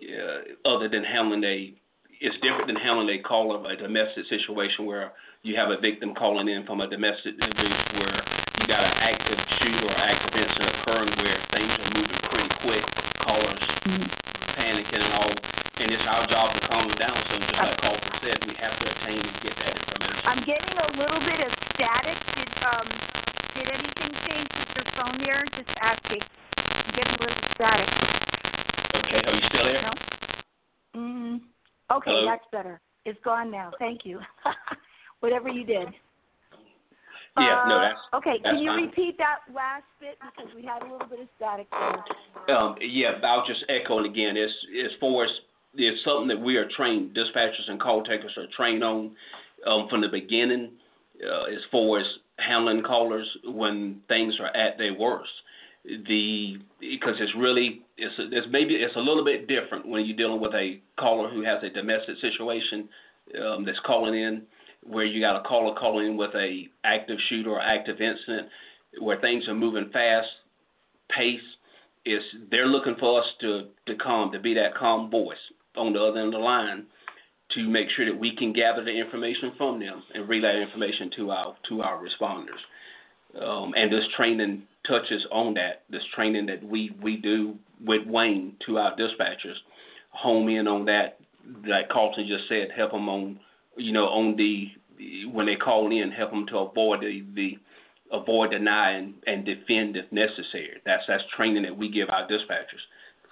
uh, 0.00 0.68
other 0.68 0.88
than 0.88 1.04
handling 1.04 1.44
a 1.44 1.74
it's 2.20 2.36
different 2.44 2.66
than 2.66 2.76
handling 2.76 3.08
a 3.08 3.22
call 3.22 3.56
of 3.56 3.64
a 3.64 3.76
domestic 3.76 4.28
situation 4.28 4.84
where 4.84 5.12
you 5.42 5.56
have 5.56 5.70
a 5.70 5.80
victim 5.80 6.12
calling 6.14 6.48
in 6.48 6.66
from 6.66 6.82
a 6.82 6.88
domestic 6.88 7.32
abuse 7.40 7.84
where 7.96 8.20
you 8.60 8.68
got 8.68 8.84
an 8.84 8.92
active 9.00 9.40
shooter 9.56 9.88
or 9.88 9.96
active 9.96 10.36
incident 10.36 10.68
occurring 10.84 11.16
where 11.16 11.40
things 11.56 11.72
are 11.80 11.92
moving 11.96 12.20
pretty 12.28 12.52
quick, 12.60 12.84
callers 13.24 13.64
mm-hmm. 13.88 14.04
panicking 14.52 15.00
and 15.00 15.14
all 15.16 15.32
and 15.80 15.88
it's 15.96 16.04
our 16.04 16.28
job 16.28 16.52
to 16.52 16.60
calm 16.68 16.92
them 16.92 16.98
down. 17.00 17.16
So 17.32 17.40
just 17.40 17.56
like 17.56 17.80
Carlton 17.80 18.12
said, 18.20 18.36
we 18.44 18.52
have 18.60 18.76
to 18.76 18.84
attain 18.84 19.24
and 19.24 19.36
get 19.40 19.56
that 19.64 19.80
information. 19.80 20.24
I'm 20.28 20.44
getting 20.44 20.76
a 20.76 20.88
little 20.92 21.24
bit 21.24 21.40
of 21.40 21.52
static. 21.72 22.20
Did 22.36 22.52
um 22.68 22.88
did 23.56 23.66
anything 23.72 24.12
change 24.28 24.50
with 24.60 24.70
your 24.76 24.88
phone 24.92 25.16
there? 25.24 25.40
Just 25.56 25.72
asking. 25.80 26.20
I'm 26.60 26.92
getting 26.92 27.16
a 27.16 27.20
little 27.24 27.44
static. 27.56 28.39
Okay, 28.94 29.22
are 29.26 29.34
you 29.34 29.40
still 29.48 29.64
there? 29.64 29.82
No. 29.82 31.00
Mm. 31.00 31.40
Okay, 31.92 32.10
Hello? 32.10 32.26
that's 32.26 32.44
better. 32.52 32.80
It's 33.04 33.18
gone 33.24 33.50
now. 33.50 33.72
Thank 33.78 34.04
you. 34.04 34.20
Whatever 35.20 35.48
you 35.48 35.64
did. 35.64 35.88
Yeah, 37.38 37.62
uh, 37.64 37.68
no, 37.68 37.80
that's 37.80 38.00
okay. 38.14 38.40
That's 38.42 38.56
Can 38.56 38.62
you 38.62 38.70
fine. 38.70 38.84
repeat 38.84 39.18
that 39.18 39.38
last 39.54 39.84
bit 40.00 40.18
because 40.20 40.52
we 40.54 40.64
had 40.64 40.82
a 40.82 40.90
little 40.90 41.06
bit 41.06 41.20
of 41.20 41.28
static 41.36 41.68
there. 41.70 42.56
Um, 42.56 42.74
yeah, 42.80 43.12
I'll 43.22 43.46
just 43.46 43.64
echo 43.68 44.00
it 44.00 44.06
again. 44.06 44.36
It's 44.36 44.52
as 44.84 44.90
far 44.98 45.24
as 45.24 45.30
it's 45.74 46.02
something 46.04 46.28
that 46.28 46.40
we 46.40 46.56
are 46.56 46.68
trained, 46.76 47.16
dispatchers 47.16 47.68
and 47.68 47.80
call 47.80 48.02
takers 48.02 48.32
are 48.36 48.46
trained 48.56 48.82
on 48.82 49.12
um, 49.66 49.86
from 49.88 50.00
the 50.00 50.08
beginning 50.08 50.70
uh, 51.24 51.44
as 51.44 51.60
far 51.70 52.00
as 52.00 52.06
handling 52.38 52.82
callers 52.82 53.28
when 53.44 54.00
things 54.08 54.34
are 54.40 54.54
at 54.56 54.76
their 54.78 54.94
worst. 54.94 55.30
The 55.84 56.58
because 56.78 57.16
it's 57.18 57.34
really 57.36 57.82
it's 57.96 58.46
maybe 58.50 58.74
it's 58.74 58.96
a 58.96 59.00
little 59.00 59.24
bit 59.24 59.48
different 59.48 59.88
when 59.88 60.04
you're 60.04 60.16
dealing 60.16 60.40
with 60.40 60.54
a 60.54 60.80
caller 60.98 61.30
who 61.30 61.42
has 61.42 61.62
a 61.62 61.70
domestic 61.70 62.16
situation 62.20 62.88
um, 63.42 63.64
that's 63.64 63.78
calling 63.86 64.14
in, 64.14 64.42
where 64.82 65.06
you 65.06 65.20
got 65.20 65.40
a 65.40 65.48
caller 65.48 65.74
calling 65.74 66.08
in 66.08 66.16
with 66.18 66.34
a 66.34 66.68
active 66.84 67.18
shooter 67.28 67.50
or 67.50 67.60
active 67.60 68.00
incident, 68.00 68.48
where 69.00 69.20
things 69.20 69.48
are 69.48 69.54
moving 69.54 69.90
fast, 69.92 70.28
pace. 71.10 71.40
Is 72.06 72.22
they're 72.50 72.66
looking 72.66 72.96
for 72.98 73.20
us 73.20 73.26
to 73.40 73.68
to 73.86 73.94
calm 73.96 74.32
to 74.32 74.38
be 74.38 74.54
that 74.54 74.74
calm 74.74 75.10
voice 75.10 75.36
on 75.76 75.92
the 75.92 76.02
other 76.02 76.20
end 76.20 76.34
of 76.34 76.40
the 76.40 76.44
line 76.44 76.86
to 77.54 77.68
make 77.68 77.88
sure 77.90 78.06
that 78.06 78.18
we 78.18 78.34
can 78.36 78.52
gather 78.52 78.84
the 78.84 78.90
information 78.90 79.52
from 79.56 79.80
them 79.80 80.02
and 80.14 80.28
relay 80.28 80.62
information 80.62 81.10
to 81.16 81.30
our 81.30 81.56
to 81.68 81.82
our 81.82 82.02
responders. 82.02 82.60
Um, 83.40 83.74
and 83.76 83.92
this 83.92 84.04
training 84.16 84.62
touches 84.86 85.24
on 85.30 85.54
that. 85.54 85.82
This 85.90 86.02
training 86.14 86.46
that 86.46 86.62
we 86.62 86.96
we 87.02 87.16
do 87.16 87.56
with 87.84 88.06
Wayne 88.06 88.54
to 88.66 88.78
our 88.78 88.96
dispatchers, 88.96 89.56
home 90.10 90.48
in 90.48 90.66
on 90.66 90.84
that. 90.86 91.18
Like 91.66 91.88
Carlton 91.88 92.26
just 92.28 92.48
said, 92.48 92.68
help 92.74 92.92
them 92.92 93.08
on 93.08 93.40
you 93.76 93.92
know 93.92 94.06
on 94.06 94.36
the 94.36 94.68
when 95.30 95.46
they 95.46 95.56
call 95.56 95.90
in, 95.90 96.10
help 96.10 96.30
them 96.30 96.46
to 96.48 96.58
avoid 96.58 97.00
the, 97.00 97.24
the 97.34 97.58
avoid 98.12 98.50
deny 98.50 98.92
and, 98.92 99.14
and 99.26 99.44
defend 99.44 99.96
if 99.96 100.10
necessary. 100.12 100.80
That's 100.84 101.04
that's 101.06 101.24
training 101.36 101.62
that 101.62 101.76
we 101.76 101.90
give 101.90 102.10
our 102.10 102.26
dispatchers 102.28 102.84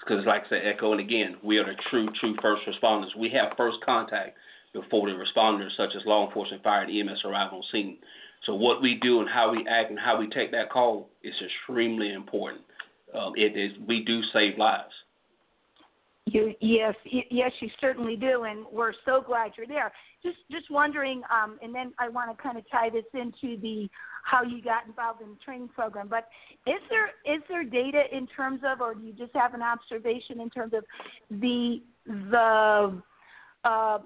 because, 0.09 0.25
like 0.27 0.45
I 0.47 0.49
said, 0.49 0.63
echoing 0.65 1.01
again, 1.01 1.37
we 1.43 1.59
are 1.59 1.65
the 1.65 1.75
true, 1.91 2.09
true 2.21 2.35
first 2.41 2.63
responders. 2.67 3.17
We 3.17 3.31
have 3.31 3.53
first 3.57 3.79
contact 3.85 4.37
before 4.73 5.09
the 5.09 5.17
responders, 5.17 5.77
such 5.77 5.91
as 5.97 6.03
law 6.07 6.27
enforcement, 6.27 6.63
fire, 6.63 6.83
and 6.83 7.11
EMS, 7.11 7.21
arrive 7.25 7.53
on 7.53 7.63
scene. 7.71 7.99
So, 8.47 8.55
what 8.55 8.81
we 8.83 8.95
do 8.95 9.21
and 9.21 9.29
how 9.29 9.53
we 9.53 9.67
act 9.69 9.91
and 9.91 9.99
how 9.99 10.19
we 10.19 10.29
take 10.29 10.51
that 10.53 10.71
call 10.71 11.11
is 11.23 11.35
extremely 11.45 12.13
important. 12.13 12.63
Um, 13.15 13.33
it 13.37 13.57
is 13.57 13.73
we 13.87 14.05
do 14.05 14.23
save 14.33 14.59
lives. 14.59 14.93
You 16.27 16.55
yes 16.61 16.95
yes 17.31 17.53
you 17.61 17.71
certainly 17.81 18.17
do, 18.17 18.45
and 18.45 18.67
we're 18.71 18.93
so 19.05 19.23
glad 19.25 19.53
you're 19.57 19.67
there. 19.67 19.93
Just 20.23 20.37
just 20.51 20.71
wondering, 20.71 21.23
um, 21.33 21.59
and 21.63 21.75
then 21.75 21.93
I 21.99 22.09
want 22.09 22.37
to 22.37 22.43
kind 22.43 22.59
of 22.59 22.65
tie 22.71 22.91
this 22.91 23.05
into 23.15 23.61
the 23.61 23.89
how 24.25 24.43
you 24.43 24.61
got 24.63 24.87
involved 24.87 25.23
in 25.23 25.31
the 25.31 25.39
training 25.45 25.69
program. 25.69 26.09
But 26.09 26.29
is 26.67 26.81
there 26.91 27.09
is 27.25 27.43
there 27.49 27.65
data 27.65 28.03
in 28.13 28.27
terms 28.27 28.61
of, 28.67 28.81
or 28.81 28.95
do 28.95 29.07
you 29.07 29.13
just 29.13 29.35
have 29.35 29.55
an 29.55 29.63
observation 29.63 30.41
in 30.41 30.51
terms 30.51 30.75
of 30.75 30.85
the 31.31 31.83
the 32.07 33.03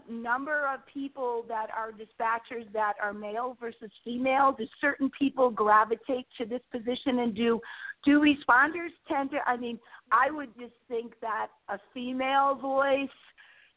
number 0.08 0.66
of 0.72 0.80
people 0.92 1.44
that 1.48 1.68
are 1.76 1.92
dispatchers 1.92 2.70
that 2.72 2.94
are 3.02 3.12
male 3.12 3.56
versus 3.60 3.90
female? 4.04 4.54
Do 4.56 4.66
certain 4.80 5.10
people 5.18 5.50
gravitate 5.50 6.26
to 6.38 6.46
this 6.46 6.62
position, 6.70 7.20
and 7.20 7.34
do 7.34 7.60
do 8.04 8.20
responders 8.20 8.90
tend 9.08 9.30
to? 9.32 9.38
I 9.46 9.56
mean, 9.56 9.78
I 10.10 10.30
would 10.30 10.50
just 10.58 10.74
think 10.88 11.14
that 11.20 11.48
a 11.68 11.78
female 11.94 12.54
voice 12.54 13.08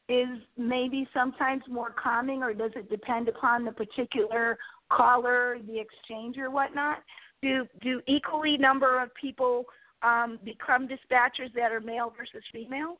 is 0.07 0.27
maybe 0.57 1.07
sometimes 1.13 1.63
more 1.67 1.91
calming, 1.91 2.43
or 2.43 2.53
does 2.53 2.71
it 2.75 2.89
depend 2.89 3.27
upon 3.27 3.65
the 3.65 3.71
particular 3.71 4.57
caller, 4.91 5.57
the 5.67 5.79
exchange, 5.79 6.37
or 6.37 6.51
whatnot? 6.51 6.99
Do 7.41 7.67
do 7.81 8.01
equally 8.07 8.57
number 8.57 9.01
of 9.01 9.09
people 9.15 9.65
um, 10.03 10.39
become 10.43 10.87
dispatchers 10.87 11.53
that 11.55 11.71
are 11.71 11.81
male 11.81 12.13
versus 12.17 12.43
female? 12.51 12.97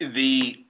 The 0.00 0.64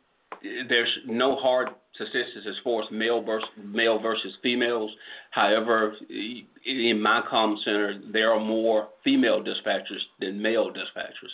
there's 0.69 0.99
no 1.07 1.37
hard 1.37 1.69
statistics 1.95 2.47
as 2.49 2.55
far 2.65 2.83
as 2.83 2.89
male 2.91 3.23
versus 3.23 3.49
male 3.63 3.99
versus 3.99 4.33
females. 4.43 4.91
However, 5.31 5.95
in 6.11 7.01
my 7.01 7.23
comm 7.31 7.57
center, 7.65 8.01
there 8.13 8.33
are 8.33 8.41
more 8.41 8.89
female 9.05 9.43
dispatchers 9.43 10.01
than 10.21 10.41
male 10.41 10.71
dispatchers. 10.71 11.33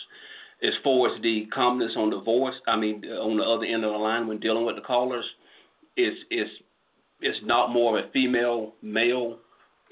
As 0.61 0.73
far 0.83 1.13
as 1.15 1.21
the 1.21 1.47
calmness 1.53 1.93
on 1.95 2.09
the 2.09 2.19
voice, 2.19 2.55
I 2.67 2.75
mean, 2.75 3.05
on 3.05 3.37
the 3.37 3.43
other 3.43 3.65
end 3.65 3.85
of 3.85 3.91
the 3.93 3.97
line 3.97 4.27
when 4.27 4.39
dealing 4.39 4.65
with 4.65 4.75
the 4.75 4.81
callers, 4.81 5.25
it's 5.95 6.17
it's 6.29 6.51
it's 7.21 7.39
not 7.43 7.71
more 7.71 7.97
of 7.97 8.05
a 8.05 8.11
female 8.11 8.73
male 8.81 9.39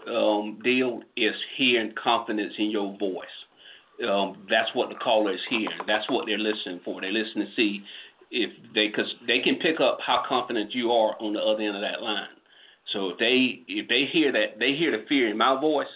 um, 0.07 0.59
deal. 0.63 1.01
It's 1.15 1.37
hearing 1.57 1.93
confidence 2.01 2.53
in 2.57 2.69
your 2.69 2.97
voice. 2.97 3.25
um, 4.07 4.45
that's 4.49 4.69
what 4.73 4.89
the 4.89 4.95
caller 4.95 5.33
is 5.33 5.39
hearing. 5.49 5.69
That's 5.87 6.09
what 6.09 6.25
they're 6.25 6.37
listening 6.37 6.81
for. 6.85 7.01
They 7.01 7.11
listen 7.11 7.41
to 7.41 7.47
see 7.55 7.81
if 8.31 8.51
they, 8.73 8.87
because 8.87 9.11
they 9.25 9.39
can 9.39 9.55
pick 9.55 9.79
up 9.79 9.99
how 10.05 10.23
confident 10.27 10.73
you 10.73 10.91
are 10.91 11.15
on 11.21 11.33
the 11.33 11.39
other 11.39 11.61
end 11.61 11.75
of 11.75 11.81
that 11.81 12.01
line. 12.01 12.27
So 12.93 13.09
if 13.09 13.17
they 13.17 13.63
if 13.67 13.87
they 13.89 14.05
hear 14.11 14.31
that 14.31 14.59
they 14.59 14.75
hear 14.75 14.91
the 14.91 15.05
fear 15.07 15.29
in 15.29 15.37
my 15.37 15.59
voice, 15.59 15.87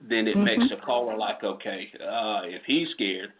then 0.00 0.28
it 0.28 0.36
mm-hmm. 0.36 0.44
makes 0.44 0.70
the 0.70 0.76
caller 0.84 1.16
like, 1.16 1.42
okay, 1.42 1.88
uh, 1.94 2.42
if 2.44 2.62
he's 2.66 2.88
scared, 2.94 3.30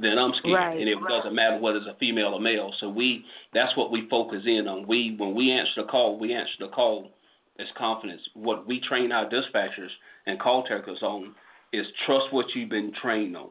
then 0.00 0.18
I'm 0.18 0.32
scared, 0.38 0.54
right, 0.54 0.78
and 0.78 0.88
it 0.88 0.98
doesn't 1.08 1.34
matter 1.34 1.58
whether 1.58 1.78
it's 1.78 1.86
a 1.86 1.96
female 1.98 2.34
or 2.34 2.40
male. 2.40 2.72
So 2.78 2.88
we 2.88 3.24
that's 3.54 3.76
what 3.76 3.90
we 3.90 4.08
focus 4.08 4.42
in 4.46 4.68
on. 4.68 4.86
We 4.86 5.16
when 5.18 5.34
we 5.34 5.50
answer 5.50 5.72
the 5.82 5.84
call, 5.84 6.18
we 6.18 6.32
answer 6.34 6.52
the 6.60 6.68
call 6.68 7.10
as 7.58 7.66
confidence. 7.76 8.22
What 8.34 8.66
we 8.66 8.80
train 8.80 9.10
our 9.10 9.28
dispatchers 9.28 9.90
and 10.26 10.38
call 10.38 10.62
takers 10.62 11.02
on 11.02 11.34
is 11.72 11.86
trust 12.06 12.26
what 12.32 12.46
you've 12.54 12.70
been 12.70 12.92
trained 13.02 13.36
on. 13.36 13.50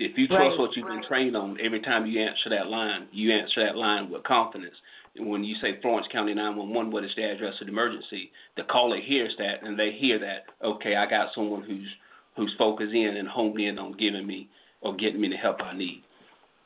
If 0.00 0.16
you 0.16 0.26
trust 0.28 0.40
right, 0.40 0.58
what 0.58 0.74
you've 0.74 0.86
been 0.86 1.04
trained 1.06 1.36
on, 1.36 1.58
every 1.62 1.80
time 1.80 2.06
you 2.06 2.22
answer 2.22 2.48
that 2.48 2.68
line, 2.68 3.06
you 3.12 3.32
answer 3.34 3.62
that 3.66 3.76
line 3.76 4.10
with 4.10 4.22
confidence. 4.24 4.74
And 5.14 5.28
when 5.28 5.44
you 5.44 5.54
say 5.60 5.78
Florence 5.82 6.06
County 6.10 6.32
911, 6.32 6.90
what 6.90 7.04
is 7.04 7.10
the 7.16 7.30
address 7.30 7.52
of 7.60 7.66
the 7.66 7.72
emergency? 7.72 8.30
The 8.56 8.62
caller 8.62 8.98
hears 8.98 9.34
that, 9.36 9.62
and 9.62 9.78
they 9.78 9.92
hear 9.92 10.18
that. 10.18 10.44
Okay, 10.64 10.96
I 10.96 11.04
got 11.08 11.34
someone 11.34 11.62
who's 11.62 11.86
who's 12.34 12.54
focused 12.56 12.94
in 12.94 13.18
and 13.18 13.28
honed 13.28 13.60
in 13.60 13.78
on 13.78 13.92
giving 13.98 14.26
me 14.26 14.48
or 14.80 14.96
getting 14.96 15.20
me 15.20 15.28
the 15.28 15.36
help 15.36 15.60
I 15.60 15.76
need. 15.76 16.02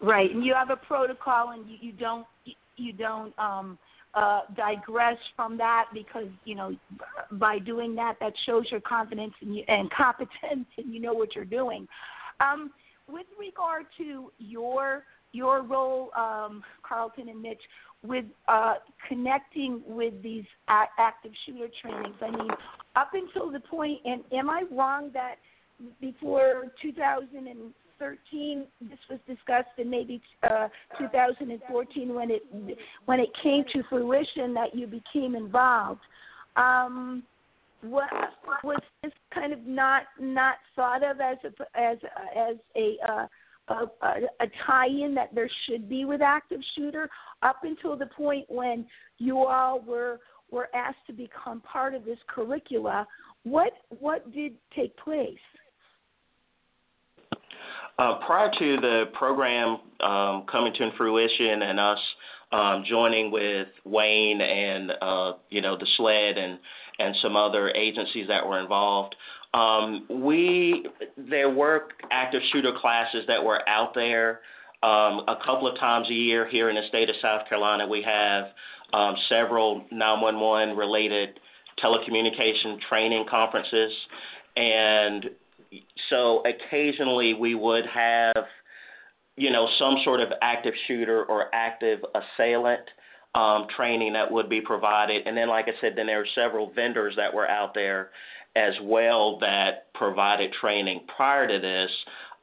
Right, 0.01 0.31
and 0.31 0.45
you 0.45 0.55
have 0.55 0.71
a 0.71 0.77
protocol, 0.77 1.51
and 1.51 1.69
you, 1.69 1.77
you 1.81 1.93
don't 1.93 2.27
you 2.77 2.93
don't 2.93 3.37
um, 3.37 3.77
uh, 4.15 4.43
digress 4.57 5.19
from 5.35 5.57
that 5.59 5.87
because 5.93 6.29
you 6.45 6.55
know 6.55 6.77
by 7.33 7.59
doing 7.59 7.97
that 7.97 8.15
that 8.21 8.33
shows 8.47 8.67
your 8.71 8.81
confidence 8.81 9.35
and, 9.41 9.57
you, 9.57 9.65
and 9.67 9.91
competence 9.91 10.31
and 10.79 10.95
you 10.95 11.01
know 11.01 11.15
what 11.15 11.35
you're 11.35 11.45
doing. 11.45 11.89
Um, 12.39 12.71
with 13.09 13.27
regard 13.39 13.87
to 13.99 14.33
your 14.39 15.05
your 15.33 15.63
role, 15.63 16.11
um, 16.17 16.63
Carlton 16.89 17.29
and 17.29 17.43
Mitch, 17.43 17.61
with 18.05 18.25
uh, 18.47 18.75
connecting 19.09 19.83
with 19.87 20.15
these 20.23 20.45
active 20.69 21.33
shooter 21.45 21.67
trainings. 21.83 22.15
I 22.23 22.31
mean, 22.31 22.51
up 22.95 23.11
until 23.15 23.51
the 23.51 23.61
point, 23.61 23.99
and 24.05 24.23
am 24.33 24.49
I 24.49 24.63
wrong 24.71 25.11
that 25.13 25.37
before 26.01 26.67
2013 26.81 28.67
this 28.81 28.99
was 29.11 29.19
discussed, 29.27 29.69
and 29.77 29.91
maybe 29.91 30.23
uh, 30.45 30.69
2014 30.99 32.15
when 32.15 32.31
it 32.31 32.43
when 33.07 33.19
it 33.19 33.31
came 33.43 33.65
to 33.73 33.83
fruition 33.89 34.55
that 34.55 34.75
you 34.75 34.87
became 34.87 35.35
involved? 35.35 36.01
Um, 36.57 37.25
what 37.85 38.11
was 38.63 38.81
this 39.03 39.13
kind 39.33 39.53
of 39.53 39.67
not 39.67 40.05
not 40.19 40.57
thought 40.75 41.03
of 41.03 41.21
as 41.21 41.37
a 41.45 41.79
as 41.79 41.99
as 42.37 42.57
a 42.77 42.97
uh, 43.07 43.27
a, 43.69 43.87
a, 44.41 44.47
tie-in 44.67 45.15
that 45.15 45.35
there 45.35 45.49
should 45.65 45.89
be 45.89 46.05
with 46.05 46.21
active 46.21 46.61
shooter 46.77 47.09
up 47.43 47.61
until 47.63 47.97
the 47.97 48.07
point 48.07 48.45
when 48.49 48.85
you 49.19 49.39
all 49.39 49.81
were 49.81 50.21
were 50.51 50.69
asked 50.75 50.99
to 51.07 51.13
become 51.13 51.61
part 51.61 51.95
of 51.95 52.05
this 52.05 52.19
curricula. 52.29 53.07
What 53.45 53.73
what 53.89 54.31
did 54.33 54.53
take 54.75 54.97
place? 54.99 55.39
Uh, 57.97 58.19
prior 58.27 58.51
to 58.59 58.77
the 58.81 59.05
program 59.15 59.79
um, 60.01 60.45
coming 60.51 60.73
to 60.75 60.91
fruition 60.97 61.63
and 61.63 61.79
us 61.79 61.99
um, 62.53 62.85
joining 62.89 63.31
with 63.31 63.69
Wayne 63.85 64.41
and 64.41 64.93
uh, 65.01 65.33
you 65.51 65.61
know 65.61 65.77
the 65.79 65.87
SLED 65.97 66.39
and 66.39 66.59
and 66.99 67.15
some 67.23 67.37
other 67.37 67.71
agencies 67.71 68.27
that 68.29 68.47
were 68.47 68.61
involved. 68.61 69.15
Um, 69.53 70.07
we 70.11 70.87
there 71.17 71.51
were 71.51 71.89
active 72.11 72.43
shooter 72.53 72.73
classes 72.81 73.25
that 73.29 73.43
were 73.43 73.67
out 73.69 73.95
there. 73.95 74.41
Um, 74.83 75.23
a 75.29 75.37
couple 75.45 75.67
of 75.67 75.79
times 75.79 76.09
a 76.11 76.15
year 76.15 76.49
here 76.49 76.69
in 76.69 76.77
the 76.77 76.87
state 76.89 77.09
of 77.09 77.17
South 77.23 77.49
Carolina, 77.49 77.87
we 77.87 78.03
have 78.03 78.47
um, 78.93 79.15
several 79.29 79.87
911 79.91 80.77
related 80.77 81.41
telecommunication 81.83 82.79
training 82.89 83.25
conferences, 83.31 83.93
and 84.57 85.31
so 86.11 86.43
occasionally 86.45 87.35
we 87.35 87.55
would 87.55 87.85
have, 87.87 88.45
you 89.37 89.51
know, 89.51 89.69
some 89.79 89.97
sort 90.05 90.21
of 90.21 90.29
active 90.43 90.75
shooter 90.87 91.25
or 91.25 91.47
active 91.55 92.01
assailant 92.15 92.83
um, 93.35 93.67
training 93.77 94.13
that 94.13 94.31
would 94.31 94.49
be 94.49 94.61
provided. 94.61 95.27
And 95.27 95.37
then, 95.37 95.49
like 95.49 95.67
I 95.67 95.81
said, 95.81 95.95
then 95.97 96.07
there 96.07 96.21
are 96.21 96.27
several 96.35 96.73
vendors 96.73 97.15
that 97.17 97.33
were 97.33 97.49
out 97.49 97.75
there 97.75 98.11
as 98.57 98.75
well 98.83 99.39
that 99.41 99.93
provided 99.95 100.53
training 100.61 101.01
prior 101.17 101.49
to 101.49 101.59
this. 101.59 101.91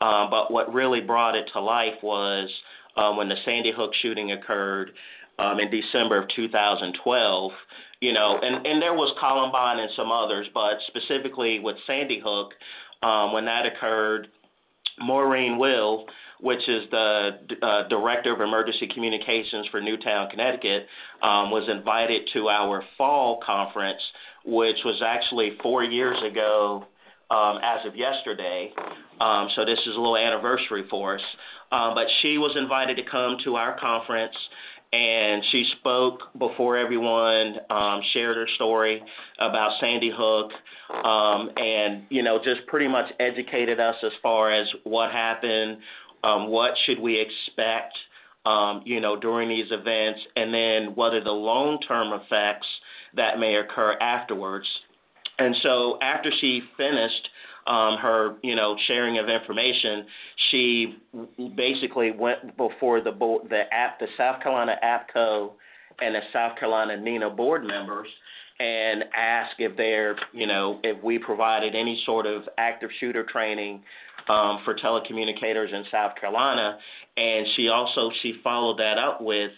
Um, 0.02 0.30
but 0.30 0.52
what 0.52 0.74
really 0.74 1.00
brought 1.00 1.36
it 1.36 1.50
to 1.54 1.62
life 1.62 2.02
was 2.04 2.50
um, 2.98 3.18
when 3.18 3.30
the 3.30 3.36
Sandy 3.46 3.72
Hook 3.76 3.92
shooting 4.02 4.34
occurred 4.34 4.92
um, 5.40 5.60
in 5.60 5.72
December 5.72 6.22
of 6.22 6.28
2012. 6.36 7.52
You 8.02 8.14
know, 8.14 8.40
and, 8.42 8.66
and 8.66 8.82
there 8.82 8.96
was 8.96 9.16
Columbine 9.20 9.80
and 9.80 9.92
some 9.96 10.12
others, 10.12 10.48
but 10.54 10.74
specifically 10.88 11.60
with 11.60 11.76
Sandy 11.86 12.20
Hook, 12.24 12.50
um, 13.04 13.32
when 13.32 13.46
that 13.46 13.66
occurred, 13.66 14.28
Maureen 15.00 15.58
Will 15.58 16.06
which 16.42 16.68
is 16.68 16.84
the 16.92 17.30
uh, 17.62 17.88
director 17.88 18.34
of 18.34 18.42
emergency 18.42 18.88
communications 18.94 19.68
for 19.72 19.82
Newtown, 19.82 20.30
Connecticut, 20.30 20.88
um, 21.22 21.52
was 21.52 21.68
invited 21.70 22.30
to 22.34 22.50
our 22.50 22.84
fall 22.98 23.40
conference, 23.46 24.02
which 24.46 24.78
was 24.84 25.02
actually 25.06 25.52
four 25.62 25.84
years 25.84 26.18
ago 26.30 26.86
um, 27.30 27.60
as 27.64 27.86
of 27.86 27.96
yesterday. 27.96 28.74
Um, 29.20 29.50
so 29.56 29.66
this 29.66 29.80
is 29.80 29.96
a 29.96 30.00
little 30.00 30.18
anniversary 30.18 30.86
for 30.90 31.16
us. 31.16 31.22
Um, 31.72 31.96
but 31.96 32.08
she 32.22 32.38
was 32.38 32.56
invited 32.58 32.98
to 32.98 33.04
come 33.10 33.38
to 33.46 33.56
our 33.56 33.80
conference 33.80 34.36
and 34.94 35.42
she 35.52 35.66
spoke 35.80 36.20
before 36.38 36.78
everyone, 36.78 37.56
um, 37.70 38.02
shared 38.12 38.36
her 38.36 38.48
story 38.56 39.02
about 39.40 39.72
Sandy 39.80 40.12
Hook, 40.14 40.52
um, 41.06 41.50
and 41.56 42.04
you 42.10 42.24
know 42.24 42.40
just 42.44 42.68
pretty 42.68 42.90
much 42.90 43.06
educated 43.20 43.80
us 43.80 43.96
as 44.04 44.12
far 44.22 44.52
as 44.52 44.68
what 44.84 45.12
happened, 45.12 45.78
um, 46.24 46.50
what 46.50 46.72
should 46.86 47.00
we 47.00 47.20
expect, 47.20 47.98
um, 48.46 48.82
you 48.86 49.00
know, 49.00 49.20
during 49.20 49.50
these 49.50 49.72
events, 49.72 50.20
and 50.36 50.54
then 50.54 50.96
what 50.96 51.14
are 51.14 51.24
the 51.24 51.32
long-term 51.32 52.14
effects 52.14 52.68
that 53.16 53.40
may 53.40 53.56
occur 53.56 53.94
afterwards. 54.00 54.68
And 55.38 55.56
so 55.64 55.98
after 56.02 56.32
she 56.40 56.62
finished 56.78 57.30
um, 57.68 57.98
her, 57.98 58.36
you 58.42 58.56
know, 58.56 58.76
sharing 58.88 59.20
of 59.20 59.30
information, 59.30 60.06
she 60.50 60.98
basically 61.56 62.12
went 62.12 62.58
before 62.58 63.02
the 63.02 63.12
board, 63.12 63.48
the 63.50 63.64
app, 63.72 64.00
the 64.00 64.08
South 64.18 64.42
Carolina 64.42 64.76
APCO, 64.84 65.52
and 66.00 66.16
the 66.16 66.22
South 66.34 66.58
Carolina 66.58 66.98
NENA 66.98 67.30
board 67.30 67.64
members, 67.64 68.08
and 68.60 69.04
asked 69.16 69.56
if 69.60 69.76
they're, 69.78 70.16
you 70.34 70.48
know, 70.48 70.80
if 70.84 71.02
we 71.04 71.18
provided 71.18 71.76
any 71.76 72.02
sort 72.06 72.26
of 72.26 72.44
active 72.58 72.90
shooter 73.00 73.26
training 73.32 73.82
um, 74.30 74.62
for 74.66 74.76
telecommunicators 74.76 75.74
in 75.74 75.84
South 75.92 76.14
Carolina, 76.20 76.78
and 77.18 77.46
she 77.56 77.68
also 77.68 78.12
she 78.22 78.34
followed 78.44 78.80
that 78.80 78.98
up 78.98 79.22
with 79.22 79.52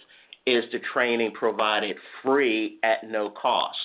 is 0.45 0.63
the 0.71 0.79
training 0.93 1.31
provided 1.31 1.95
free 2.21 2.77
at 2.83 3.09
no 3.09 3.29
cost. 3.29 3.77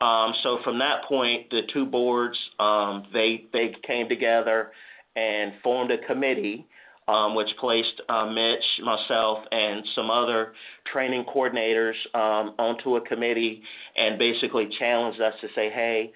Um, 0.00 0.32
so 0.42 0.58
from 0.64 0.78
that 0.78 1.04
point, 1.06 1.50
the 1.50 1.62
two 1.72 1.84
boards 1.84 2.38
um, 2.58 3.04
they 3.12 3.44
they 3.52 3.74
came 3.86 4.08
together 4.08 4.72
and 5.16 5.52
formed 5.62 5.90
a 5.90 5.98
committee, 6.06 6.66
um, 7.08 7.34
which 7.34 7.48
placed 7.58 8.00
uh, 8.08 8.26
Mitch, 8.26 8.64
myself, 8.82 9.38
and 9.50 9.84
some 9.94 10.10
other 10.10 10.52
training 10.92 11.24
coordinators 11.24 11.94
um, 12.14 12.54
onto 12.58 12.96
a 12.96 13.00
committee, 13.00 13.62
and 13.96 14.18
basically 14.18 14.68
challenged 14.78 15.20
us 15.20 15.34
to 15.40 15.48
say, 15.54 15.70
hey, 15.70 16.12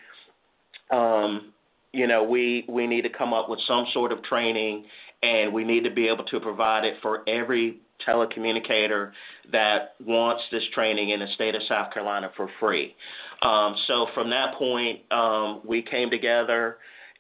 um, 0.91 1.53
you 1.95 2.09
know, 2.09 2.25
we 2.25 2.65
we 2.69 2.87
need 2.87 3.03
to 3.03 3.09
come 3.09 3.33
up 3.33 3.49
with 3.49 3.61
some 3.69 3.87
sort 3.93 4.11
of 4.11 4.23
training, 4.25 4.85
and 5.23 5.53
we 5.53 5.65
need 5.65 5.85
to 5.85 5.91
be 5.91 6.09
able 6.09 6.25
to 6.25 6.41
provide 6.41 6.85
it 6.85 6.95
for 7.01 7.27
every 7.29 7.79
telecommunicator 8.07 9.13
that 9.53 9.95
wants 10.05 10.43
this 10.51 10.63
training 10.75 11.11
in 11.11 11.21
the 11.21 11.29
state 11.37 11.55
of 11.55 11.63
South 11.69 11.93
Carolina 11.93 12.31
for 12.37 12.51
free. 12.59 12.95
Um, 13.43 13.77
so 13.87 14.07
from 14.15 14.29
that 14.31 14.55
point, 14.59 15.01
um, 15.13 15.61
we 15.65 15.83
came 15.83 16.11
together, 16.11 16.79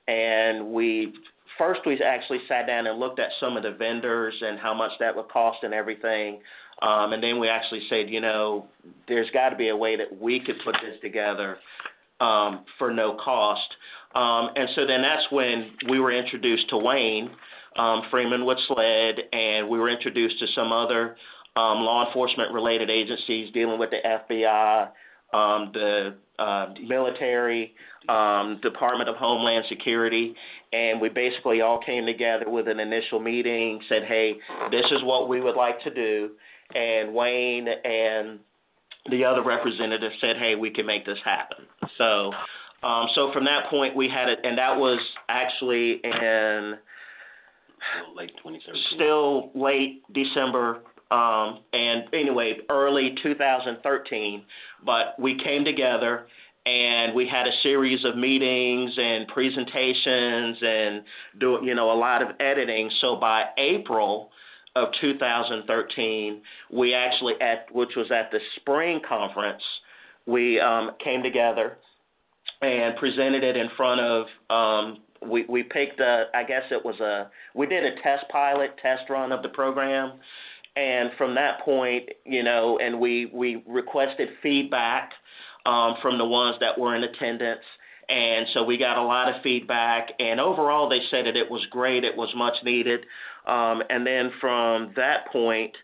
and 0.09 0.67
we 0.73 1.15
first 1.57 1.81
we 1.87 2.03
actually 2.03 2.41
sat 2.49 2.67
down 2.67 2.89
and 2.89 2.99
looked 2.99 3.21
at 3.21 3.29
some 3.39 3.57
of 3.57 3.63
the 3.63 3.71
vendors 3.71 4.35
and 4.41 4.59
how 4.59 4.75
much 4.75 4.91
that 4.99 5.15
would 5.15 5.29
cost 5.29 5.59
and 5.63 5.73
everything. 5.73 6.41
Um, 6.83 7.13
and 7.13 7.23
then 7.23 7.39
we 7.39 7.49
actually 7.49 7.83
said, 7.89 8.11
you 8.11 8.21
know, 8.21 8.67
there's 9.07 9.31
got 9.31 9.51
to 9.51 9.57
be 9.57 9.69
a 9.69 9.77
way 9.77 9.97
that 9.97 10.21
we 10.21 10.41
could 10.41 10.57
put 10.65 10.75
this 10.83 11.01
together 11.01 11.59
um, 12.21 12.65
for 12.79 12.93
no 12.93 13.17
cost. 13.25 13.69
Um, 14.15 14.51
and 14.55 14.69
so 14.75 14.87
then 14.87 15.03
that's 15.03 15.25
when 15.31 15.73
we 15.89 15.99
were 15.99 16.13
introduced 16.13 16.69
to 16.71 16.77
Wayne 16.77 17.31
um, 17.77 18.03
Freeman 18.11 18.45
with 18.45 18.59
SLED, 18.69 19.21
and 19.33 19.69
we 19.69 19.79
were 19.79 19.89
introduced 19.89 20.39
to 20.39 20.47
some 20.55 20.73
other 20.73 21.17
um, 21.57 21.79
law 21.79 22.07
enforcement 22.07 22.53
related 22.53 22.91
agencies 22.91 23.53
dealing 23.53 23.79
with 23.79 23.91
the 23.91 23.99
FBI, 24.05 24.89
um, 25.33 25.71
the 25.73 26.15
uh, 26.39 26.67
military, 26.87 27.75
um, 28.09 28.61
Department 28.63 29.09
of 29.09 29.17
Homeland 29.17 29.65
Security, 29.69 30.35
and 30.73 31.01
we 31.01 31.09
basically 31.09 31.61
all 31.61 31.81
came 31.85 32.07
together 32.07 32.49
with 32.49 32.69
an 32.69 32.81
initial 32.81 33.21
meeting, 33.21 33.81
said, 33.89 34.03
hey, 34.05 34.35
this 34.71 34.85
is 34.91 35.03
what 35.03 35.29
we 35.29 35.41
would 35.41 35.57
like 35.57 35.81
to 35.83 35.95
do. 35.95 36.31
And 36.75 37.15
Wayne 37.15 37.69
and 37.69 38.41
the 39.11 39.25
other 39.25 39.43
representative 39.43 40.13
said, 40.21 40.37
hey, 40.37 40.55
we 40.55 40.71
can 40.71 40.87
make 40.87 41.07
this 41.07 41.19
happen. 41.25 41.67
So, 41.99 42.33
um, 42.85 43.07
so 43.15 43.33
from 43.33 43.45
that 43.45 43.71
point, 43.71 43.97
we 43.97 44.09
had 44.09 44.29
it, 44.29 44.41
and 44.43 44.59
that 44.59 44.77
was 44.77 45.01
actually 45.29 46.01
in 46.05 46.75
late 48.15 48.31
2013. 48.43 48.83
still 48.95 49.51
late 49.55 50.03
December, 50.13 50.83
um, 51.11 51.61
and 51.73 52.05
anyway, 52.13 52.59
early 52.69 53.15
2013. 53.23 54.45
But 54.85 55.19
we 55.19 55.39
came 55.43 55.65
together 55.65 56.27
and 56.67 57.15
we 57.15 57.29
had 57.29 57.47
a 57.47 57.53
series 57.63 58.05
of 58.05 58.17
meetings 58.17 58.93
and 58.97 59.29
presentations 59.29 60.57
and 60.63 61.03
do 61.39 61.59
you 61.63 61.75
know 61.75 61.93
a 61.93 61.99
lot 61.99 62.23
of 62.23 62.29
editing. 62.41 62.91
So 63.01 63.17
by 63.17 63.45
April 63.59 64.31
of 64.77 64.89
2013, 65.01 66.43
we 66.73 66.95
actually 66.95 67.35
at 67.41 67.73
which 67.75 67.91
was 67.97 68.11
at 68.11 68.31
the 68.31 68.41
spring 68.57 69.01
conference, 69.07 69.63
we 70.27 70.59
um, 70.61 70.93
came 71.03 71.23
together 71.23 71.79
and 72.63 72.97
presented 72.97 73.45
it 73.45 73.57
in 73.57 73.69
front 73.77 74.01
of 74.01 74.27
um, 74.51 74.99
we 75.29 75.45
we 75.49 75.63
picked 75.63 76.01
a 76.01 76.27
I 76.35 76.45
guess 76.45 76.63
it 76.71 76.85
was 76.85 76.99
a 77.01 77.31
we 77.55 77.67
did 77.67 77.85
a 77.85 78.01
test 78.03 78.25
pilot 78.31 78.71
test 78.81 79.09
run 79.11 79.33
of 79.33 79.43
the 79.43 79.49
program. 79.49 80.19
And 80.77 81.11
from 81.17 81.35
that 81.37 81.61
point 81.65 82.09
you 82.25 82.43
know 82.43 82.79
and 82.79 82.99
we 82.99 83.27
we 83.27 83.63
requested 83.67 84.29
feedback 84.43 85.13
um, 85.67 85.95
from 86.03 86.19
the 86.19 86.25
ones 86.25 86.57
that 86.61 86.79
were 86.79 86.95
in 86.95 87.05
attendance. 87.05 87.65
And 88.07 88.47
so 88.53 88.63
we 88.63 88.77
got 88.77 88.99
a 88.99 89.03
lot 89.03 89.35
of 89.35 89.43
feedback 89.43 90.11
and 90.19 90.41
overall 90.41 90.89
they 90.89 91.01
said 91.11 91.27
that 91.27 91.37
it 91.37 91.51
was 91.51 91.65
great 91.71 92.05
it 92.05 92.17
was 92.17 92.29
much 92.37 92.55
needed. 92.65 93.01
Um, 93.47 93.83
and 93.91 94.07
then 94.07 94.31
from 94.41 94.93
that 94.97 95.27
point 95.31 95.75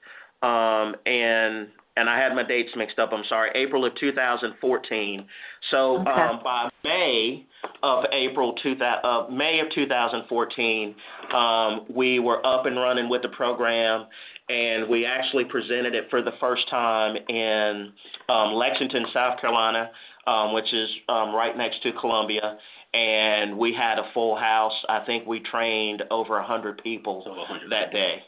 um, 0.42 0.94
and 1.04 1.68
and 2.00 2.08
I 2.08 2.18
had 2.18 2.34
my 2.34 2.42
dates 2.42 2.70
mixed 2.76 2.98
up. 2.98 3.10
I'm 3.12 3.24
sorry. 3.28 3.50
April 3.54 3.84
of 3.84 3.94
2014. 3.96 5.26
So 5.70 5.98
Okay. 6.00 6.10
um, 6.10 6.40
by 6.42 6.70
May 6.82 7.46
of 7.82 8.04
April 8.12 8.54
2000, 8.54 9.04
uh, 9.04 9.28
May 9.30 9.60
of 9.60 9.70
2014, 9.74 10.94
um, 11.34 11.84
we 11.94 12.18
were 12.18 12.44
up 12.44 12.66
and 12.66 12.76
running 12.76 13.08
with 13.08 13.22
the 13.22 13.28
program, 13.28 14.06
and 14.48 14.88
we 14.88 15.04
actually 15.04 15.44
presented 15.44 15.94
it 15.94 16.08
for 16.10 16.22
the 16.22 16.32
first 16.40 16.68
time 16.70 17.16
in 17.28 17.92
um, 18.28 18.54
Lexington, 18.54 19.04
South 19.12 19.38
Carolina, 19.40 19.90
um, 20.26 20.52
which 20.54 20.72
is 20.72 20.88
um, 21.08 21.34
right 21.34 21.56
next 21.56 21.82
to 21.82 21.92
Columbia. 22.00 22.58
And 22.92 23.56
we 23.56 23.72
had 23.72 23.98
a 24.00 24.10
full 24.14 24.34
house. 24.36 24.72
I 24.88 25.04
think 25.04 25.24
we 25.26 25.40
trained 25.40 26.02
over 26.10 26.34
100 26.34 26.82
people 26.82 27.22
100. 27.24 27.70
that 27.70 27.92
day. 27.92 28.22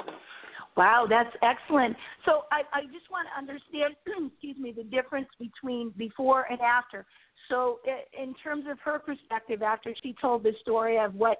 Wow, 0.76 1.06
that's 1.08 1.34
excellent. 1.42 1.96
So 2.24 2.42
I, 2.50 2.62
I 2.72 2.82
just 2.84 3.10
want 3.10 3.28
to 3.28 3.38
understand, 3.38 3.94
excuse 4.32 4.56
me, 4.56 4.72
the 4.72 4.84
difference 4.84 5.28
between 5.38 5.90
before 5.96 6.46
and 6.50 6.60
after. 6.60 7.04
So 7.48 7.80
in 8.18 8.34
terms 8.42 8.64
of 8.70 8.78
her 8.80 8.98
perspective, 8.98 9.62
after 9.62 9.94
she 10.02 10.14
told 10.20 10.42
the 10.42 10.52
story 10.60 10.98
of 10.98 11.14
what 11.14 11.38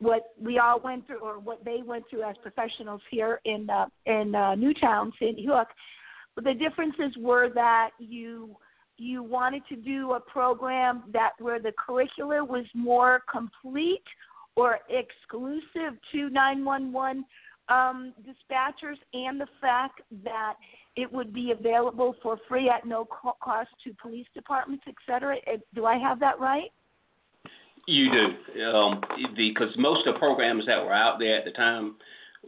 what 0.00 0.32
we 0.40 0.58
all 0.58 0.80
went 0.80 1.06
through 1.06 1.20
or 1.20 1.38
what 1.38 1.64
they 1.64 1.80
went 1.84 2.04
through 2.10 2.24
as 2.24 2.34
professionals 2.42 3.00
here 3.10 3.40
in 3.44 3.70
uh, 3.70 3.86
in 4.06 4.34
uh, 4.34 4.54
Newtown, 4.56 5.12
Sandy 5.18 5.46
Hook, 5.48 5.68
the 6.36 6.52
differences 6.54 7.16
were 7.18 7.48
that 7.54 7.90
you 7.98 8.56
you 8.98 9.22
wanted 9.22 9.62
to 9.68 9.76
do 9.76 10.12
a 10.12 10.20
program 10.20 11.04
that 11.12 11.30
where 11.38 11.60
the 11.60 11.72
curricula 11.78 12.44
was 12.44 12.64
more 12.74 13.22
complete 13.30 14.04
or 14.56 14.78
exclusive 14.88 15.98
to 16.12 16.30
911 16.30 17.24
um, 17.68 18.12
dispatchers 18.22 18.96
and 19.12 19.40
the 19.40 19.46
fact 19.60 20.00
that 20.24 20.54
it 20.96 21.12
would 21.12 21.32
be 21.32 21.50
available 21.50 22.14
for 22.22 22.38
free 22.48 22.68
at 22.68 22.86
no 22.86 23.04
cost 23.04 23.70
to 23.84 23.94
police 24.00 24.26
departments, 24.34 24.84
et 24.86 24.94
cetera. 25.06 25.36
Do 25.74 25.86
I 25.86 25.98
have 25.98 26.20
that 26.20 26.38
right? 26.38 26.70
You 27.86 28.10
do, 28.10 28.62
um, 28.64 29.02
because 29.36 29.68
most 29.76 30.06
of 30.06 30.14
the 30.14 30.18
programs 30.18 30.64
that 30.66 30.82
were 30.82 30.92
out 30.92 31.18
there 31.18 31.36
at 31.36 31.44
the 31.44 31.50
time 31.50 31.96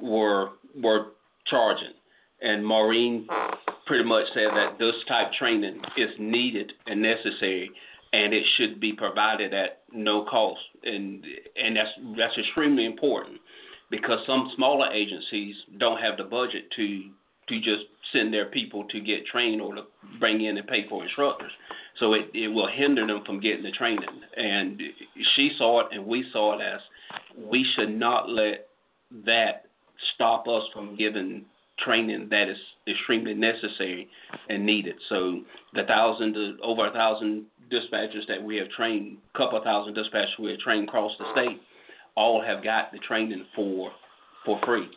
were 0.00 0.50
were 0.82 1.08
charging, 1.46 1.92
and 2.40 2.64
Maureen 2.64 3.26
pretty 3.86 4.04
much 4.04 4.24
said 4.32 4.48
that 4.54 4.78
this 4.78 4.94
type 5.06 5.32
training 5.38 5.82
is 5.98 6.10
needed 6.18 6.72
and 6.86 7.02
necessary, 7.02 7.70
and 8.14 8.32
it 8.32 8.44
should 8.56 8.80
be 8.80 8.94
provided 8.94 9.52
at 9.52 9.82
no 9.92 10.24
cost, 10.24 10.60
and 10.84 11.22
and 11.62 11.76
that's 11.76 11.90
that's 12.16 12.38
extremely 12.38 12.86
important, 12.86 13.38
because 13.90 14.18
some 14.26 14.50
smaller 14.56 14.90
agencies 14.92 15.54
don't 15.78 16.00
have 16.00 16.16
the 16.16 16.24
budget 16.24 16.64
to 16.76 17.10
to 17.48 17.60
just 17.60 17.84
send 18.12 18.34
their 18.34 18.46
people 18.46 18.84
to 18.88 19.00
get 19.00 19.24
trained 19.26 19.60
or 19.60 19.74
to 19.74 19.82
bring 20.18 20.44
in 20.44 20.56
and 20.56 20.66
pay 20.66 20.84
for 20.88 21.04
instructors. 21.04 21.52
So 22.00 22.14
it, 22.14 22.28
it 22.34 22.48
will 22.48 22.66
hinder 22.66 23.06
them 23.06 23.22
from 23.24 23.40
getting 23.40 23.62
the 23.62 23.70
training. 23.70 24.08
And 24.36 24.82
she 25.36 25.52
saw 25.56 25.80
it 25.80 25.86
and 25.92 26.04
we 26.04 26.24
saw 26.32 26.58
it 26.58 26.62
as 26.62 26.80
we 27.38 27.64
should 27.76 27.90
not 27.90 28.28
let 28.28 28.66
that 29.24 29.66
stop 30.14 30.48
us 30.48 30.64
from 30.74 30.96
giving 30.96 31.44
training 31.78 32.28
that 32.30 32.48
is 32.48 32.58
extremely 32.88 33.34
necessary 33.34 34.08
and 34.48 34.64
needed. 34.64 34.96
So 35.08 35.42
the 35.74 35.84
thousand 35.84 36.34
to 36.34 36.56
over 36.62 36.88
a 36.88 36.92
thousand 36.92 37.44
dispatchers 37.70 38.26
that 38.28 38.42
we 38.42 38.56
have 38.56 38.68
trained, 38.70 39.18
couple 39.36 39.62
thousand 39.62 39.94
dispatchers 39.96 40.38
we 40.40 40.50
have 40.50 40.60
trained 40.60 40.88
across 40.88 41.12
the 41.18 41.26
state, 41.32 41.60
all 42.16 42.42
have 42.42 42.64
got 42.64 42.92
the 42.92 42.98
training 42.98 43.44
for 43.54 43.90
for 44.44 44.60
free. 44.64 44.88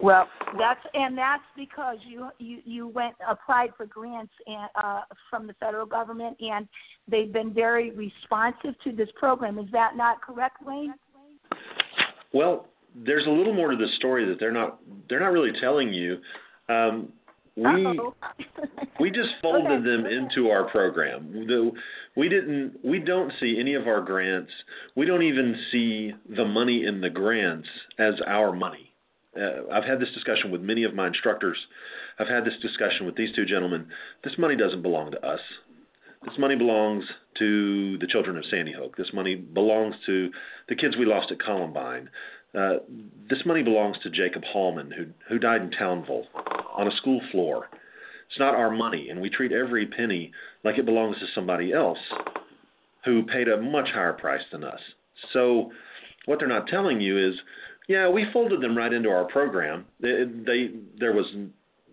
Well, 0.00 0.28
that's 0.58 0.80
and 0.94 1.16
that's 1.16 1.42
because 1.56 1.96
you 2.06 2.28
you 2.38 2.58
you 2.64 2.88
went 2.88 3.14
applied 3.28 3.70
for 3.76 3.86
grants 3.86 4.32
and 4.46 4.68
uh, 4.74 5.02
from 5.30 5.46
the 5.46 5.54
federal 5.54 5.86
government, 5.86 6.36
and 6.40 6.68
they've 7.08 7.32
been 7.32 7.52
very 7.52 7.90
responsive 7.92 8.74
to 8.84 8.92
this 8.92 9.08
program. 9.16 9.58
Is 9.58 9.70
that 9.72 9.96
not 9.96 10.20
correct, 10.20 10.58
Wayne? 10.64 10.94
Well, 12.32 12.66
there's 12.94 13.26
a 13.26 13.30
little 13.30 13.54
more 13.54 13.70
to 13.70 13.76
the 13.76 13.88
story 13.96 14.26
that 14.26 14.38
they're 14.38 14.52
not 14.52 14.80
they're 15.08 15.20
not 15.20 15.32
really 15.32 15.52
telling 15.60 15.92
you. 15.92 16.18
Um, 16.68 17.12
we 17.56 17.98
we 19.00 19.10
just 19.10 19.30
folded 19.42 19.72
Okay. 19.80 19.82
them 19.84 20.06
into 20.06 20.50
our 20.50 20.64
program. 20.70 21.32
The, 21.46 21.70
we 22.16 22.28
didn't 22.28 22.78
we 22.84 22.98
don't 22.98 23.32
see 23.40 23.58
any 23.58 23.74
of 23.74 23.86
our 23.86 24.00
grants. 24.00 24.50
We 24.94 25.06
don't 25.06 25.22
even 25.22 25.56
see 25.72 26.12
the 26.34 26.44
money 26.44 26.84
in 26.84 27.00
the 27.00 27.10
grants 27.10 27.68
as 27.98 28.14
our 28.26 28.52
money. 28.52 28.92
Uh, 29.36 29.70
I've 29.70 29.84
had 29.84 30.00
this 30.00 30.08
discussion 30.14 30.50
with 30.50 30.62
many 30.62 30.84
of 30.84 30.94
my 30.94 31.06
instructors. 31.08 31.58
I've 32.18 32.28
had 32.28 32.44
this 32.46 32.54
discussion 32.62 33.04
with 33.04 33.16
these 33.16 33.34
two 33.34 33.44
gentlemen. 33.44 33.86
This 34.24 34.32
money 34.38 34.56
doesn't 34.56 34.80
belong 34.82 35.10
to 35.10 35.26
us. 35.26 35.40
This 36.24 36.38
money 36.38 36.56
belongs 36.56 37.04
to 37.38 37.98
the 37.98 38.06
children 38.06 38.38
of 38.38 38.44
Sandy 38.50 38.72
Hook. 38.72 38.96
This 38.96 39.12
money 39.12 39.34
belongs 39.36 39.94
to 40.06 40.30
the 40.68 40.74
kids 40.74 40.96
we 40.96 41.04
lost 41.04 41.30
at 41.30 41.38
Columbine. 41.38 42.08
Uh, 42.58 42.76
this 43.28 43.40
money 43.44 43.62
belongs 43.62 43.96
to 44.02 44.08
Jacob 44.10 44.42
Hallman, 44.44 44.90
who 44.90 45.04
who 45.28 45.38
died 45.38 45.60
in 45.60 45.70
Townville 45.70 46.24
on 46.76 46.88
a 46.88 46.96
school 46.96 47.20
floor. 47.32 47.68
It's 48.28 48.38
not 48.38 48.54
our 48.54 48.70
money, 48.70 49.08
and 49.08 49.20
we 49.20 49.30
treat 49.30 49.52
every 49.52 49.86
penny 49.86 50.32
like 50.64 50.78
it 50.78 50.84
belongs 50.84 51.18
to 51.18 51.26
somebody 51.34 51.72
else 51.72 51.98
who 53.04 53.22
paid 53.22 53.48
a 53.48 53.60
much 53.60 53.88
higher 53.94 54.12
price 54.12 54.42
than 54.50 54.64
us. 54.64 54.80
So, 55.32 55.70
what 56.26 56.40
they're 56.40 56.48
not 56.48 56.66
telling 56.66 57.00
you 57.00 57.28
is, 57.28 57.34
yeah, 57.88 58.08
we 58.08 58.26
folded 58.32 58.60
them 58.60 58.76
right 58.76 58.92
into 58.92 59.08
our 59.08 59.24
program. 59.26 59.86
They, 60.00 60.24
they 60.44 60.70
there 60.98 61.12
was 61.12 61.26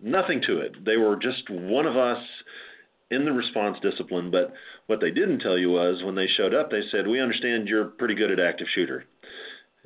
nothing 0.02 0.42
to 0.46 0.58
it. 0.58 0.84
They 0.84 0.96
were 0.96 1.16
just 1.16 1.48
one 1.48 1.86
of 1.86 1.96
us 1.96 2.22
in 3.10 3.24
the 3.24 3.32
response 3.32 3.78
discipline. 3.80 4.30
But 4.32 4.52
what 4.86 5.00
they 5.00 5.12
didn't 5.12 5.38
tell 5.38 5.56
you 5.56 5.70
was 5.70 6.02
when 6.02 6.16
they 6.16 6.26
showed 6.36 6.52
up, 6.52 6.70
they 6.70 6.82
said, 6.90 7.06
"We 7.06 7.20
understand 7.20 7.68
you're 7.68 7.84
pretty 7.84 8.16
good 8.16 8.32
at 8.32 8.40
active 8.40 8.66
shooter." 8.74 9.04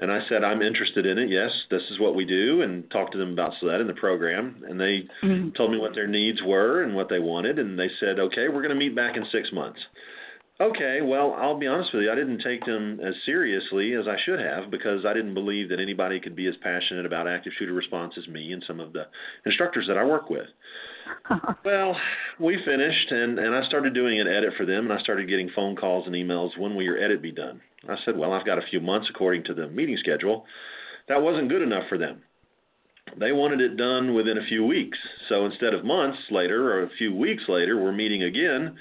And 0.00 0.12
I 0.12 0.20
said, 0.28 0.44
I'm 0.44 0.62
interested 0.62 1.06
in 1.06 1.18
it. 1.18 1.28
Yes, 1.28 1.50
this 1.70 1.82
is 1.90 1.98
what 1.98 2.14
we 2.14 2.24
do, 2.24 2.62
and 2.62 2.88
talked 2.90 3.12
to 3.12 3.18
them 3.18 3.32
about 3.32 3.54
that 3.62 3.80
in 3.80 3.88
the 3.88 3.94
program. 3.94 4.64
And 4.68 4.80
they 4.80 5.08
Mhm. 5.22 5.54
told 5.54 5.72
me 5.72 5.78
what 5.78 5.94
their 5.94 6.06
needs 6.06 6.40
were 6.42 6.82
and 6.82 6.94
what 6.94 7.08
they 7.08 7.18
wanted. 7.18 7.58
And 7.58 7.78
they 7.78 7.88
said, 7.98 8.20
okay, 8.20 8.48
we're 8.48 8.62
going 8.62 8.68
to 8.68 8.76
meet 8.76 8.94
back 8.94 9.16
in 9.16 9.24
six 9.26 9.50
months. 9.50 9.84
Okay, 10.60 11.02
well, 11.02 11.34
I'll 11.34 11.58
be 11.58 11.68
honest 11.68 11.92
with 11.92 12.02
you. 12.02 12.10
I 12.10 12.16
didn't 12.16 12.40
take 12.40 12.64
them 12.64 12.98
as 13.00 13.14
seriously 13.24 13.94
as 13.94 14.08
I 14.08 14.16
should 14.24 14.40
have 14.40 14.72
because 14.72 15.04
I 15.04 15.12
didn't 15.12 15.34
believe 15.34 15.68
that 15.68 15.78
anybody 15.78 16.18
could 16.18 16.34
be 16.34 16.48
as 16.48 16.56
passionate 16.56 17.06
about 17.06 17.28
active 17.28 17.52
shooter 17.54 17.72
response 17.72 18.18
as 18.18 18.26
me 18.26 18.52
and 18.52 18.62
some 18.64 18.80
of 18.80 18.92
the 18.92 19.06
instructors 19.46 19.86
that 19.86 19.96
I 19.96 20.04
work 20.04 20.30
with. 20.30 20.48
Well, 21.64 21.96
we 22.40 22.58
finished, 22.64 23.10
and, 23.10 23.38
and 23.38 23.54
I 23.54 23.66
started 23.66 23.94
doing 23.94 24.20
an 24.20 24.26
edit 24.28 24.54
for 24.56 24.64
them, 24.64 24.90
and 24.90 24.92
I 24.92 25.02
started 25.02 25.28
getting 25.28 25.50
phone 25.54 25.76
calls 25.76 26.06
and 26.06 26.14
emails. 26.14 26.56
When 26.58 26.74
will 26.74 26.82
your 26.82 27.02
edit 27.02 27.20
be 27.22 27.32
done? 27.32 27.60
I 27.88 27.96
said, 28.04 28.16
well, 28.16 28.32
I've 28.32 28.46
got 28.46 28.58
a 28.58 28.66
few 28.70 28.80
months 28.80 29.08
according 29.10 29.44
to 29.44 29.54
the 29.54 29.68
meeting 29.68 29.96
schedule. 29.98 30.46
That 31.08 31.22
wasn't 31.22 31.48
good 31.50 31.62
enough 31.62 31.84
for 31.88 31.98
them. 31.98 32.22
they 33.18 33.32
wanted 33.32 33.60
it 33.60 33.76
done 33.76 34.14
within 34.14 34.38
a 34.38 34.46
few 34.48 34.64
weeks. 34.64 34.98
So 35.28 35.46
instead 35.46 35.74
of 35.74 35.84
months 35.84 36.18
later 36.30 36.72
or 36.72 36.82
a 36.84 36.90
few 36.98 37.14
weeks 37.14 37.44
later, 37.48 37.76
we're 37.82 37.92
meeting 37.92 38.22
again. 38.22 38.76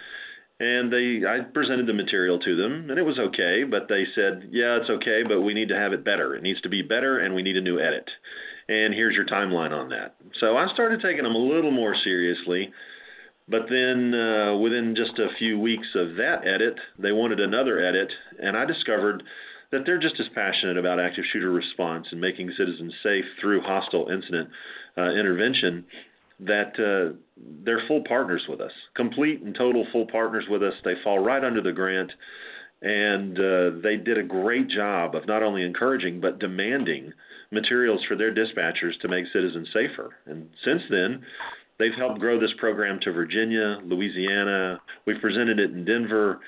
And 0.60 0.92
they, 0.92 1.22
I 1.28 1.42
presented 1.54 1.88
the 1.88 1.94
material 1.94 2.40
to 2.40 2.56
them, 2.56 2.90
and 2.90 2.98
it 2.98 3.04
was 3.04 3.20
okay. 3.20 3.64
But 3.64 3.88
they 3.90 4.06
said, 4.16 4.50
"Yeah, 4.52 4.78
it's 4.82 4.90
okay, 4.90 5.22
but 5.28 5.42
we 5.42 5.54
need 5.54 5.70
to 5.70 5.76
have 5.78 5.94
it 5.94 6.04
better. 6.04 6.36
It 6.36 6.42
needs 6.42 6.60
to 6.62 6.70
be 6.70 6.82
better, 6.82 7.20
and 7.20 7.36
we 7.36 7.44
need 7.44 7.58
a 7.58 7.62
new 7.62 7.80
edit." 7.80 8.10
And 8.70 8.94
here's 8.94 9.16
your 9.16 9.26
timeline 9.26 9.72
on 9.72 9.90
that. 9.90 10.16
So 10.40 10.58
I 10.58 10.68
started 10.74 11.02
taking 11.02 11.24
them 11.24 11.36
a 11.36 11.38
little 11.38 11.72
more 11.72 11.96
seriously. 12.04 12.72
But 13.50 13.62
then, 13.70 14.14
uh, 14.14 14.58
within 14.58 14.94
just 14.94 15.18
a 15.20 15.30
few 15.40 15.58
weeks 15.58 15.88
of 15.96 16.16
that 16.16 16.46
edit, 16.46 16.76
they 17.00 17.14
wanted 17.14 17.40
another 17.40 17.80
edit, 17.80 18.12
and 18.42 18.58
I 18.58 18.66
discovered 18.66 19.24
that 19.72 19.86
they're 19.86 20.00
just 20.00 20.20
as 20.20 20.28
passionate 20.36 20.78
about 20.78 21.00
active 21.00 21.24
shooter 21.32 21.52
response 21.52 22.08
and 22.12 22.20
making 22.20 22.52
citizens 22.58 22.94
safe 23.04 23.26
through 23.40 23.62
hostile 23.62 24.10
incident 24.10 24.50
uh, 24.98 25.12
intervention 25.12 25.86
that 26.40 26.74
uh, 26.78 27.16
they're 27.64 27.88
full 27.88 28.04
partners 28.08 28.44
with 28.48 28.62
us, 28.62 28.72
complete 28.96 29.42
and 29.42 29.56
total 29.56 29.86
full 29.92 30.08
partners 30.08 30.46
with 30.50 30.62
us. 30.62 30.74
They 30.84 30.94
fall 31.04 31.20
right 31.20 31.44
under 31.44 31.62
the 31.62 31.72
grant, 31.72 32.12
and 32.82 33.38
uh, 33.40 33.82
they 33.82 33.96
did 33.96 34.18
a 34.18 34.24
great 34.24 34.70
job 34.70 35.16
of 35.16 35.26
not 35.26 35.42
only 35.42 35.64
encouraging 35.64 36.22
but 36.22 36.40
demanding 36.40 37.14
materials 37.52 38.02
for 38.08 38.16
their 38.16 38.34
dispatchers 38.34 39.00
to 39.02 39.08
make 39.08 39.26
citizens 39.32 39.68
safer. 39.74 40.16
And 40.26 40.50
since 40.66 40.82
then, 40.90 41.24
they've 41.80 41.96
helped 41.98 42.20
grow 42.20 42.40
this 42.40 42.54
program 42.58 43.00
to 43.04 43.12
Virginia, 43.12 43.80
Louisiana. 43.84 44.82
We've 45.06 45.22
presented 45.22 45.60
it 45.60 45.72
in 45.72 45.86
Denver 45.86 46.40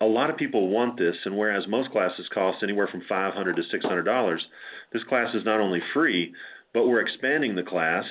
a 0.00 0.06
lot 0.06 0.30
of 0.30 0.36
people 0.36 0.68
want 0.68 0.98
this, 0.98 1.16
and 1.24 1.36
whereas 1.36 1.64
most 1.68 1.90
classes 1.90 2.28
cost 2.32 2.62
anywhere 2.62 2.88
from 2.88 3.02
$500 3.10 3.56
to 3.56 3.62
six 3.70 3.84
hundred 3.84 4.02
dollars, 4.02 4.44
this 4.92 5.02
class 5.04 5.34
is 5.34 5.44
not 5.44 5.60
only 5.60 5.80
free, 5.94 6.34
but 6.74 6.86
we're 6.86 7.00
expanding 7.00 7.54
the 7.54 7.62
class 7.62 8.04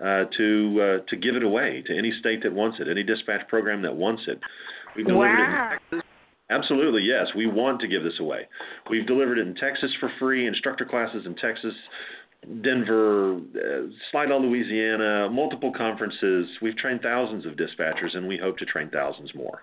uh, 0.00 0.24
to 0.36 1.00
uh, 1.02 1.10
to 1.10 1.16
give 1.16 1.36
it 1.36 1.42
away 1.42 1.82
to 1.86 1.96
any 1.96 2.12
state 2.20 2.42
that 2.42 2.52
wants 2.52 2.78
it, 2.80 2.88
any 2.88 3.02
dispatch 3.02 3.46
program 3.48 3.82
that 3.82 3.94
wants 3.94 4.22
it. 4.26 4.38
We've 4.96 5.06
delivered 5.06 5.36
wow. 5.36 5.76
it 5.90 5.94
in. 5.94 5.99
Absolutely, 6.50 7.02
yes. 7.02 7.28
We 7.36 7.46
want 7.46 7.80
to 7.80 7.88
give 7.88 8.02
this 8.02 8.18
away. 8.18 8.48
We've 8.90 9.06
delivered 9.06 9.38
it 9.38 9.46
in 9.46 9.54
Texas 9.54 9.90
for 10.00 10.10
free, 10.18 10.46
instructor 10.46 10.84
classes 10.84 11.24
in 11.24 11.36
Texas, 11.36 11.74
Denver, 12.62 13.36
uh, 13.36 13.90
Slidell, 14.10 14.42
Louisiana, 14.42 15.28
multiple 15.30 15.72
conferences. 15.76 16.48
We've 16.60 16.76
trained 16.76 17.02
thousands 17.02 17.46
of 17.46 17.52
dispatchers, 17.52 18.16
and 18.16 18.26
we 18.26 18.36
hope 18.36 18.58
to 18.58 18.64
train 18.64 18.90
thousands 18.90 19.32
more. 19.34 19.62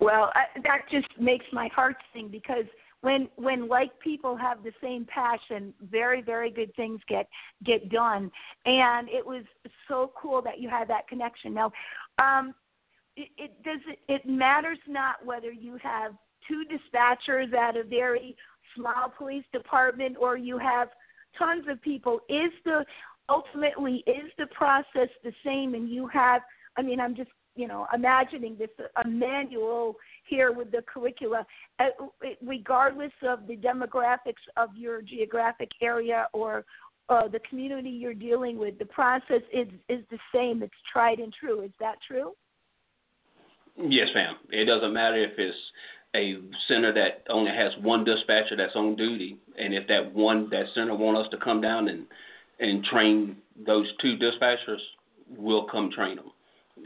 Well, 0.00 0.30
I, 0.34 0.60
that 0.64 0.82
just 0.90 1.08
makes 1.18 1.46
my 1.52 1.68
heart 1.74 1.96
sing 2.12 2.28
because 2.30 2.66
when 3.00 3.28
when 3.36 3.68
like 3.68 3.98
people 4.00 4.36
have 4.36 4.62
the 4.62 4.72
same 4.82 5.06
passion, 5.06 5.72
very 5.90 6.22
very 6.22 6.50
good 6.50 6.74
things 6.74 7.00
get 7.08 7.28
get 7.64 7.88
done, 7.88 8.30
and 8.64 9.08
it 9.08 9.24
was 9.24 9.44
so 9.88 10.12
cool 10.20 10.42
that 10.42 10.58
you 10.60 10.68
had 10.68 10.88
that 10.88 11.08
connection. 11.08 11.54
Now, 11.54 11.72
um, 12.18 12.54
it, 13.16 13.28
it 13.36 13.62
does 13.64 13.80
it, 13.88 13.98
it 14.08 14.28
matters 14.28 14.78
not 14.86 15.24
whether 15.24 15.50
you 15.50 15.78
have 15.82 16.12
two 16.48 16.64
dispatchers 16.70 17.52
at 17.54 17.76
a 17.76 17.82
very 17.82 18.36
small 18.74 19.12
police 19.16 19.44
department 19.52 20.16
or 20.20 20.36
you 20.36 20.58
have 20.58 20.88
tons 21.38 21.64
of 21.68 21.80
people. 21.82 22.20
Is 22.28 22.52
the 22.64 22.84
ultimately 23.28 24.04
is 24.06 24.30
the 24.38 24.46
process 24.46 25.08
the 25.24 25.32
same? 25.44 25.74
And 25.74 25.88
you 25.88 26.06
have 26.08 26.42
I 26.76 26.82
mean, 26.82 27.00
I'm 27.00 27.16
just 27.16 27.30
you 27.56 27.66
know, 27.66 27.86
imagining 27.94 28.56
this 28.58 28.68
a 29.02 29.08
manual 29.08 29.96
here 30.28 30.52
with 30.52 30.70
the 30.70 30.82
curricula, 30.82 31.46
uh, 31.78 31.86
regardless 32.44 33.12
of 33.26 33.46
the 33.46 33.56
demographics 33.56 34.44
of 34.58 34.68
your 34.76 35.00
geographic 35.00 35.70
area 35.80 36.28
or 36.34 36.66
uh, 37.08 37.28
the 37.28 37.40
community 37.48 37.88
you're 37.88 38.14
dealing 38.14 38.58
with. 38.58 38.78
The 38.78 38.84
process 38.86 39.42
is 39.52 39.68
is 39.88 40.04
the 40.10 40.18
same. 40.34 40.62
It's 40.62 40.74
tried 40.92 41.18
and 41.18 41.32
true. 41.32 41.62
Is 41.62 41.70
that 41.80 41.96
true? 42.06 42.32
Yes, 43.78 44.08
ma'am. 44.14 44.36
It 44.50 44.64
doesn't 44.64 44.92
matter 44.92 45.16
if 45.16 45.38
it's 45.38 45.56
a 46.14 46.36
center 46.68 46.92
that 46.94 47.24
only 47.28 47.50
has 47.50 47.72
one 47.82 48.04
dispatcher 48.04 48.56
that's 48.56 48.74
on 48.74 48.96
duty, 48.96 49.36
and 49.58 49.74
if 49.74 49.86
that 49.88 50.14
one 50.14 50.48
that 50.50 50.66
center 50.74 50.94
want 50.94 51.18
us 51.18 51.26
to 51.30 51.36
come 51.36 51.60
down 51.60 51.88
and 51.88 52.06
and 52.58 52.82
train 52.84 53.36
those 53.66 53.86
two 54.00 54.16
dispatchers, 54.16 54.80
we'll 55.36 55.64
come 55.64 55.90
train 55.90 56.16
them. 56.16 56.30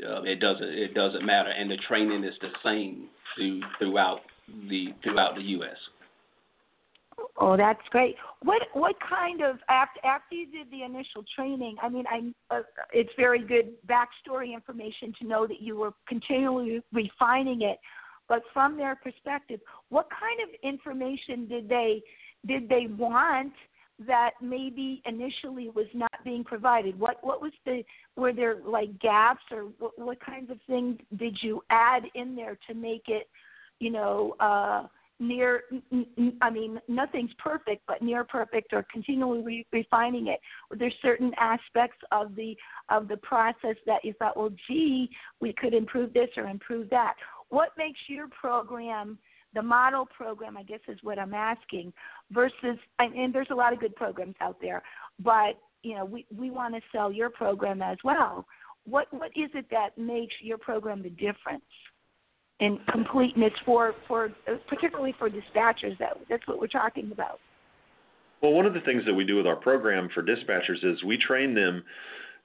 Uh, 0.05 0.22
it 0.22 0.41
doesn't 0.41 0.68
it 0.68 0.95
doesn't 0.95 1.24
matter, 1.24 1.51
and 1.51 1.70
the 1.70 1.76
training 1.88 2.24
is 2.24 2.34
the 2.41 2.49
same 2.64 3.09
through, 3.36 3.61
throughout 3.78 4.20
the 4.68 4.88
throughout 5.03 5.36
the 5.36 5.43
U.S. 5.43 5.76
Oh, 7.43 7.57
that's 7.57 7.80
great. 7.88 8.16
What 8.43 8.62
what 8.74 8.97
kind 9.09 9.41
of 9.41 9.57
after 9.70 9.99
after 10.05 10.34
you 10.34 10.47
did 10.47 10.70
the 10.70 10.82
initial 10.82 11.24
training? 11.34 11.76
I 11.82 11.88
mean, 11.88 12.05
I 12.07 12.55
uh, 12.55 12.62
it's 12.93 13.11
very 13.16 13.43
good 13.43 13.72
backstory 13.86 14.53
information 14.53 15.14
to 15.20 15.26
know 15.26 15.47
that 15.47 15.62
you 15.62 15.78
were 15.78 15.93
continually 16.07 16.82
refining 16.93 17.62
it. 17.62 17.78
But 18.28 18.43
from 18.53 18.76
their 18.76 18.95
perspective, 18.95 19.59
what 19.88 20.09
kind 20.11 20.41
of 20.43 20.49
information 20.62 21.49
did 21.49 21.66
they 21.66 22.03
did 22.47 22.68
they 22.68 22.88
want 22.88 23.55
that 24.07 24.32
maybe 24.43 25.03
initially 25.07 25.70
was 25.70 25.86
not 25.95 26.12
being 26.24 26.45
provided? 26.45 26.99
What 27.01 27.24
what 27.24 27.41
was 27.41 27.53
the 27.64 27.82
were 28.16 28.34
there 28.34 28.57
like 28.66 28.99
gaps 29.01 29.45
or 29.51 29.62
what, 29.78 29.99
what 29.99 30.20
kinds 30.20 30.51
of 30.51 30.59
things 30.66 30.99
did 31.16 31.38
you 31.41 31.62
add 31.70 32.03
in 32.14 32.36
there 32.36 32.59
to 32.68 32.74
make 32.74 33.05
it, 33.09 33.30
you 33.78 33.91
know, 33.91 34.36
uh, 34.41 34.88
near? 35.21 35.62
I 36.43 36.51
mean, 36.51 36.81
nothing's 36.89 37.33
perfect, 37.39 37.83
but 37.87 38.03
near 38.03 38.25
perfect 38.25 38.73
or 38.73 38.85
continually 38.91 39.43
re- 39.43 39.66
refining 39.73 40.29
it. 40.29 40.41
there's 40.79 40.95
certain 41.03 41.33
aspects 41.39 41.99
of 42.11 42.35
the 42.35 42.57
of 42.89 43.09
the 43.09 43.18
process 43.18 43.77
that 43.87 44.05
you 44.05 44.14
thought, 44.14 44.37
well, 44.37 44.51
gee, 44.66 45.09
we 45.41 45.53
could 45.53 45.75
improve 45.75 46.12
this 46.12 46.31
or 46.37 46.45
improve 46.45 46.91
that? 46.91 47.14
What 47.51 47.71
makes 47.77 48.01
your 48.09 48.29
program 48.29 49.18
the 49.55 49.62
model 49.62 50.07
program, 50.07 50.57
I 50.57 50.62
guess, 50.62 50.81
is 50.89 50.99
what 51.03 51.18
I'm 51.18 51.35
asking, 51.35 51.93
versus 52.31 52.79
and 52.99 53.35
there's 53.35 53.49
a 53.51 53.55
lot 53.55 53.73
of 53.73 53.81
good 53.81 53.97
programs 53.97 54.37
out 54.41 54.57
there, 54.61 54.83
but 55.18 55.59
you 55.83 55.97
know 55.97 56.05
we 56.05 56.27
we 56.35 56.51
want 56.51 56.75
to 56.75 56.81
sell 56.93 57.12
your 57.12 57.31
program 57.31 57.83
as 57.83 57.99
well. 58.05 58.47
What 58.85 59.12
what 59.12 59.31
is 59.37 59.51
it 59.55 59.66
that 59.71 59.99
makes 59.99 60.35
your 60.41 60.59
program 60.59 61.03
the 61.03 61.11
difference 61.11 61.64
in 62.61 62.79
completeness 62.91 63.53
for 63.65 63.95
for 64.07 64.31
particularly 64.69 65.15
for 65.19 65.29
dispatchers? 65.29 65.99
That 65.99 66.17
that's 66.29 66.47
what 66.47 66.61
we're 66.61 66.67
talking 66.67 67.11
about. 67.13 67.41
Well, 68.43 68.53
one 68.53 68.67
of 68.67 68.75
the 68.75 68.81
things 68.81 69.05
that 69.07 69.15
we 69.15 69.25
do 69.25 69.37
with 69.37 69.47
our 69.47 69.57
program 69.57 70.09
for 70.15 70.23
dispatchers 70.23 70.83
is 70.83 71.03
we 71.05 71.19
train 71.19 71.55
them 71.55 71.85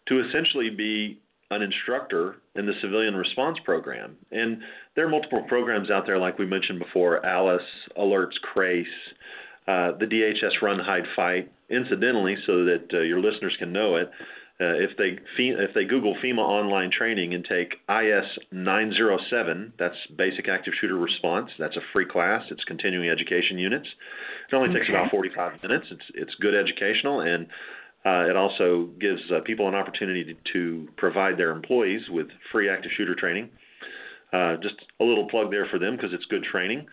to 0.07 0.28
essentially 0.28 0.70
be 0.70 1.20
an 1.51 1.61
instructor 1.61 2.38
in 2.55 2.66
the 2.66 2.74
civilian 2.82 3.16
response 3.16 3.57
program. 3.63 4.16
And 4.32 4.57
there 4.95 5.05
are 5.05 5.09
multiple 5.09 5.43
programs 5.47 5.91
out 5.91 6.05
there, 6.05 6.18
like 6.18 6.39
we 6.39 6.45
mentioned 6.45 6.80
before 6.80 7.26
ALICE, 7.26 7.61
ALERRT's, 7.97 8.38
CRASE, 8.41 8.88
uh, 9.68 9.91
the 9.99 10.05
DHS 10.05 10.61
Run, 10.61 10.80
Hide, 10.80 11.05
Fight. 11.16 11.51
Incidentally, 11.70 12.36
so 12.45 12.63
that 12.63 12.86
uh, 12.93 12.99
your 12.99 13.20
listeners 13.20 13.55
can 13.57 13.72
know 13.72 13.95
it, 13.95 14.11
uh, 14.61 14.75
if 14.75 14.91
they 14.97 15.17
if 15.37 15.73
they 15.73 15.83
Google 15.83 16.15
FEMA 16.23 16.39
online 16.39 16.89
training 16.89 17.33
and 17.33 17.43
take 17.43 17.73
IS 17.89 18.39
907, 18.51 19.73
that's 19.77 19.95
Basic 20.17 20.47
Active 20.47 20.73
Shooter 20.79 20.97
Response. 20.97 21.49
That's 21.59 21.75
a 21.75 21.81
free 21.91 22.05
class. 22.05 22.43
It's 22.49 22.63
continuing 22.63 23.09
education 23.09 23.57
units. 23.57 23.87
It 24.49 24.55
only 24.55 24.69
okay. 24.69 24.79
takes 24.79 24.89
about 24.89 25.11
45 25.11 25.61
minutes. 25.61 25.87
It's 25.91 26.05
it's 26.13 26.35
good 26.35 26.55
educational 26.55 27.19
and 27.21 27.47
uh, 28.05 28.29
it 28.29 28.35
also 28.35 28.89
gives 29.01 29.19
uh, 29.31 29.39
people 29.43 29.67
an 29.67 29.73
opportunity 29.73 30.23
to, 30.23 30.35
to, 30.53 30.87
provide 30.95 31.39
their 31.39 31.49
employees 31.49 32.01
with 32.09 32.27
free 32.51 32.69
active 32.69 32.91
shooter 32.95 33.15
training. 33.15 33.49
Uh, 34.31 34.57
just 34.61 34.75
a 34.99 35.03
little 35.03 35.27
plug 35.27 35.49
there 35.49 35.65
for 35.71 35.79
them 35.79 35.95
because 35.95 36.13
it's 36.13 36.25
good 36.25 36.43
training. 36.43 36.85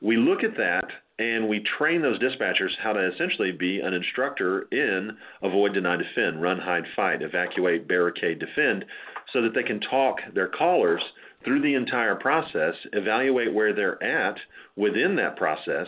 We 0.00 0.16
look 0.16 0.42
at 0.42 0.56
that 0.56 0.86
and 1.18 1.48
we 1.48 1.64
train 1.78 2.00
those 2.00 2.18
dispatchers 2.20 2.70
how 2.82 2.92
to 2.92 3.10
essentially 3.12 3.52
be 3.52 3.80
an 3.80 3.92
instructor 3.92 4.62
in 4.70 5.16
avoid, 5.42 5.74
deny, 5.74 5.96
defend, 5.96 6.40
run, 6.40 6.58
hide, 6.58 6.84
fight, 6.94 7.22
evacuate, 7.22 7.88
barricade, 7.88 8.38
defend, 8.38 8.84
so 9.32 9.42
that 9.42 9.54
they 9.54 9.62
can 9.62 9.80
talk 9.80 10.16
their 10.34 10.48
callers 10.48 11.02
through 11.44 11.62
the 11.62 11.74
entire 11.74 12.14
process, 12.14 12.74
evaluate 12.92 13.52
where 13.52 13.72
they're 13.72 14.02
at 14.02 14.36
within 14.76 15.16
that 15.16 15.36
process, 15.36 15.86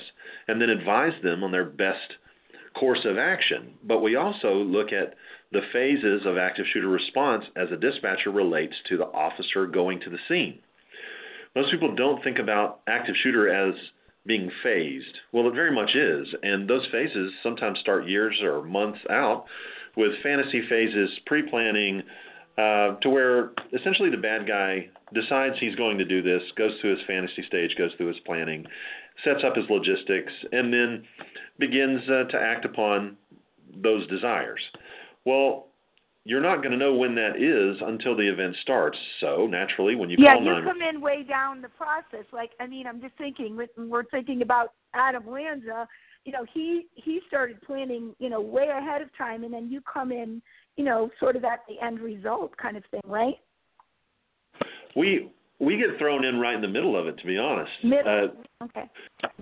and 0.49 0.61
then 0.61 0.71
advise 0.71 1.13
them 1.23 1.45
on 1.45 1.53
their 1.53 1.65
best 1.65 2.15
course 2.79 3.05
of 3.05 3.19
action. 3.19 3.75
But 3.85 4.01
we 4.01 4.17
also 4.17 4.55
look 4.55 4.93
at 4.93 5.15
the 5.53 5.63
phases 5.73 6.23
of 6.27 6.39
active 6.39 6.67
shooter 6.73 6.89
response 6.89 7.45
as 7.57 7.69
a 7.73 7.77
dispatcher 7.77 8.31
relates 8.31 8.75
to 8.89 8.97
the 8.97 9.07
officer 9.07 9.67
going 9.67 10.01
to 10.01 10.11
the 10.11 10.19
scene. 10.29 10.61
Most 11.57 11.73
people 11.73 11.95
don't 11.95 12.23
think 12.23 12.39
about 12.39 12.81
active 12.87 13.17
shooter 13.23 13.49
as 13.49 13.75
being 14.27 14.51
phased. 14.63 15.19
Well, 15.33 15.49
it 15.49 15.55
very 15.55 15.75
much 15.75 15.95
is. 15.95 16.29
And 16.43 16.69
those 16.69 16.87
phases 16.93 17.33
sometimes 17.43 17.79
start 17.81 18.07
years 18.07 18.39
or 18.43 18.63
months 18.63 19.01
out 19.09 19.47
with 19.97 20.13
fantasy 20.23 20.63
phases, 20.69 21.11
pre 21.27 21.43
planning, 21.49 22.03
uh, 22.59 22.97
to 23.01 23.09
where 23.09 23.51
essentially 23.73 24.11
the 24.11 24.17
bad 24.17 24.47
guy 24.47 24.89
decides 25.15 25.55
he's 25.59 25.75
going 25.77 25.99
to 25.99 26.05
do 26.05 26.23
this, 26.23 26.43
goes 26.57 26.73
through 26.81 26.97
his 26.97 27.07
fantasy 27.07 27.43
stage, 27.47 27.75
goes 27.77 27.91
through 27.97 28.09
his 28.09 28.21
planning, 28.27 28.65
sets 29.25 29.41
up 29.45 29.57
his 29.57 29.65
logistics, 29.71 30.33
and 30.53 30.73
then 30.73 31.03
begins 31.59 32.03
uh, 32.09 32.25
to 32.25 32.39
act 32.39 32.65
upon 32.65 33.17
those 33.83 34.07
desires. 34.09 34.61
Well, 35.25 35.70
you're 36.31 36.41
not 36.41 36.59
going 36.59 36.71
to 36.71 36.77
know 36.77 36.95
when 36.95 37.17
that 37.17 37.43
is 37.43 37.83
until 37.85 38.17
the 38.17 38.23
event 38.23 38.55
starts. 38.63 38.97
So 39.19 39.49
naturally, 39.49 39.97
when 39.97 40.09
you 40.11 40.17
yeah, 40.17 40.35
call 40.35 40.43
you 40.43 40.51
911, 40.51 40.81
come 40.81 40.95
in 40.95 41.01
way 41.01 41.25
down 41.25 41.61
the 41.61 41.71
process. 41.71 42.25
Like, 42.33 42.53
I 42.61 42.69
mean, 42.69 42.87
I'm 42.87 43.01
just 43.01 43.17
thinking. 43.19 43.59
We're 43.77 44.05
thinking 44.05 44.43
about 44.43 44.75
Adam 44.95 45.29
Lanza. 45.29 45.89
You 46.25 46.31
know, 46.31 46.47
he 46.55 46.87
he 46.95 47.19
started 47.27 47.61
planning, 47.63 48.15
you 48.21 48.31
know, 48.31 48.41
way 48.41 48.69
ahead 48.69 49.03
of 49.03 49.09
time, 49.19 49.43
and 49.43 49.53
then 49.53 49.73
you 49.73 49.81
come 49.93 50.13
in, 50.13 50.41
you 50.77 50.85
know, 50.85 51.11
sort 51.19 51.35
of 51.35 51.43
at 51.45 51.61
the 51.69 51.85
end 51.85 51.99
result 51.99 52.57
kind 52.57 52.77
of 52.77 52.85
thing, 52.93 53.01
right? 53.07 53.35
we 54.95 55.31
we 55.59 55.77
get 55.77 55.99
thrown 55.99 56.25
in 56.25 56.39
right 56.39 56.55
in 56.55 56.61
the 56.61 56.69
middle 56.69 56.97
of 56.97 57.09
it. 57.09 57.19
To 57.19 57.27
be 57.27 57.39
honest, 57.39 57.73
Middle. 57.83 58.31
Uh, 58.61 58.65
okay. 58.67 58.89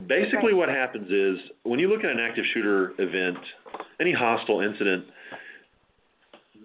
Basically, 0.06 0.52
Right. 0.52 0.56
what 0.56 0.68
happens 0.70 1.10
is 1.10 1.38
when 1.64 1.78
you 1.78 1.88
look 1.88 2.02
at 2.02 2.10
an 2.10 2.18
active 2.18 2.44
shooter 2.54 2.94
event, 2.98 3.38
any 4.00 4.12
hostile 4.12 4.62
incident, 4.62 5.04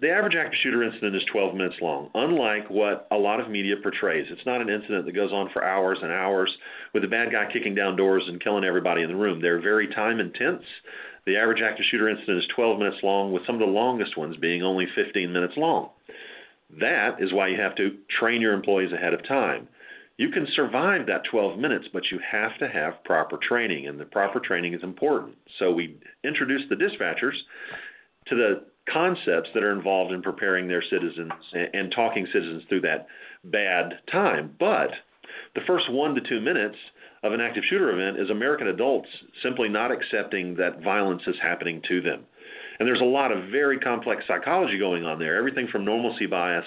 the 0.00 0.10
average 0.10 0.34
active 0.34 0.58
shooter 0.62 0.82
incident 0.82 1.14
is 1.14 1.22
12 1.32 1.54
minutes 1.54 1.76
long. 1.80 2.10
Unlike 2.14 2.68
what 2.70 3.06
a 3.10 3.16
lot 3.16 3.40
of 3.40 3.50
media 3.50 3.74
portrays, 3.82 4.26
it's 4.30 4.46
not 4.46 4.60
an 4.60 4.68
incident 4.68 5.06
that 5.06 5.14
goes 5.14 5.32
on 5.32 5.50
for 5.52 5.64
hours 5.64 5.98
and 6.02 6.12
hours 6.12 6.54
with 6.92 7.02
the 7.02 7.08
bad 7.08 7.30
guy 7.30 7.50
kicking 7.52 7.74
down 7.74 7.96
doors 7.96 8.24
and 8.26 8.42
killing 8.42 8.64
everybody 8.64 9.02
in 9.02 9.08
the 9.08 9.16
room. 9.16 9.40
They're 9.40 9.60
very 9.60 9.88
time 9.88 10.20
intense. 10.20 10.64
The 11.26 11.36
average 11.36 11.62
active 11.62 11.86
shooter 11.90 12.08
incident 12.08 12.38
is 12.38 12.44
12 12.54 12.78
minutes 12.78 12.98
long, 13.02 13.32
with 13.32 13.46
some 13.46 13.54
of 13.54 13.60
the 13.60 13.66
longest 13.66 14.16
ones 14.16 14.36
being 14.36 14.62
only 14.62 14.86
15 14.94 15.32
minutes 15.32 15.54
long. 15.56 15.90
That 16.80 17.16
is 17.20 17.32
why 17.32 17.48
you 17.48 17.60
have 17.60 17.76
to 17.76 17.96
train 18.18 18.40
your 18.40 18.52
employees 18.52 18.92
ahead 18.92 19.14
of 19.14 19.26
time. 19.26 19.68
You 20.16 20.30
can 20.30 20.46
survive 20.54 21.06
that 21.06 21.22
12 21.30 21.58
minutes, 21.58 21.86
but 21.92 22.10
you 22.10 22.20
have 22.30 22.56
to 22.58 22.68
have 22.68 23.02
proper 23.04 23.36
training, 23.36 23.86
and 23.86 23.98
the 23.98 24.04
proper 24.04 24.38
training 24.38 24.74
is 24.74 24.82
important. 24.82 25.36
So 25.58 25.72
we 25.72 25.96
introduce 26.24 26.62
the 26.68 26.76
dispatchers 26.76 27.34
to 28.26 28.34
the 28.34 28.64
concepts 28.92 29.48
that 29.54 29.62
are 29.62 29.72
involved 29.72 30.12
in 30.12 30.22
preparing 30.22 30.68
their 30.68 30.82
citizens 30.82 31.32
and, 31.52 31.68
and 31.74 31.92
talking 31.92 32.26
citizens 32.32 32.62
through 32.68 32.82
that 32.82 33.06
bad 33.44 33.94
time. 34.10 34.54
But 34.58 34.90
the 35.54 35.62
first 35.66 35.90
one 35.90 36.14
to 36.14 36.20
two 36.20 36.40
minutes 36.40 36.76
of 37.22 37.32
an 37.32 37.40
active 37.40 37.64
shooter 37.68 37.90
event 37.90 38.20
is 38.20 38.30
American 38.30 38.68
adults 38.68 39.08
simply 39.42 39.68
not 39.68 39.90
accepting 39.90 40.54
that 40.56 40.82
violence 40.82 41.22
is 41.26 41.36
happening 41.42 41.80
to 41.88 42.00
them. 42.00 42.24
And 42.78 42.86
there's 42.86 43.00
a 43.00 43.04
lot 43.04 43.32
of 43.32 43.50
very 43.50 43.78
complex 43.78 44.24
psychology 44.26 44.78
going 44.78 45.04
on 45.04 45.18
there, 45.18 45.36
everything 45.36 45.68
from 45.70 45.84
normalcy 45.84 46.26
bias 46.26 46.66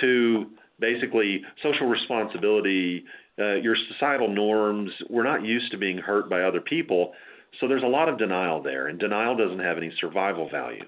to 0.00 0.46
basically 0.80 1.42
social 1.62 1.86
responsibility, 1.86 3.04
uh, 3.38 3.54
your 3.54 3.76
societal 3.92 4.32
norms. 4.32 4.90
We're 5.10 5.24
not 5.24 5.44
used 5.44 5.70
to 5.72 5.78
being 5.78 5.98
hurt 5.98 6.30
by 6.30 6.42
other 6.42 6.60
people. 6.60 7.12
So 7.60 7.68
there's 7.68 7.82
a 7.82 7.86
lot 7.86 8.08
of 8.08 8.18
denial 8.18 8.62
there, 8.62 8.88
and 8.88 8.98
denial 8.98 9.36
doesn't 9.36 9.58
have 9.58 9.76
any 9.76 9.92
survival 10.00 10.48
value. 10.50 10.84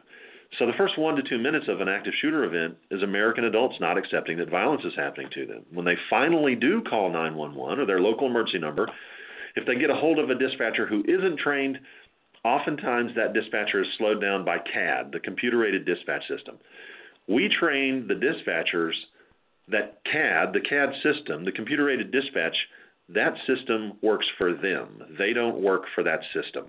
So 0.58 0.66
the 0.66 0.72
first 0.78 0.98
one 0.98 1.16
to 1.16 1.22
two 1.22 1.38
minutes 1.38 1.66
of 1.68 1.80
an 1.80 1.88
active 1.88 2.12
shooter 2.20 2.44
event 2.44 2.76
is 2.90 3.02
American 3.02 3.44
adults 3.44 3.76
not 3.80 3.98
accepting 3.98 4.38
that 4.38 4.50
violence 4.50 4.82
is 4.84 4.92
happening 4.96 5.28
to 5.34 5.46
them. 5.46 5.64
When 5.72 5.84
they 5.84 5.96
finally 6.08 6.54
do 6.54 6.82
call 6.82 7.10
911 7.10 7.80
or 7.80 7.86
their 7.86 8.00
local 8.00 8.28
emergency 8.28 8.58
number, 8.58 8.88
if 9.56 9.66
they 9.66 9.74
get 9.76 9.90
a 9.90 9.94
hold 9.94 10.18
of 10.18 10.30
a 10.30 10.34
dispatcher 10.34 10.86
who 10.86 11.02
isn't 11.08 11.38
trained, 11.38 11.78
oftentimes 12.44 13.12
that 13.16 13.32
dispatcher 13.32 13.82
is 13.82 13.88
slowed 13.98 14.20
down 14.20 14.44
by 14.44 14.58
CAD, 14.58 15.10
the 15.12 15.20
computer 15.20 15.64
aided 15.64 15.86
dispatch 15.86 16.22
system. 16.28 16.56
We 17.26 17.48
train 17.48 18.06
the 18.06 18.14
dispatchers 18.14 18.92
that 19.68 20.00
CAD, 20.04 20.52
the 20.52 20.60
CAD 20.60 20.90
system, 21.02 21.44
the 21.44 21.52
computer 21.52 21.90
aided 21.90 22.12
dispatch, 22.12 22.56
that 23.08 23.34
system 23.46 23.94
works 24.02 24.26
for 24.38 24.54
them. 24.54 25.02
They 25.18 25.32
don't 25.32 25.60
work 25.60 25.82
for 25.94 26.04
that 26.04 26.20
system. 26.32 26.66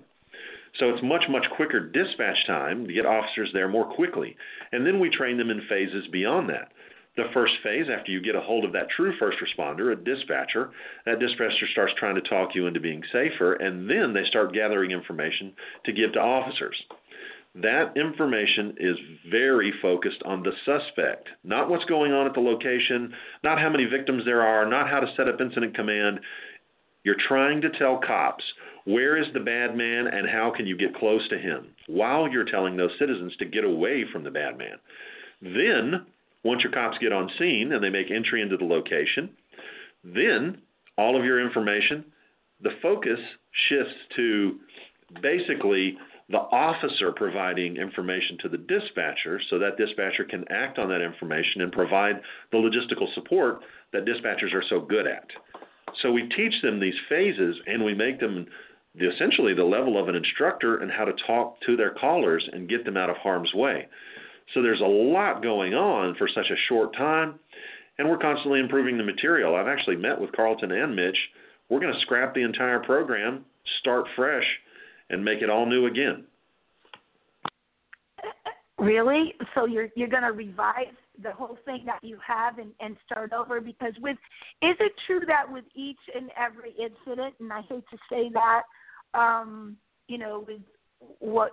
So 0.78 0.90
it's 0.90 1.02
much, 1.02 1.24
much 1.28 1.46
quicker 1.56 1.80
dispatch 1.80 2.46
time 2.46 2.86
to 2.86 2.92
get 2.92 3.06
officers 3.06 3.50
there 3.52 3.68
more 3.68 3.86
quickly. 3.86 4.36
And 4.72 4.86
then 4.86 5.00
we 5.00 5.08
train 5.10 5.38
them 5.38 5.50
in 5.50 5.62
phases 5.68 6.06
beyond 6.12 6.48
that. 6.50 6.72
The 7.16 7.30
first 7.32 7.54
phase, 7.62 7.86
after 7.90 8.12
you 8.12 8.20
get 8.20 8.34
a 8.34 8.40
hold 8.42 8.66
of 8.66 8.72
that 8.72 8.90
true 8.94 9.14
first 9.18 9.38
responder, 9.38 9.92
a 9.92 9.96
dispatcher, 9.96 10.70
that 11.06 11.18
dispatcher 11.18 11.66
starts 11.72 11.94
trying 11.98 12.14
to 12.16 12.20
talk 12.20 12.50
you 12.54 12.66
into 12.66 12.78
being 12.78 13.02
safer, 13.10 13.54
and 13.54 13.88
then 13.88 14.12
they 14.12 14.28
start 14.28 14.52
gathering 14.52 14.90
information 14.90 15.54
to 15.86 15.92
give 15.92 16.12
to 16.12 16.20
officers. 16.20 16.76
That 17.54 17.96
information 17.96 18.74
is 18.78 18.96
very 19.30 19.72
focused 19.80 20.22
on 20.26 20.42
the 20.42 20.52
suspect, 20.66 21.28
not 21.42 21.70
what's 21.70 21.86
going 21.86 22.12
on 22.12 22.26
at 22.26 22.34
the 22.34 22.40
location, 22.40 23.14
not 23.42 23.58
how 23.58 23.70
many 23.70 23.86
victims 23.86 24.24
there 24.26 24.42
are, 24.42 24.68
not 24.68 24.90
how 24.90 25.00
to 25.00 25.10
set 25.16 25.26
up 25.26 25.40
incident 25.40 25.74
command. 25.74 26.20
You're 27.02 27.16
trying 27.26 27.62
to 27.62 27.70
tell 27.70 27.98
cops 28.06 28.44
where 28.86 29.20
is 29.20 29.26
the 29.34 29.40
bad 29.40 29.76
man 29.76 30.06
and 30.06 30.28
how 30.28 30.52
can 30.56 30.66
you 30.66 30.76
get 30.76 30.94
close 30.94 31.28
to 31.28 31.38
him 31.38 31.66
while 31.88 32.28
you're 32.28 32.44
telling 32.44 32.76
those 32.76 32.92
citizens 32.98 33.34
to 33.36 33.44
get 33.44 33.64
away 33.64 34.04
from 34.12 34.22
the 34.24 34.30
bad 34.30 34.56
man. 34.56 34.76
Then, 35.42 36.06
once 36.44 36.62
your 36.62 36.72
cops 36.72 36.96
get 36.98 37.12
on 37.12 37.30
scene 37.38 37.72
and 37.72 37.82
they 37.82 37.90
make 37.90 38.10
entry 38.10 38.40
into 38.40 38.56
the 38.56 38.64
location, 38.64 39.30
then 40.04 40.58
all 40.96 41.18
of 41.18 41.24
your 41.24 41.44
information, 41.44 42.04
the 42.62 42.70
focus 42.80 43.18
shifts 43.68 43.94
to 44.14 44.58
basically 45.20 45.96
the 46.28 46.38
officer 46.38 47.12
providing 47.14 47.76
information 47.76 48.38
to 48.42 48.48
the 48.48 48.58
dispatcher 48.58 49.40
so 49.50 49.58
that 49.58 49.76
dispatcher 49.76 50.24
can 50.24 50.44
act 50.50 50.78
on 50.78 50.88
that 50.88 51.00
information 51.00 51.62
and 51.62 51.72
provide 51.72 52.16
the 52.52 52.56
logistical 52.56 53.12
support 53.14 53.60
that 53.92 54.04
dispatchers 54.04 54.54
are 54.54 54.64
so 54.68 54.80
good 54.80 55.06
at. 55.06 55.26
So 56.02 56.12
we 56.12 56.28
teach 56.36 56.54
them 56.62 56.80
these 56.80 56.94
phases 57.08 57.56
and 57.66 57.84
we 57.84 57.94
make 57.94 58.20
them 58.20 58.46
the, 58.98 59.10
essentially 59.10 59.54
the 59.54 59.64
level 59.64 60.00
of 60.00 60.08
an 60.08 60.14
instructor 60.14 60.78
and 60.78 60.90
how 60.90 61.04
to 61.04 61.12
talk 61.26 61.60
to 61.66 61.76
their 61.76 61.90
callers 61.90 62.48
and 62.52 62.68
get 62.68 62.84
them 62.84 62.96
out 62.96 63.10
of 63.10 63.16
harm's 63.16 63.52
way. 63.54 63.86
So 64.54 64.62
there's 64.62 64.80
a 64.80 64.84
lot 64.84 65.42
going 65.42 65.74
on 65.74 66.14
for 66.16 66.28
such 66.28 66.50
a 66.50 66.56
short 66.68 66.96
time, 66.96 67.38
and 67.98 68.08
we're 68.08 68.18
constantly 68.18 68.60
improving 68.60 68.96
the 68.96 69.04
material. 69.04 69.56
I've 69.56 69.66
actually 69.66 69.96
met 69.96 70.20
with 70.20 70.32
Carlton 70.32 70.70
and 70.70 70.94
Mitch. 70.94 71.18
We're 71.68 71.80
going 71.80 71.94
to 71.94 72.00
scrap 72.00 72.34
the 72.34 72.42
entire 72.42 72.78
program, 72.80 73.44
start 73.80 74.06
fresh, 74.14 74.44
and 75.10 75.24
make 75.24 75.42
it 75.42 75.50
all 75.50 75.66
new 75.66 75.86
again. 75.86 76.24
Really? 78.78 79.34
So 79.54 79.64
you're 79.64 79.88
you're 79.96 80.08
going 80.08 80.22
to 80.22 80.32
revise 80.32 80.94
the 81.22 81.32
whole 81.32 81.58
thing 81.64 81.82
that 81.86 82.02
you 82.02 82.18
have 82.26 82.58
and, 82.58 82.72
and 82.80 82.96
start 83.10 83.32
over? 83.32 83.60
Because 83.60 83.92
with 84.00 84.16
is 84.62 84.76
it 84.80 84.92
true 85.06 85.20
that 85.26 85.50
with 85.50 85.64
each 85.74 85.98
and 86.14 86.30
every 86.36 86.72
incident, 86.72 87.34
and 87.40 87.52
I 87.52 87.62
hate 87.62 87.84
to 87.90 87.98
say 88.10 88.30
that, 88.34 88.62
um, 89.14 89.76
you 90.08 90.18
know, 90.18 90.44
with 90.46 90.60
what 91.18 91.52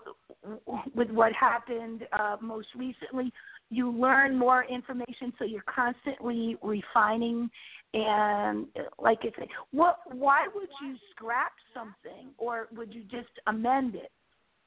with 0.96 1.10
what 1.10 1.32
happened 1.34 2.06
uh, 2.12 2.38
most 2.42 2.68
recently, 2.76 3.32
you 3.70 3.92
learn 3.92 4.38
more 4.38 4.66
information, 4.66 5.34
so 5.38 5.46
you're 5.46 5.64
constantly 5.74 6.58
refining. 6.62 7.50
And 7.94 8.68
like 9.00 9.20
I 9.22 9.30
said, 9.38 9.48
what? 9.72 10.00
Why 10.12 10.48
would 10.54 10.70
you 10.82 10.96
scrap 11.12 11.52
something, 11.74 12.30
or 12.38 12.68
would 12.76 12.94
you 12.94 13.04
just 13.04 13.30
amend 13.48 13.96
it? 13.96 14.12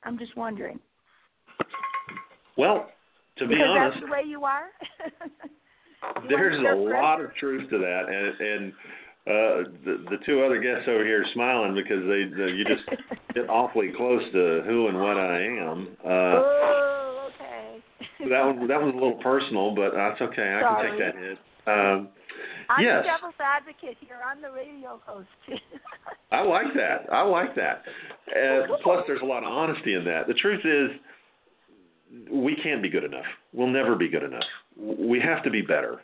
I'm 0.04 0.18
just 0.18 0.36
wondering. 0.36 0.78
Well, 2.56 2.88
to 3.38 3.46
be 3.46 3.54
because 3.54 3.66
honest, 3.68 3.96
that's 3.96 4.06
the 4.06 4.12
way 4.12 4.22
you 4.26 4.44
are. 4.44 4.66
You 6.22 6.28
there's 6.28 6.58
a 6.58 6.76
lot 6.76 7.20
of 7.20 7.34
truth 7.34 7.68
to 7.70 7.78
that, 7.78 8.02
and 8.08 8.48
and 8.48 8.72
uh, 9.26 9.66
the 9.84 10.04
the 10.08 10.18
two 10.24 10.44
other 10.44 10.60
guests 10.60 10.84
over 10.86 11.04
here 11.04 11.22
are 11.22 11.32
smiling 11.34 11.74
because 11.74 12.02
they, 12.06 12.30
they 12.30 12.52
you 12.52 12.64
just 12.64 12.86
get 13.34 13.48
awfully 13.48 13.90
close 13.96 14.22
to 14.32 14.62
who 14.66 14.86
and 14.86 14.96
what 14.98 15.16
I 15.16 15.42
am. 15.42 15.88
Uh, 16.04 16.08
oh, 16.08 17.28
okay. 17.34 17.82
that 18.30 18.44
one 18.44 18.68
that 18.68 18.80
one's 18.80 18.94
a 18.94 18.96
little 18.96 19.20
personal, 19.22 19.74
but 19.74 19.90
that's 19.94 20.20
okay. 20.20 20.54
I 20.54 20.62
can 20.62 20.90
take 20.90 20.98
that 21.00 21.20
hit. 21.20 21.38
Um, 21.66 22.08
I'm 22.68 22.84
yes. 22.84 23.02
the 23.02 23.08
devil's 23.08 23.34
advocate 23.40 23.96
here. 24.00 24.18
I'm 24.24 24.40
the 24.40 24.50
radio 24.50 25.00
host. 25.04 25.28
I 26.32 26.42
like 26.42 26.74
that. 26.74 27.12
I 27.12 27.22
like 27.22 27.54
that. 27.56 27.82
Uh, 28.30 28.76
plus, 28.82 29.04
there's 29.06 29.22
a 29.22 29.26
lot 29.26 29.42
of 29.42 29.50
honesty 29.50 29.94
in 29.94 30.04
that. 30.04 30.26
The 30.26 30.34
truth 30.34 30.64
is, 30.64 30.90
we 32.30 32.56
can't 32.62 32.82
be 32.82 32.88
good 32.88 33.04
enough. 33.04 33.24
We'll 33.52 33.68
never 33.68 33.94
be 33.94 34.08
good 34.08 34.22
enough. 34.22 34.44
We 34.78 35.20
have 35.20 35.42
to 35.44 35.50
be 35.50 35.62
better. 35.62 36.00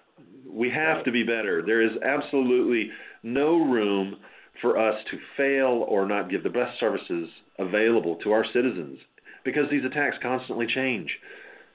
We 0.52 0.70
have 0.70 1.04
to 1.04 1.12
be 1.12 1.22
better. 1.22 1.62
There 1.64 1.82
is 1.82 1.92
absolutely 2.04 2.90
no 3.22 3.56
room 3.56 4.16
for 4.60 4.78
us 4.78 5.02
to 5.10 5.18
fail 5.36 5.84
or 5.88 6.06
not 6.06 6.30
give 6.30 6.42
the 6.42 6.50
best 6.50 6.78
services 6.78 7.28
available 7.58 8.16
to 8.16 8.32
our 8.32 8.44
citizens 8.52 8.98
because 9.44 9.70
these 9.70 9.84
attacks 9.84 10.16
constantly 10.22 10.66
change. 10.66 11.10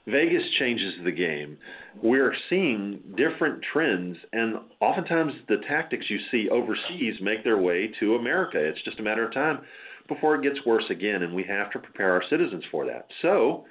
Vegas 0.07 0.43
changes 0.57 0.93
the 1.03 1.11
game. 1.11 1.57
We're 2.01 2.33
seeing 2.49 2.99
different 3.17 3.61
trends, 3.73 4.15
and 4.31 4.55
oftentimes 4.79 5.33
the 5.49 5.57
tactics 5.67 6.05
you 6.09 6.19
see 6.31 6.47
overseas 6.49 7.15
make 7.21 7.43
their 7.43 7.57
way 7.57 7.91
to 7.99 8.15
America. 8.15 8.57
It's 8.57 8.81
just 8.83 8.99
a 8.99 9.03
matter 9.03 9.25
of 9.25 9.33
time 9.33 9.59
before 10.07 10.35
it 10.35 10.43
gets 10.43 10.65
worse 10.65 10.85
again, 10.89 11.23
and 11.23 11.35
we 11.35 11.43
have 11.43 11.71
to 11.71 11.79
prepare 11.79 12.13
our 12.13 12.23
citizens 12.29 12.63
for 12.71 12.85
that. 12.85 13.07
So, 13.21 13.65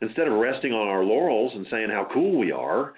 instead 0.00 0.28
of 0.28 0.38
resting 0.38 0.72
on 0.72 0.88
our 0.88 1.04
laurels 1.04 1.52
and 1.54 1.66
saying 1.70 1.90
how 1.90 2.08
cool 2.12 2.38
we 2.38 2.52
are, 2.52 2.94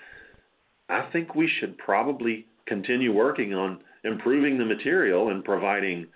I 0.88 1.08
think 1.12 1.34
we 1.34 1.50
should 1.60 1.76
probably 1.78 2.46
continue 2.66 3.12
working 3.12 3.54
on 3.54 3.80
improving 4.04 4.58
the 4.58 4.64
material 4.64 5.30
and 5.30 5.44
providing 5.44 6.06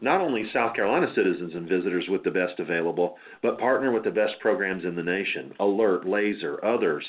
not 0.00 0.20
only 0.20 0.44
South 0.52 0.74
Carolina 0.74 1.06
citizens 1.14 1.52
and 1.54 1.68
visitors 1.68 2.04
with 2.08 2.22
the 2.24 2.30
best 2.30 2.58
available, 2.58 3.16
but 3.42 3.58
partner 3.58 3.92
with 3.92 4.04
the 4.04 4.10
best 4.10 4.34
programs 4.40 4.84
in 4.84 4.94
the 4.94 5.02
nation, 5.02 5.52
ALERRT, 5.60 6.06
Laser, 6.06 6.64
others, 6.64 7.04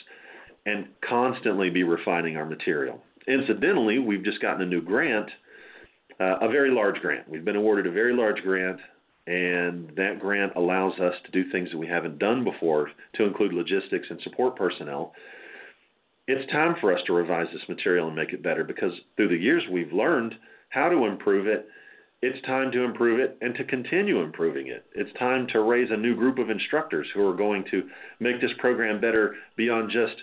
and 0.66 0.88
constantly 1.08 1.70
be 1.70 1.84
refining 1.84 2.38
our 2.38 2.46
material. 2.46 3.02
Incidentally, 3.28 4.00
we've 4.00 4.24
just 4.24 4.42
gotten 4.42 4.62
a 4.62 4.66
new 4.66 4.82
grant, 4.82 5.30
uh, 6.20 6.38
a 6.42 6.50
very 6.50 6.72
large 6.72 7.00
grant. 7.02 7.30
We've 7.30 7.46
been 7.46 7.56
awarded 7.56 7.88
a 7.88 7.92
very 7.92 8.14
large 8.14 8.42
grant, 8.42 8.80
and 9.28 9.92
that 9.96 10.20
grant 10.20 10.54
allows 10.56 11.00
us 11.00 11.14
to 11.26 11.32
do 11.32 11.50
things 11.52 11.70
that 11.72 11.78
we 11.78 11.88
haven't 11.88 12.18
done 12.18 12.44
before 12.44 12.90
to 13.16 13.24
include 13.24 13.54
logistics 13.54 14.08
and 14.10 14.20
support 14.22 14.56
personnel. 14.56 15.14
It's 16.30 16.52
time 16.52 16.76
for 16.80 16.96
us 16.96 17.02
to 17.08 17.14
revise 17.14 17.48
this 17.52 17.68
material 17.68 18.06
and 18.06 18.16
make 18.16 18.34
it 18.34 18.44
better 18.44 18.64
because 18.64 18.92
through 19.16 19.30
the 19.30 19.36
years 19.36 19.64
we've 19.72 19.92
learned 19.92 20.36
how 20.70 20.88
to 20.88 21.06
improve 21.06 21.48
it. 21.48 21.68
It's 22.22 22.40
time 22.46 22.72
to 22.72 22.84
improve 22.84 23.20
it 23.20 23.36
and 23.42 23.56
to 23.56 23.64
continue 23.64 24.22
improving 24.22 24.68
it. 24.68 24.86
It's 24.94 25.10
time 25.18 25.48
to 25.54 25.62
raise 25.62 25.90
a 25.90 25.98
new 25.98 26.16
group 26.16 26.38
of 26.38 26.52
instructors 26.52 27.08
who 27.16 27.28
are 27.28 27.36
going 27.36 27.64
to 27.72 27.82
make 28.20 28.40
this 28.42 28.52
program 28.60 29.02
better 29.02 29.38
beyond 29.58 29.90
just 29.90 30.22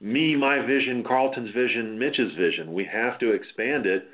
me, 0.00 0.36
my 0.36 0.64
vision, 0.64 1.02
Carlton's 1.02 1.52
vision, 1.52 1.98
Mitch's 1.98 2.32
vision. 2.38 2.72
We 2.72 2.84
have 2.84 3.18
to 3.18 3.32
expand 3.32 3.86
it, 3.86 4.06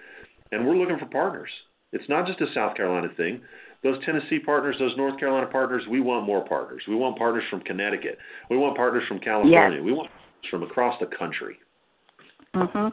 and 0.52 0.66
we're 0.66 0.78
looking 0.78 0.98
for 0.98 1.04
partners. 1.04 1.50
It's 1.92 2.08
not 2.08 2.26
just 2.26 2.40
a 2.40 2.46
South 2.54 2.76
Carolina 2.76 3.08
thing. 3.14 3.42
Those 3.82 4.02
Tennessee 4.06 4.38
partners, 4.38 4.76
those 4.78 4.96
North 4.96 5.20
Carolina 5.20 5.48
partners, 5.48 5.82
we 5.90 6.00
want 6.00 6.24
more 6.24 6.48
partners. 6.48 6.82
We 6.88 6.96
want 6.96 7.18
partners 7.18 7.44
from 7.50 7.60
Connecticut. 7.60 8.16
We 8.48 8.56
want 8.56 8.74
partners 8.74 9.04
from 9.06 9.18
California. 9.18 9.78
Yes. 9.78 9.84
We 9.84 9.92
want 9.92 10.08
from 10.50 10.62
across 10.62 10.98
the 11.00 11.06
country. 11.06 11.58
Mhm. 12.54 12.92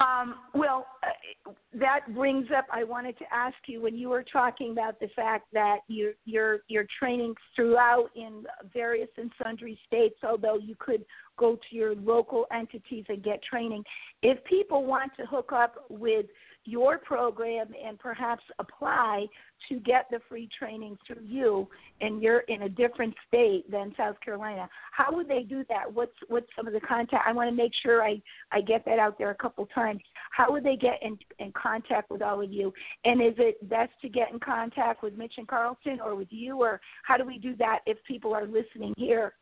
Um, 0.00 0.34
well, 0.52 0.86
uh, 1.04 1.52
that 1.74 2.12
brings 2.12 2.50
up. 2.50 2.66
I 2.72 2.82
wanted 2.82 3.16
to 3.18 3.24
ask 3.32 3.54
you 3.66 3.80
when 3.80 3.94
you 3.94 4.08
were 4.08 4.24
talking 4.24 4.72
about 4.72 4.98
the 4.98 5.08
fact 5.14 5.46
that 5.52 5.80
you're 5.86 6.14
you're 6.24 6.60
you're 6.66 6.86
training 6.98 7.34
throughout 7.54 8.10
in 8.16 8.44
various 8.72 9.08
and 9.16 9.30
sundry 9.42 9.78
states, 9.86 10.16
although 10.24 10.58
you 10.58 10.74
could 10.78 11.04
go 11.36 11.56
to 11.56 11.76
your 11.76 11.94
local 11.94 12.46
entities 12.52 13.04
and 13.08 13.22
get 13.22 13.42
training. 13.44 13.84
If 14.22 14.42
people 14.44 14.84
want 14.84 15.12
to 15.18 15.26
hook 15.26 15.52
up 15.52 15.84
with 15.88 16.26
your 16.64 16.98
program 16.98 17.68
and 17.84 17.98
perhaps 17.98 18.42
apply 18.58 19.26
to 19.68 19.78
get 19.80 20.06
the 20.10 20.20
free 20.28 20.48
training 20.58 20.96
through 21.06 21.22
you 21.24 21.68
and 22.00 22.22
you're 22.22 22.40
in 22.40 22.62
a 22.62 22.68
different 22.68 23.14
state 23.28 23.70
than 23.70 23.92
South 23.96 24.16
Carolina, 24.24 24.68
how 24.92 25.14
would 25.14 25.28
they 25.28 25.42
do 25.42 25.64
that? 25.68 25.92
What's 25.92 26.14
what's 26.28 26.46
some 26.56 26.66
of 26.66 26.72
the 26.72 26.80
contact? 26.80 27.24
I 27.26 27.32
want 27.32 27.50
to 27.50 27.56
make 27.56 27.72
sure 27.82 28.02
I 28.02 28.20
I 28.50 28.60
get 28.60 28.84
that 28.84 28.98
out 28.98 29.18
there 29.18 29.30
a 29.30 29.34
couple 29.34 29.66
times. 29.66 30.00
How 30.30 30.50
would 30.52 30.64
they 30.64 30.76
get 30.76 30.98
in 31.02 31.18
in 31.38 31.52
contact 31.52 32.10
with 32.10 32.22
all 32.22 32.40
of 32.42 32.52
you? 32.52 32.72
And 33.04 33.20
is 33.20 33.34
it 33.38 33.68
best 33.68 33.92
to 34.02 34.08
get 34.08 34.32
in 34.32 34.40
contact 34.40 35.02
with 35.02 35.16
Mitch 35.16 35.34
and 35.38 35.48
Carlton 35.48 36.00
or 36.04 36.14
with 36.14 36.28
you, 36.30 36.60
or 36.60 36.80
how 37.04 37.16
do 37.16 37.24
we 37.24 37.38
do 37.38 37.56
that 37.56 37.80
if 37.86 37.98
people 38.04 38.34
are 38.34 38.46
listening 38.46 38.94
here? 38.96 39.34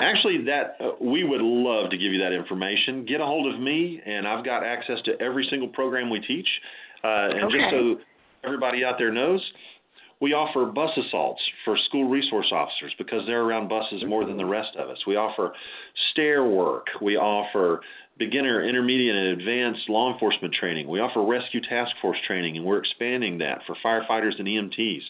Actually, 0.00 0.44
that 0.44 0.76
uh, 0.80 0.90
we 1.00 1.24
would 1.24 1.40
love 1.40 1.90
to 1.90 1.96
give 1.96 2.12
you 2.12 2.18
that 2.20 2.32
information. 2.32 3.04
Get 3.04 3.20
a 3.20 3.26
hold 3.26 3.52
of 3.52 3.60
me, 3.60 4.00
and 4.04 4.26
I've 4.26 4.44
got 4.44 4.64
access 4.64 4.98
to 5.06 5.20
every 5.20 5.46
single 5.50 5.68
program 5.68 6.10
we 6.10 6.20
teach. 6.20 6.48
Uh, 7.02 7.28
and 7.30 7.50
just 7.50 7.64
so 7.70 7.96
everybody 8.44 8.84
out 8.84 8.94
there 8.98 9.12
knows, 9.12 9.40
we 10.20 10.32
offer 10.32 10.66
bus 10.66 10.90
assaults 10.96 11.40
for 11.64 11.76
school 11.86 12.08
resource 12.08 12.50
officers 12.52 12.92
because 12.98 13.22
they're 13.26 13.42
around 13.42 13.68
buses 13.68 14.02
more 14.06 14.24
than 14.24 14.36
the 14.36 14.44
rest 14.44 14.76
of 14.76 14.88
us. 14.88 14.98
We 15.06 15.16
offer 15.16 15.52
stair 16.12 16.44
work. 16.44 16.86
We 17.00 17.16
offer 17.16 17.80
beginner, 18.18 18.66
intermediate, 18.66 19.14
and 19.14 19.40
advanced 19.40 19.88
law 19.88 20.12
enforcement 20.12 20.52
training. 20.52 20.88
We 20.88 21.00
offer 21.00 21.24
rescue 21.24 21.60
task 21.60 21.92
force 22.02 22.18
training, 22.26 22.56
and 22.56 22.66
we're 22.66 22.78
expanding 22.78 23.38
that 23.38 23.62
for 23.66 23.76
firefighters 23.84 24.38
and 24.38 24.48
EMTs. 24.48 25.02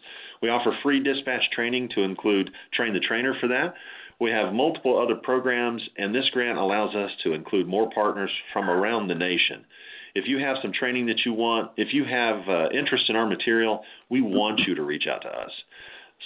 We 0.42 0.50
offer 0.50 0.76
free 0.82 1.02
dispatch 1.02 1.50
training 1.52 1.90
to 1.94 2.02
include 2.02 2.50
train 2.72 2.92
the 2.92 3.00
trainer 3.00 3.34
for 3.40 3.48
that. 3.48 3.74
We 4.20 4.30
have 4.30 4.52
multiple 4.52 5.00
other 5.00 5.14
programs, 5.14 5.82
and 5.96 6.14
this 6.14 6.28
grant 6.32 6.58
allows 6.58 6.94
us 6.94 7.10
to 7.22 7.34
include 7.34 7.68
more 7.68 7.90
partners 7.90 8.30
from 8.52 8.68
around 8.68 9.08
the 9.08 9.14
nation. 9.14 9.64
If 10.14 10.26
you 10.26 10.38
have 10.38 10.56
some 10.60 10.72
training 10.72 11.06
that 11.06 11.24
you 11.24 11.32
want, 11.32 11.70
if 11.76 11.94
you 11.94 12.04
have 12.04 12.48
uh, 12.48 12.68
interest 12.70 13.08
in 13.08 13.16
our 13.16 13.26
material, 13.26 13.84
we 14.08 14.20
want 14.20 14.60
you 14.66 14.74
to 14.74 14.82
reach 14.82 15.06
out 15.06 15.22
to 15.22 15.28
us. 15.28 15.52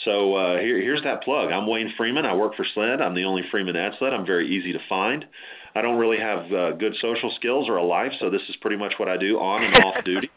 So 0.04 0.34
uh, 0.34 0.58
here, 0.58 0.80
here's 0.80 1.02
that 1.04 1.22
plug. 1.22 1.52
I'm 1.52 1.66
Wayne 1.66 1.92
Freeman. 1.96 2.24
I 2.24 2.34
work 2.34 2.54
for 2.56 2.64
SLED. 2.74 3.00
I'm 3.00 3.14
the 3.14 3.24
only 3.24 3.42
Freeman 3.50 3.76
at 3.76 3.92
SLED. 3.98 4.12
I'm 4.12 4.26
very 4.26 4.48
easy 4.48 4.72
to 4.72 4.78
find. 4.88 5.24
I 5.74 5.82
don't 5.82 5.98
really 5.98 6.18
have 6.18 6.52
uh, 6.52 6.72
good 6.72 6.94
social 7.00 7.32
skills 7.36 7.68
or 7.68 7.76
a 7.76 7.84
life, 7.84 8.12
so 8.20 8.30
this 8.30 8.42
is 8.48 8.56
pretty 8.60 8.76
much 8.76 8.94
what 8.98 9.08
I 9.08 9.16
do 9.16 9.38
on 9.38 9.64
and 9.64 9.76
off 9.84 9.96
duty. 10.04 10.30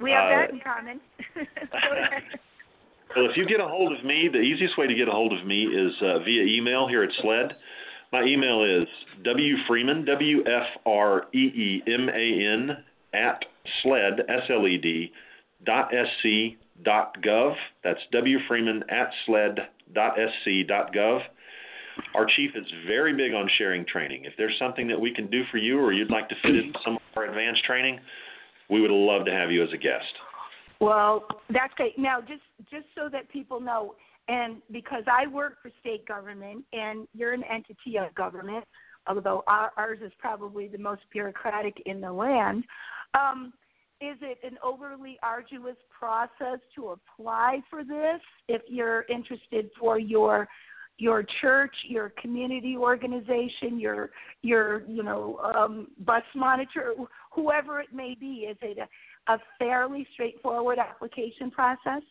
We 0.00 0.10
have 0.10 0.24
Uh, 0.24 0.28
that 0.36 0.50
in 0.50 0.60
common. 0.60 1.00
Well, 3.14 3.30
if 3.30 3.36
you 3.36 3.46
get 3.46 3.60
a 3.60 3.66
hold 3.66 3.96
of 3.96 4.04
me, 4.04 4.28
the 4.30 4.40
easiest 4.40 4.76
way 4.76 4.86
to 4.86 4.94
get 4.94 5.08
a 5.08 5.10
hold 5.10 5.32
of 5.32 5.46
me 5.46 5.62
is 5.64 5.92
uh, 6.02 6.18
via 6.18 6.42
email 6.42 6.86
here 6.86 7.02
at 7.02 7.08
SLED. 7.22 7.52
My 8.12 8.22
email 8.24 8.62
is 8.62 8.86
wfreeman, 9.24 10.04
W 10.04 10.40
F 10.44 10.66
R 10.84 11.24
E 11.32 11.38
E 11.38 11.82
M 11.86 12.10
A 12.10 12.12
N, 12.12 12.84
at 13.14 13.44
SLED, 13.82 14.20
S 14.28 14.42
L 14.50 14.66
E 14.68 14.76
D, 14.76 15.12
dot 15.64 15.90
SC 15.92 16.24
dot 16.24 16.58
gov. 16.84 17.54
That's 17.84 18.00
wfreeman 18.12 18.80
at 18.90 19.10
SLED 19.26 19.60
dot 19.94 20.14
SC 20.16 20.66
dot 20.66 20.92
gov. 20.92 21.20
Our 22.14 22.26
chief 22.36 22.50
is 22.54 22.66
very 22.86 23.14
big 23.14 23.32
on 23.32 23.48
sharing 23.56 23.86
training. 23.86 24.24
If 24.24 24.34
there's 24.36 24.56
something 24.58 24.86
that 24.88 25.00
we 25.00 25.14
can 25.14 25.30
do 25.30 25.44
for 25.50 25.56
you 25.56 25.78
or 25.78 25.92
you'd 25.92 26.10
like 26.10 26.28
to 26.28 26.34
fit 26.42 26.54
in 26.54 26.72
some 26.84 26.96
of 26.96 27.02
our 27.16 27.24
advanced 27.24 27.64
training, 27.64 28.00
we 28.68 28.80
would 28.80 28.90
love 28.90 29.24
to 29.26 29.32
have 29.32 29.50
you 29.50 29.62
as 29.62 29.72
a 29.72 29.78
guest. 29.78 30.04
Well, 30.80 31.26
that's 31.48 31.72
great. 31.74 31.98
Now, 31.98 32.20
just 32.20 32.42
just 32.70 32.86
so 32.94 33.08
that 33.10 33.30
people 33.30 33.60
know, 33.60 33.94
and 34.28 34.60
because 34.70 35.04
I 35.10 35.26
work 35.26 35.62
for 35.62 35.70
state 35.80 36.06
government, 36.06 36.64
and 36.72 37.08
you're 37.14 37.32
an 37.32 37.44
entity 37.44 37.96
of 37.98 38.14
government, 38.14 38.64
although 39.06 39.42
our, 39.46 39.72
ours 39.76 39.98
is 40.04 40.12
probably 40.18 40.68
the 40.68 40.78
most 40.78 41.02
bureaucratic 41.12 41.82
in 41.86 42.00
the 42.00 42.12
land. 42.12 42.64
Um, 43.14 43.52
is 44.00 44.16
it 44.20 44.38
an 44.44 44.58
overly 44.62 45.18
arduous 45.22 45.76
process 45.96 46.58
to 46.74 46.88
apply 46.88 47.60
for 47.70 47.82
this 47.84 48.20
if 48.48 48.62
you're 48.68 49.04
interested 49.08 49.70
for 49.78 49.98
your 49.98 50.48
your 50.98 51.26
church, 51.42 51.74
your 51.86 52.10
community 52.20 52.76
organization, 52.76 53.78
your 53.78 54.10
your 54.42 54.82
you 54.88 55.02
know 55.02 55.38
um, 55.38 55.88
bus 56.04 56.22
monitor, 56.34 56.94
whoever 57.32 57.80
it 57.80 57.92
may 57.92 58.16
be? 58.18 58.46
Is 58.50 58.56
it 58.62 58.78
a 58.78 58.86
a 59.28 59.38
fairly 59.58 60.06
straightforward 60.12 60.78
application 60.78 61.50
process? 61.50 62.02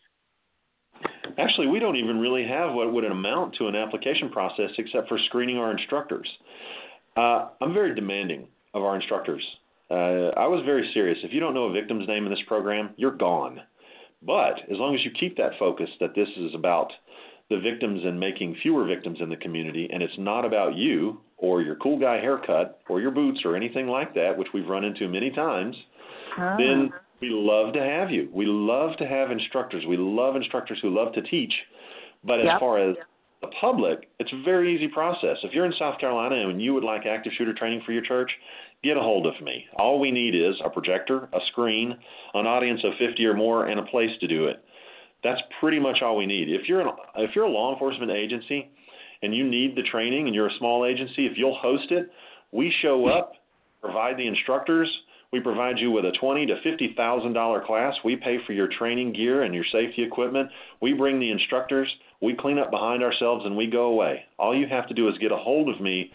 Actually, 1.37 1.67
we 1.67 1.79
don't 1.79 1.97
even 1.97 2.19
really 2.19 2.47
have 2.47 2.73
what 2.73 2.91
would 2.93 3.03
amount 3.03 3.55
to 3.55 3.67
an 3.67 3.75
application 3.75 4.29
process 4.29 4.71
except 4.77 5.07
for 5.09 5.17
screening 5.27 5.57
our 5.57 5.71
instructors. 5.71 6.27
Uh, 7.17 7.49
I'm 7.61 7.73
very 7.73 7.93
demanding 7.93 8.47
of 8.73 8.83
our 8.83 8.95
instructors. 8.95 9.43
Uh, 9.89 10.29
I 10.35 10.47
was 10.47 10.63
very 10.65 10.89
serious. 10.93 11.19
If 11.23 11.33
you 11.33 11.39
don't 11.39 11.53
know 11.53 11.65
a 11.65 11.73
victim's 11.73 12.07
name 12.07 12.25
in 12.25 12.31
this 12.31 12.41
program, 12.47 12.91
you're 12.97 13.11
gone. 13.15 13.61
But 14.21 14.59
as 14.71 14.77
long 14.77 14.95
as 14.95 15.05
you 15.05 15.11
keep 15.11 15.37
that 15.37 15.51
focus 15.59 15.89
that 15.99 16.15
this 16.15 16.29
is 16.37 16.55
about 16.55 16.91
the 17.49 17.59
victims 17.59 18.01
and 18.03 18.19
making 18.19 18.55
fewer 18.63 18.85
victims 18.85 19.19
in 19.21 19.29
the 19.29 19.35
community, 19.35 19.87
and 19.93 20.01
it's 20.01 20.17
not 20.17 20.45
about 20.45 20.75
you 20.75 21.21
or 21.37 21.61
your 21.61 21.75
cool 21.75 21.99
guy 21.99 22.15
haircut 22.15 22.79
or 22.89 22.99
your 22.99 23.11
boots 23.11 23.41
or 23.45 23.55
anything 23.55 23.87
like 23.87 24.15
that, 24.15 24.35
which 24.35 24.47
we've 24.53 24.67
run 24.67 24.83
into 24.83 25.07
many 25.07 25.29
times, 25.29 25.75
Ah. 26.37 26.55
then 26.57 26.91
we 27.21 27.29
love 27.29 27.73
to 27.73 27.83
have 27.83 28.09
you. 28.09 28.29
We 28.33 28.45
love 28.45 28.97
to 28.97 29.05
have 29.05 29.29
instructors. 29.31 29.85
We 29.85 29.97
love 29.97 30.35
instructors 30.35 30.79
who 30.81 30.89
love 30.89 31.13
to 31.13 31.21
teach. 31.21 31.53
But 32.23 32.39
as 32.39 32.45
Yep. 32.45 32.59
far 32.59 32.79
as 32.79 32.97
the 33.41 33.47
public, 33.47 34.09
it's 34.19 34.31
a 34.33 34.41
very 34.43 34.73
easy 34.73 34.87
process. 34.87 35.37
If 35.43 35.53
you're 35.53 35.65
in 35.65 35.73
South 35.73 35.99
Carolina 35.99 36.49
and 36.49 36.59
you 36.61 36.73
would 36.73 36.83
like 36.83 37.05
active 37.05 37.33
shooter 37.33 37.53
training 37.53 37.81
for 37.81 37.91
your 37.91 38.01
church, 38.01 38.31
get 38.85 38.97
a 38.97 39.01
hold 39.01 39.25
of 39.25 39.33
me. 39.41 39.65
All 39.77 39.99
we 39.99 40.11
need 40.11 40.35
is 40.35 40.55
a 40.63 40.69
projector, 40.69 41.27
a 41.33 41.39
screen, 41.51 41.97
an 42.33 42.45
audience 42.45 42.81
of 42.83 42.93
50 42.99 43.25
or 43.25 43.33
more, 43.33 43.65
and 43.65 43.79
a 43.79 43.83
place 43.83 44.11
to 44.21 44.27
do 44.27 44.45
it. 44.45 44.63
That's 45.23 45.41
pretty 45.59 45.79
much 45.79 46.01
all 46.01 46.15
we 46.15 46.25
need. 46.25 46.49
If 46.49 46.69
you're 46.69 46.81
an, 46.81 46.89
if 47.17 47.31
you're 47.35 47.45
a 47.45 47.49
law 47.49 47.73
enforcement 47.73 48.11
agency 48.11 48.69
and 49.21 49.35
you 49.35 49.49
need 49.49 49.75
the 49.75 49.83
training 49.83 50.27
and 50.27 50.35
you're 50.35 50.47
a 50.47 50.57
small 50.59 50.85
agency, 50.85 51.25
if 51.25 51.33
you'll 51.35 51.57
host 51.57 51.91
it, 51.91 52.11
we 52.51 52.73
show 52.81 53.07
up, 53.07 53.33
provide 53.81 54.17
the 54.17 54.27
instructors, 54.27 54.89
we 55.35 55.41
provide 55.41 55.79
you 55.79 55.91
with 55.91 56.05
a 56.05 56.13
twenty 56.21 56.45
to 56.45 56.61
fifty 56.63 56.93
thousand 56.95 57.33
dollar 57.33 57.61
class. 57.65 57.93
We 58.05 58.15
pay 58.15 58.37
for 58.47 58.53
your 58.53 58.69
training 58.69 59.11
gear 59.11 59.43
and 59.43 59.53
your 59.53 59.65
safety 59.69 60.01
equipment. 60.01 60.49
We 60.81 60.93
bring 60.93 61.19
the 61.19 61.29
instructors. 61.29 61.89
We 62.21 62.35
clean 62.39 62.57
up 62.57 62.71
behind 62.71 63.03
ourselves 63.03 63.43
and 63.45 63.57
we 63.57 63.67
go 63.67 63.87
away. 63.87 64.23
All 64.39 64.55
you 64.57 64.65
have 64.67 64.87
to 64.87 64.93
do 64.93 65.09
is 65.09 65.17
get 65.17 65.33
a 65.33 65.37
hold 65.37 65.67
of 65.67 65.81
me, 65.81 66.11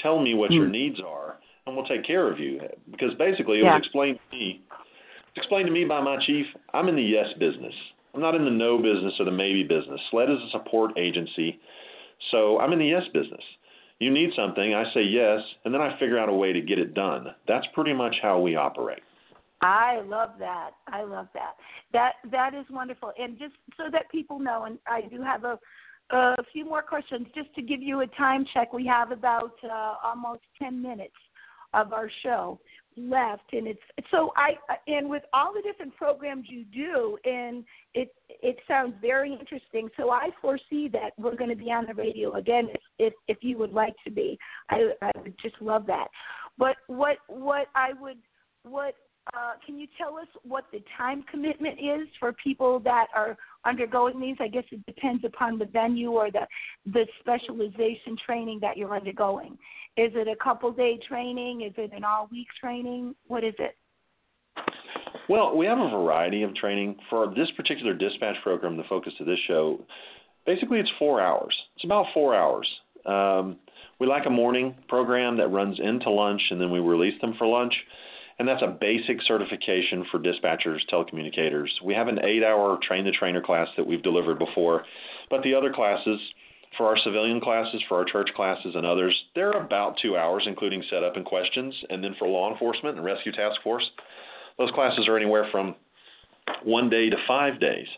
tell 0.00 0.20
me 0.20 0.34
what 0.34 0.52
your 0.52 0.66
hmm. 0.66 0.70
needs 0.70 1.00
are, 1.00 1.39
and 1.70 1.76
we'll 1.76 1.86
take 1.86 2.04
care 2.04 2.30
of 2.30 2.38
you. 2.38 2.60
Because 2.90 3.14
basically, 3.14 3.60
it 3.60 3.64
Yeah. 3.64 3.74
was 3.74 3.84
explained 3.84 4.18
to 4.30 4.36
me. 4.36 4.60
Explained 5.36 5.66
to 5.66 5.72
me 5.72 5.84
by 5.84 6.00
my 6.00 6.16
chief. 6.18 6.46
I'm 6.74 6.88
in 6.88 6.96
the 6.96 7.02
yes 7.02 7.32
business. 7.34 7.74
I'm 8.12 8.20
not 8.20 8.34
in 8.34 8.44
the 8.44 8.50
no 8.50 8.78
business 8.78 9.18
or 9.20 9.24
the 9.24 9.30
maybe 9.30 9.62
business. 9.62 10.00
SLED 10.10 10.30
is 10.30 10.42
a 10.42 10.50
support 10.50 10.98
agency, 10.98 11.60
so 12.32 12.58
I'm 12.58 12.72
in 12.72 12.80
the 12.80 12.86
yes 12.86 13.06
business. 13.08 13.42
You 14.00 14.10
need 14.10 14.34
something, 14.34 14.74
I 14.74 14.92
say 14.92 15.02
yes, 15.02 15.40
and 15.64 15.72
then 15.72 15.80
I 15.80 15.96
figure 15.98 16.18
out 16.18 16.28
a 16.28 16.32
way 16.32 16.52
to 16.52 16.60
get 16.60 16.78
it 16.78 16.94
done. 16.94 17.32
That's 17.46 17.66
pretty 17.68 17.92
much 17.92 18.18
how 18.20 18.40
we 18.40 18.56
operate. 18.56 19.02
I 19.60 20.00
love 20.00 20.30
that. 20.38 20.70
I 20.88 21.02
love 21.02 21.28
that. 21.34 21.56
That 21.92 22.14
that 22.30 22.54
is 22.54 22.68
wonderful. 22.70 23.12
And 23.16 23.38
just 23.38 23.54
so 23.76 23.84
that 23.92 24.10
people 24.10 24.40
know, 24.40 24.64
and 24.64 24.78
I 24.88 25.02
do 25.02 25.22
have 25.22 25.44
a 25.44 25.58
a 26.10 26.42
few 26.52 26.64
more 26.64 26.82
questions 26.82 27.28
just 27.34 27.54
to 27.54 27.62
give 27.62 27.80
you 27.80 28.00
a 28.00 28.06
time 28.08 28.44
check. 28.52 28.72
We 28.72 28.84
have 28.86 29.12
about 29.12 29.52
uh, 29.62 29.94
almost 30.02 30.42
ten 30.58 30.82
minutes 30.82 31.14
of 31.74 31.92
our 31.92 32.10
show 32.22 32.58
left 32.96 33.52
and 33.52 33.68
it's 33.68 33.80
so 34.10 34.32
i 34.36 34.50
and 34.88 35.08
with 35.08 35.22
all 35.32 35.52
the 35.54 35.62
different 35.62 35.94
programs 35.96 36.44
you 36.48 36.64
do 36.64 37.16
and 37.24 37.64
it 37.94 38.12
it 38.28 38.56
sounds 38.66 38.92
very 39.00 39.32
interesting 39.32 39.88
so 39.96 40.10
i 40.10 40.28
foresee 40.42 40.88
that 40.88 41.10
we're 41.16 41.36
going 41.36 41.48
to 41.48 41.56
be 41.56 41.70
on 41.70 41.86
the 41.86 41.94
radio 41.94 42.34
again 42.34 42.66
if 42.68 42.80
if, 43.00 43.14
if 43.28 43.38
you 43.40 43.58
would 43.58 43.72
like 43.72 43.94
to 44.04 44.10
be. 44.10 44.38
I 44.70 44.90
i 45.02 45.10
would 45.22 45.34
just 45.42 45.60
love 45.60 45.86
that. 45.86 46.08
But 46.58 46.76
what 46.86 47.16
what 47.28 47.66
i 47.74 47.90
would 48.00 48.18
what 48.62 48.94
uh, 49.34 49.52
can 49.64 49.78
you 49.78 49.86
tell 49.98 50.16
us 50.16 50.26
what 50.42 50.64
the 50.72 50.82
time 50.96 51.24
commitment 51.30 51.78
is 51.78 52.08
for 52.18 52.32
people 52.32 52.80
that 52.80 53.06
are 53.14 53.36
undergoing 53.64 54.20
these? 54.20 54.36
I 54.40 54.48
guess 54.48 54.64
it 54.70 54.84
depends 54.86 55.24
upon 55.24 55.58
the 55.58 55.66
venue 55.66 56.10
or 56.10 56.30
the 56.30 56.46
the 56.86 57.06
specialization 57.20 58.16
training 58.24 58.58
that 58.62 58.76
you're 58.76 58.94
undergoing. 58.94 59.58
Is 59.96 60.12
it 60.14 60.28
a 60.28 60.36
couple 60.42 60.72
day 60.72 60.98
training? 61.06 61.62
Is 61.62 61.72
it 61.76 61.92
an 61.92 62.04
all 62.04 62.28
week 62.30 62.48
training? 62.60 63.14
What 63.26 63.44
is 63.44 63.54
it? 63.58 63.76
Well, 65.28 65.56
we 65.56 65.66
have 65.66 65.78
a 65.78 65.90
variety 65.90 66.42
of 66.42 66.54
training 66.54 66.96
for 67.08 67.28
this 67.28 67.50
particular 67.56 67.94
dispatch 67.94 68.36
program. 68.42 68.76
The 68.76 68.82
focus 68.88 69.12
of 69.20 69.26
this 69.26 69.38
show, 69.46 69.80
basically, 70.44 70.80
it's 70.80 70.90
four 70.98 71.20
hours. 71.20 71.54
It's 71.76 71.84
about 71.84 72.06
four 72.12 72.34
hours. 72.34 72.68
Um, 73.06 73.56
we 74.00 74.06
like 74.06 74.26
a 74.26 74.30
morning 74.30 74.74
program 74.88 75.36
that 75.36 75.48
runs 75.48 75.78
into 75.78 76.10
lunch, 76.10 76.42
and 76.50 76.60
then 76.60 76.70
we 76.70 76.80
release 76.80 77.20
them 77.20 77.34
for 77.38 77.46
lunch 77.46 77.74
and 78.40 78.48
that's 78.48 78.62
a 78.62 78.78
basic 78.80 79.20
certification 79.26 80.06
for 80.10 80.18
dispatchers, 80.18 80.78
telecommunicators. 80.90 81.68
We 81.84 81.92
have 81.92 82.08
an 82.08 82.24
eight 82.24 82.42
hour 82.42 82.78
train 82.82 83.04
the 83.04 83.10
trainer 83.10 83.42
class 83.42 83.68
that 83.76 83.86
we've 83.86 84.02
delivered 84.02 84.38
before, 84.38 84.82
but 85.28 85.42
the 85.42 85.54
other 85.54 85.70
classes, 85.70 86.18
for 86.78 86.86
our 86.86 86.96
civilian 87.04 87.42
classes, 87.42 87.82
for 87.86 87.98
our 87.98 88.04
church 88.06 88.30
classes, 88.34 88.74
and 88.74 88.86
others, 88.86 89.14
they're 89.34 89.52
about 89.52 89.98
two 90.00 90.16
hours, 90.16 90.44
including 90.46 90.82
setup 90.88 91.16
and 91.16 91.26
questions. 91.26 91.74
And 91.90 92.02
then 92.02 92.16
for 92.18 92.26
law 92.26 92.50
enforcement 92.50 92.96
and 92.96 93.04
rescue 93.04 93.30
task 93.30 93.60
force, 93.62 93.84
those 94.56 94.70
classes 94.70 95.06
are 95.06 95.18
anywhere 95.18 95.46
from 95.52 95.74
one 96.64 96.88
day 96.88 97.10
to 97.10 97.16
five 97.28 97.60
days, 97.60 97.88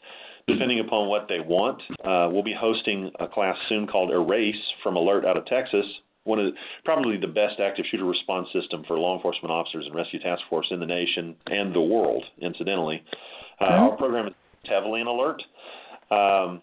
depending 0.48 0.80
upon 0.80 1.08
what 1.08 1.28
they 1.28 1.38
want. 1.38 1.80
Uh, 2.04 2.28
we'll 2.32 2.42
be 2.42 2.56
hosting 2.58 3.12
a 3.20 3.28
class 3.28 3.56
soon 3.68 3.86
called 3.86 4.10
Erase 4.10 4.56
from 4.82 4.96
ALERRT 4.96 5.24
out 5.24 5.36
of 5.36 5.46
Texas, 5.46 5.86
one 6.24 6.38
of 6.38 6.46
the, 6.46 6.52
probably 6.84 7.16
the 7.16 7.26
best 7.26 7.58
active 7.60 7.84
shooter 7.90 8.04
response 8.04 8.48
system 8.52 8.84
for 8.86 8.98
law 8.98 9.16
enforcement 9.16 9.50
officers 9.50 9.84
and 9.86 9.94
rescue 9.94 10.20
task 10.20 10.42
force 10.48 10.66
in 10.70 10.80
the 10.80 10.86
nation 10.86 11.34
and 11.46 11.74
the 11.74 11.80
world. 11.80 12.24
Incidentally, 12.40 13.02
uh, 13.60 13.64
mm-hmm. 13.64 13.82
our 13.82 13.96
program 13.96 14.28
is 14.28 14.34
heavily 14.64 15.00
in 15.00 15.06
ALERRT. 15.06 15.40
Um, 16.10 16.62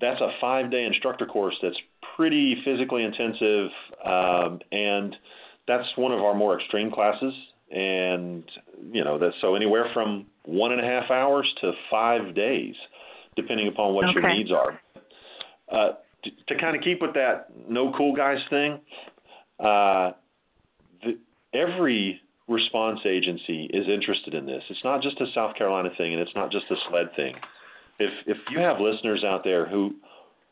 that's 0.00 0.20
a 0.20 0.30
five-day 0.40 0.84
instructor 0.84 1.26
course 1.26 1.54
that's 1.62 1.76
pretty 2.16 2.56
physically 2.64 3.04
intensive, 3.04 3.70
um, 4.04 4.60
and 4.72 5.14
that's 5.68 5.86
one 5.96 6.12
of 6.12 6.20
our 6.20 6.34
more 6.34 6.58
extreme 6.58 6.90
classes. 6.90 7.34
And 7.70 8.42
you 8.90 9.04
know, 9.04 9.18
that's 9.18 9.36
so 9.40 9.54
anywhere 9.54 9.86
from 9.94 10.26
one 10.44 10.72
and 10.72 10.80
a 10.80 10.84
half 10.84 11.10
hours 11.10 11.46
to 11.60 11.72
five 11.90 12.34
days, 12.34 12.74
depending 13.36 13.68
upon 13.68 13.94
what 13.94 14.06
okay. 14.06 14.14
your 14.14 14.34
needs 14.34 14.50
are. 14.50 14.80
Uh, 15.70 15.92
to, 16.24 16.54
kind 16.58 16.76
of 16.76 16.82
keep 16.82 17.00
with 17.00 17.14
that 17.14 17.48
no 17.68 17.92
cool 17.96 18.14
guys 18.14 18.38
thing, 18.48 18.80
uh, 19.58 20.12
the, 21.02 21.18
every 21.54 22.20
response 22.48 23.00
agency 23.06 23.70
is 23.72 23.86
interested 23.88 24.34
in 24.34 24.46
this. 24.46 24.62
It's 24.68 24.84
not 24.84 25.02
just 25.02 25.20
a 25.20 25.26
South 25.34 25.56
Carolina 25.56 25.90
thing, 25.96 26.12
and 26.12 26.20
it's 26.20 26.34
not 26.34 26.50
just 26.50 26.66
a 26.70 26.76
SLED 26.88 27.14
thing. 27.16 27.34
If 27.98 28.10
if 28.26 28.38
you 28.50 28.58
have 28.58 28.80
listeners 28.80 29.24
out 29.24 29.44
there 29.44 29.66
who 29.66 29.94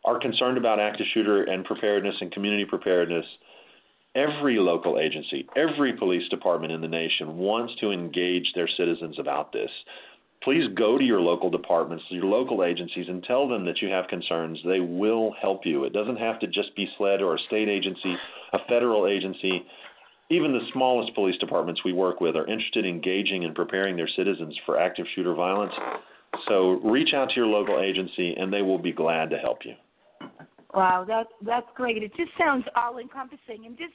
are 0.05 0.19
concerned 0.19 0.59
about 0.59 0.79
active 0.79 1.07
shooter 1.13 1.45
and 1.45 1.65
preparedness 1.65 2.15
and 2.21 2.31
community 2.31 2.65
preparedness, 2.65 3.27
every 4.15 4.59
local 4.59 4.99
agency, 4.99 5.47
every 5.57 5.93
police 5.93 6.29
department 6.29 6.73
in 6.73 6.81
the 6.81 6.89
nation 6.89 7.37
wants 7.39 7.75
to 7.81 7.91
engage 7.91 8.53
their 8.55 8.69
citizens 8.69 9.19
about 9.19 9.53
this 9.53 9.71
please 10.43 10.65
go 10.77 10.99
to 10.99 11.05
your 11.05 11.21
local 11.21 11.51
departments, 11.51 12.05
your 12.09 12.25
local 12.25 12.65
agencies, 12.65 13.07
and 13.09 13.23
tell 13.25 13.49
them 13.49 13.65
that 13.65 13.83
you 13.83 13.89
have 13.89 14.07
concerns. 14.09 14.59
They 14.65 14.81
will 14.81 15.35
help 15.41 15.65
you. 15.65 15.85
It 15.85 15.93
doesn't 15.93 16.17
have 16.17 16.39
to 16.41 16.47
just 16.47 16.75
be 16.77 16.89
SLED 16.97 17.21
or 17.21 17.35
a 17.35 17.39
state 17.47 17.69
agency, 17.69 18.15
a 18.53 18.59
federal 18.69 19.07
agency. 19.07 19.65
Even 20.31 20.53
the 20.53 20.67
smallest 20.73 21.15
police 21.15 21.39
departments 21.39 21.83
we 21.85 21.93
work 21.93 22.21
with 22.21 22.37
are 22.37 22.47
interested 22.47 22.85
in 22.85 22.95
engaging 22.95 23.45
and 23.45 23.55
preparing 23.55 23.97
their 23.97 24.09
citizens 24.17 24.57
for 24.67 24.79
active 24.79 25.07
shooter 25.15 25.35
violence. 25.35 25.73
So 26.47 26.81
reach 26.85 27.15
out 27.15 27.31
to 27.31 27.37
your 27.37 27.47
local 27.47 27.81
agency, 27.81 28.35
and 28.35 28.53
they 28.53 28.63
will 28.63 28.79
be 28.79 28.93
glad 28.93 29.31
to 29.31 29.39
help 29.39 29.61
you. 29.65 29.75
Wow, 30.75 31.07
that's 31.09 31.31
that's 31.47 31.67
great. 31.75 32.03
It 32.03 32.13
just 32.15 32.31
sounds 32.39 32.65
all 32.77 32.99
encompassing, 32.99 33.65
and 33.65 33.77
just 33.79 33.95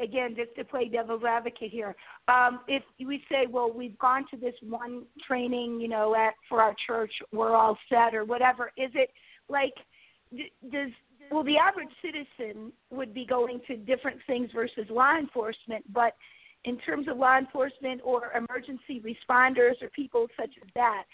again, 0.00 0.34
just 0.36 0.54
to 0.56 0.64
play 0.64 0.88
devil's 0.88 1.24
advocate 1.24 1.70
here, 1.70 1.94
um, 2.28 2.60
if 2.68 2.82
we 3.04 3.22
say, 3.30 3.46
well, 3.48 3.72
we've 3.72 3.98
gone 3.98 4.24
to 4.30 4.36
this 4.36 4.54
one 4.62 5.04
training, 5.26 5.80
you 5.80 5.88
know, 5.88 6.14
at 6.14 6.34
for 6.48 6.62
our 6.62 6.74
church, 6.86 7.12
we're 7.32 7.54
all 7.54 7.76
set, 7.88 8.14
or 8.14 8.24
whatever, 8.24 8.72
is 8.76 8.90
it 8.94 9.10
like 9.48 9.74
does 10.70 10.90
well 11.30 11.42
the 11.42 11.56
average 11.56 11.88
citizen 12.02 12.72
would 12.90 13.14
be 13.14 13.24
going 13.24 13.60
to 13.66 13.76
different 13.76 14.18
things 14.26 14.50
versus 14.54 14.84
law 14.90 15.16
enforcement, 15.16 15.84
but 15.92 16.14
in 16.64 16.78
terms 16.78 17.08
of 17.08 17.16
law 17.16 17.38
enforcement 17.38 18.00
or 18.04 18.32
emergency 18.34 19.00
responders 19.00 19.80
or 19.80 19.88
people 19.90 20.26
such 20.38 20.50
as 20.62 20.68
that, 20.74 21.04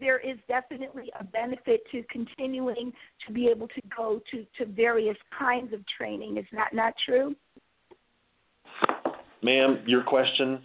there 0.00 0.18
is 0.18 0.38
definitely 0.48 1.10
a 1.20 1.24
benefit 1.24 1.80
to 1.92 2.02
continuing 2.10 2.92
to 3.26 3.32
be 3.32 3.48
able 3.48 3.68
to 3.68 3.80
go 3.94 4.20
to, 4.30 4.46
to 4.58 4.64
various 4.70 5.16
kinds 5.38 5.72
of 5.72 5.80
training. 5.98 6.38
Is 6.38 6.46
that 6.52 6.72
not 6.72 6.94
true? 7.04 7.34
Ma'am, 9.42 9.82
your 9.86 10.02
question 10.02 10.60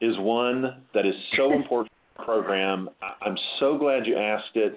is 0.00 0.16
one 0.18 0.82
that 0.94 1.06
is 1.06 1.14
so 1.36 1.52
important 1.54 1.92
to 1.92 2.18
the 2.18 2.24
program. 2.24 2.88
I'm 3.22 3.36
so 3.60 3.78
glad 3.78 4.06
you 4.06 4.16
asked 4.16 4.56
it. 4.56 4.76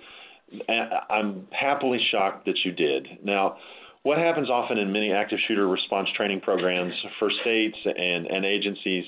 I'm 1.09 1.47
happily 1.51 1.99
shocked 2.11 2.45
that 2.45 2.57
you 2.65 2.71
did. 2.73 3.07
Now, 3.23 3.57
what 4.03 4.17
happens 4.17 4.49
often 4.49 4.77
in 4.77 4.91
many 4.91 5.11
active 5.11 5.39
shooter 5.47 5.67
response 5.67 6.09
training 6.15 6.41
programs 6.41 6.93
for 7.19 7.29
states 7.41 7.77
and, 7.85 8.25
and 8.25 8.45
agencies 8.45 9.05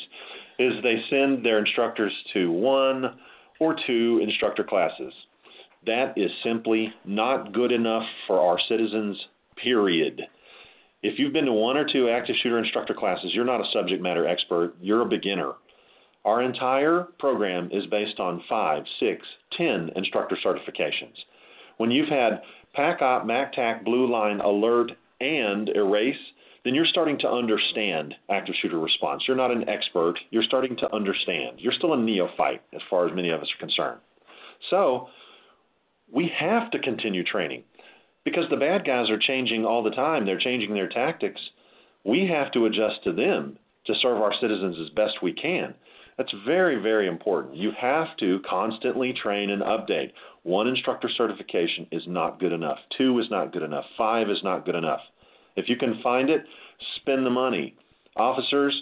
is 0.60 0.74
they 0.84 1.04
send 1.10 1.44
their 1.44 1.60
instructors 1.60 2.14
to 2.34 2.52
one 2.52 3.18
or 3.60 3.76
two 3.88 4.20
instructor 4.24 4.64
classes. 4.64 5.14
That 5.86 6.14
is 6.16 6.32
simply 6.44 6.94
not 7.06 7.54
good 7.54 7.72
enough 7.72 8.04
for 8.28 8.40
our 8.40 8.60
citizens, 8.70 9.18
period. 9.62 10.22
If 11.04 11.20
you've 11.20 11.34
been 11.34 11.46
to 11.46 11.52
one 11.52 11.76
or 11.76 11.86
two 11.86 12.08
active 12.10 12.38
shooter 12.42 12.58
instructor 12.58 12.94
classes, 12.94 13.32
you're 13.34 13.44
not 13.44 13.60
a 13.60 13.70
subject 13.74 14.02
matter 14.02 14.26
expert, 14.26 14.74
you're 14.82 15.02
a 15.02 15.06
beginner. 15.06 15.52
Our 16.24 16.42
entire 16.42 17.10
program 17.20 17.70
is 17.74 17.86
based 17.88 18.22
on 18.22 18.42
five, 18.48 18.86
six, 19.02 19.28
ten 19.58 19.92
instructor 19.98 20.38
certifications. 20.44 21.16
When 21.76 21.92
you've 21.92 22.08
had 22.08 22.42
PACOP, 22.78 23.26
MACTAC, 23.26 23.84
Blue 23.84 24.10
Line, 24.10 24.40
ALERRT, 24.40 24.92
and 25.20 25.68
Erase, 25.76 26.16
then 26.64 26.74
you're 26.74 26.86
starting 26.86 27.20
to 27.20 27.30
understand 27.30 28.16
active 28.30 28.56
shooter 28.62 28.80
response. 28.80 29.24
You're 29.28 29.36
not 29.36 29.52
an 29.52 29.68
expert, 29.68 30.18
you're 30.30 30.44
starting 30.44 30.78
to 30.78 30.96
understand. 30.96 31.58
You're 31.60 31.74
still 31.74 31.94
a 31.94 31.98
neophyte 31.98 32.62
as 32.74 32.82
far 32.90 33.06
as 33.10 33.14
many 33.14 33.30
of 33.30 33.42
us 33.42 33.50
are 33.54 33.60
concerned. 33.60 34.00
So, 34.70 35.10
we 36.10 36.32
have 36.40 36.72
to 36.72 36.80
continue 36.80 37.26
training 37.26 37.64
because 38.26 38.46
the 38.50 38.58
bad 38.58 38.86
guys 38.86 39.10
are 39.10 39.20
changing 39.20 39.66
all 39.66 39.84
the 39.84 39.92
time. 39.92 40.26
They're 40.26 40.40
changing 40.40 40.74
their 40.74 40.90
tactics. 40.90 41.42
We 42.04 42.28
have 42.28 42.52
to 42.54 42.66
adjust 42.66 43.04
to 43.04 43.14
them 43.14 43.58
to 43.86 43.94
serve 44.02 44.22
our 44.22 44.34
citizens 44.40 44.78
as 44.82 44.90
best 44.90 45.22
we 45.22 45.34
can. 45.34 45.74
That's 46.18 46.34
very, 46.46 46.82
very 46.82 47.08
important. 47.08 47.56
You 47.56 47.72
have 47.80 48.16
to 48.18 48.40
constantly 48.48 49.14
train 49.14 49.50
and 49.50 49.62
update. 49.62 50.12
One 50.44 50.68
instructor 50.68 51.10
certification 51.18 51.88
is 51.92 52.04
not 52.08 52.40
good 52.40 52.52
enough. 52.52 52.78
Two 52.98 53.20
is 53.20 53.28
not 53.32 53.52
good 53.52 53.64
enough. 53.64 53.86
Five 53.98 54.30
is 54.30 54.44
not 54.44 54.66
good 54.66 54.76
enough. 54.76 55.02
If 55.56 55.70
you 55.70 55.76
can 55.76 56.02
find 56.04 56.30
it, 56.30 56.44
spend 56.98 57.26
the 57.26 57.32
money. 57.32 57.76
Officers, 58.16 58.80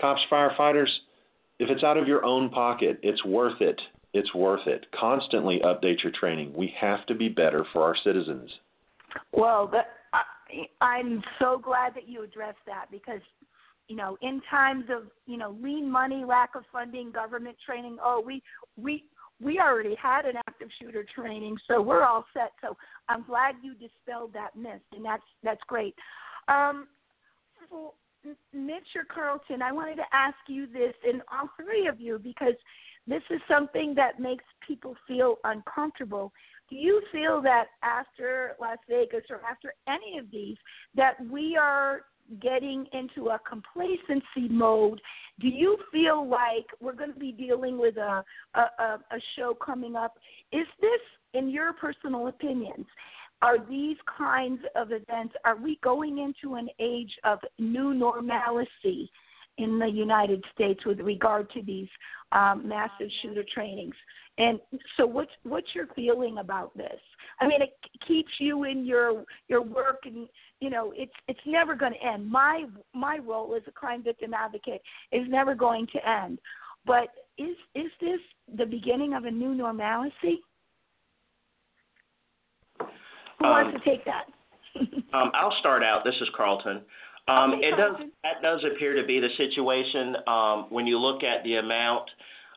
cops, 0.00 0.22
firefighters, 0.30 0.88
if 1.60 1.70
it's 1.70 1.84
out 1.84 1.96
of 1.96 2.08
your 2.08 2.24
own 2.24 2.50
pocket, 2.50 2.98
it's 3.02 3.24
worth 3.24 3.60
it. 3.60 3.80
It's 4.12 4.34
worth 4.34 4.66
it. 4.66 4.86
Constantly 4.98 5.60
update 5.64 6.02
your 6.02 6.12
training. 6.12 6.52
We 6.54 6.74
have 6.80 7.06
to 7.06 7.14
be 7.14 7.28
better 7.28 7.64
for 7.72 7.82
our 7.82 7.96
citizens. 8.02 8.50
Well, 9.32 9.66
the, 9.66 9.80
I, 10.12 10.84
I'm 10.84 11.22
so 11.38 11.58
glad 11.58 11.94
that 11.94 12.08
you 12.08 12.22
addressed 12.22 12.58
that 12.66 12.86
because, 12.90 13.20
you 13.88 13.96
know, 13.96 14.16
in 14.22 14.40
times 14.50 14.84
of 14.90 15.04
you 15.26 15.36
know 15.36 15.56
lean 15.60 15.90
money, 15.90 16.24
lack 16.24 16.54
of 16.54 16.64
funding, 16.72 17.12
government 17.12 17.56
training, 17.64 17.98
oh, 18.02 18.22
we 18.24 18.42
we 18.76 19.04
we 19.40 19.58
already 19.58 19.96
had 20.00 20.24
an 20.24 20.36
active 20.48 20.68
shooter 20.80 21.04
training, 21.14 21.56
so 21.68 21.82
we're 21.82 22.04
all 22.04 22.24
set. 22.32 22.52
So 22.62 22.76
I'm 23.08 23.24
glad 23.24 23.56
you 23.62 23.74
dispelled 23.74 24.32
that 24.34 24.56
myth, 24.56 24.80
and 24.94 25.04
that's 25.04 25.22
that's 25.42 25.60
great. 25.66 25.94
Um, 26.48 26.88
for 27.68 27.92
Mitch 28.52 28.88
or 28.96 29.04
Carlton, 29.04 29.60
I 29.62 29.72
wanted 29.72 29.96
to 29.96 30.04
ask 30.12 30.36
you 30.48 30.66
this, 30.66 30.94
and 31.06 31.22
all 31.30 31.48
three 31.62 31.86
of 31.86 32.00
you, 32.00 32.18
because 32.18 32.54
this 33.06 33.22
is 33.30 33.40
something 33.48 33.94
that 33.96 34.18
makes 34.18 34.44
people 34.66 34.96
feel 35.06 35.36
uncomfortable. 35.44 36.32
Do 36.70 36.76
you 36.76 37.02
feel 37.12 37.42
that 37.42 37.66
after 37.82 38.56
Las 38.60 38.78
Vegas 38.88 39.24
or 39.30 39.40
after 39.48 39.74
any 39.86 40.18
of 40.18 40.30
these, 40.30 40.56
that 40.94 41.14
we 41.30 41.56
are 41.56 42.02
getting 42.40 42.86
into 42.92 43.28
a 43.30 43.40
complacency 43.48 44.48
mode? 44.48 45.00
Do 45.40 45.48
you 45.48 45.76
feel 45.92 46.26
like 46.26 46.66
we're 46.80 46.94
going 46.94 47.12
to 47.12 47.18
be 47.18 47.32
dealing 47.32 47.78
with 47.78 47.96
a 47.96 48.24
a, 48.54 48.60
a, 48.60 48.98
show 49.36 49.54
coming 49.54 49.94
up? 49.94 50.14
Is 50.52 50.66
this, 50.80 51.00
in 51.34 51.50
your 51.50 51.72
personal 51.74 52.28
opinions, 52.28 52.86
are 53.42 53.58
these 53.58 53.96
kinds 54.16 54.60
of 54.74 54.90
events? 54.90 55.34
Are 55.44 55.56
we 55.56 55.78
going 55.82 56.18
into 56.18 56.54
an 56.54 56.68
age 56.78 57.12
of 57.24 57.40
new 57.58 57.92
normalcy? 57.92 59.10
in 59.58 59.78
the 59.78 59.86
United 59.86 60.42
States 60.52 60.84
with 60.84 61.00
regard 61.00 61.48
to 61.50 61.62
these 61.62 61.88
um, 62.32 62.66
massive 62.66 63.08
shooter 63.22 63.44
trainings. 63.54 63.94
And 64.38 64.58
so, 64.96 65.06
what's 65.06 65.30
what's 65.44 65.74
your 65.74 65.86
feeling 65.94 66.38
about 66.38 66.76
this? 66.76 66.98
I 67.40 67.46
mean, 67.46 67.62
it 67.62 67.74
keeps 68.06 68.32
you 68.38 68.64
in 68.64 68.84
your 68.84 69.24
your 69.48 69.62
work, 69.62 70.00
and 70.04 70.28
you 70.60 70.70
know, 70.70 70.92
it's 70.96 71.12
it's 71.28 71.40
never 71.46 71.76
going 71.76 71.92
to 71.92 72.04
end. 72.06 72.28
My 72.28 72.64
my 72.94 73.18
role 73.18 73.54
as 73.54 73.62
a 73.68 73.70
crime 73.70 74.02
victim 74.02 74.34
advocate 74.34 74.82
is 75.12 75.22
never 75.28 75.54
going 75.54 75.86
to 75.92 76.08
end. 76.08 76.40
But 76.84 77.08
is 77.38 77.56
is 77.76 77.90
this 78.00 78.20
the 78.56 78.66
beginning 78.66 79.14
of 79.14 79.24
a 79.24 79.30
new 79.30 79.54
normalcy? 79.54 80.40
Who 83.38 83.44
um, 83.44 83.50
wants 83.50 83.78
to 83.78 83.90
take 83.90 84.04
that? 84.04 84.24
um, 85.16 85.30
I'll 85.32 85.56
start 85.60 85.84
out. 85.84 86.02
This 86.04 86.16
is 86.20 86.28
Carlton. 86.36 86.80
Um, 87.26 87.54
it 87.62 87.76
does 87.76 87.96
that 88.22 88.42
does 88.42 88.64
appear 88.64 89.00
to 89.00 89.06
be 89.06 89.20
the 89.20 89.30
situation 89.36 90.16
um, 90.26 90.66
when 90.70 90.86
you 90.86 90.98
look 90.98 91.22
at 91.22 91.42
the 91.44 91.56
amount 91.56 92.10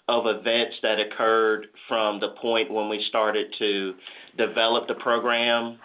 of 0.07 0.25
events 0.25 0.75
that 0.81 0.99
occurred 0.99 1.67
from 1.87 2.19
the 2.19 2.29
point 2.41 2.71
when 2.71 2.89
we 2.89 3.03
started 3.09 3.47
to 3.59 3.93
develop 4.37 4.87
the 4.87 4.93
program 4.95 5.77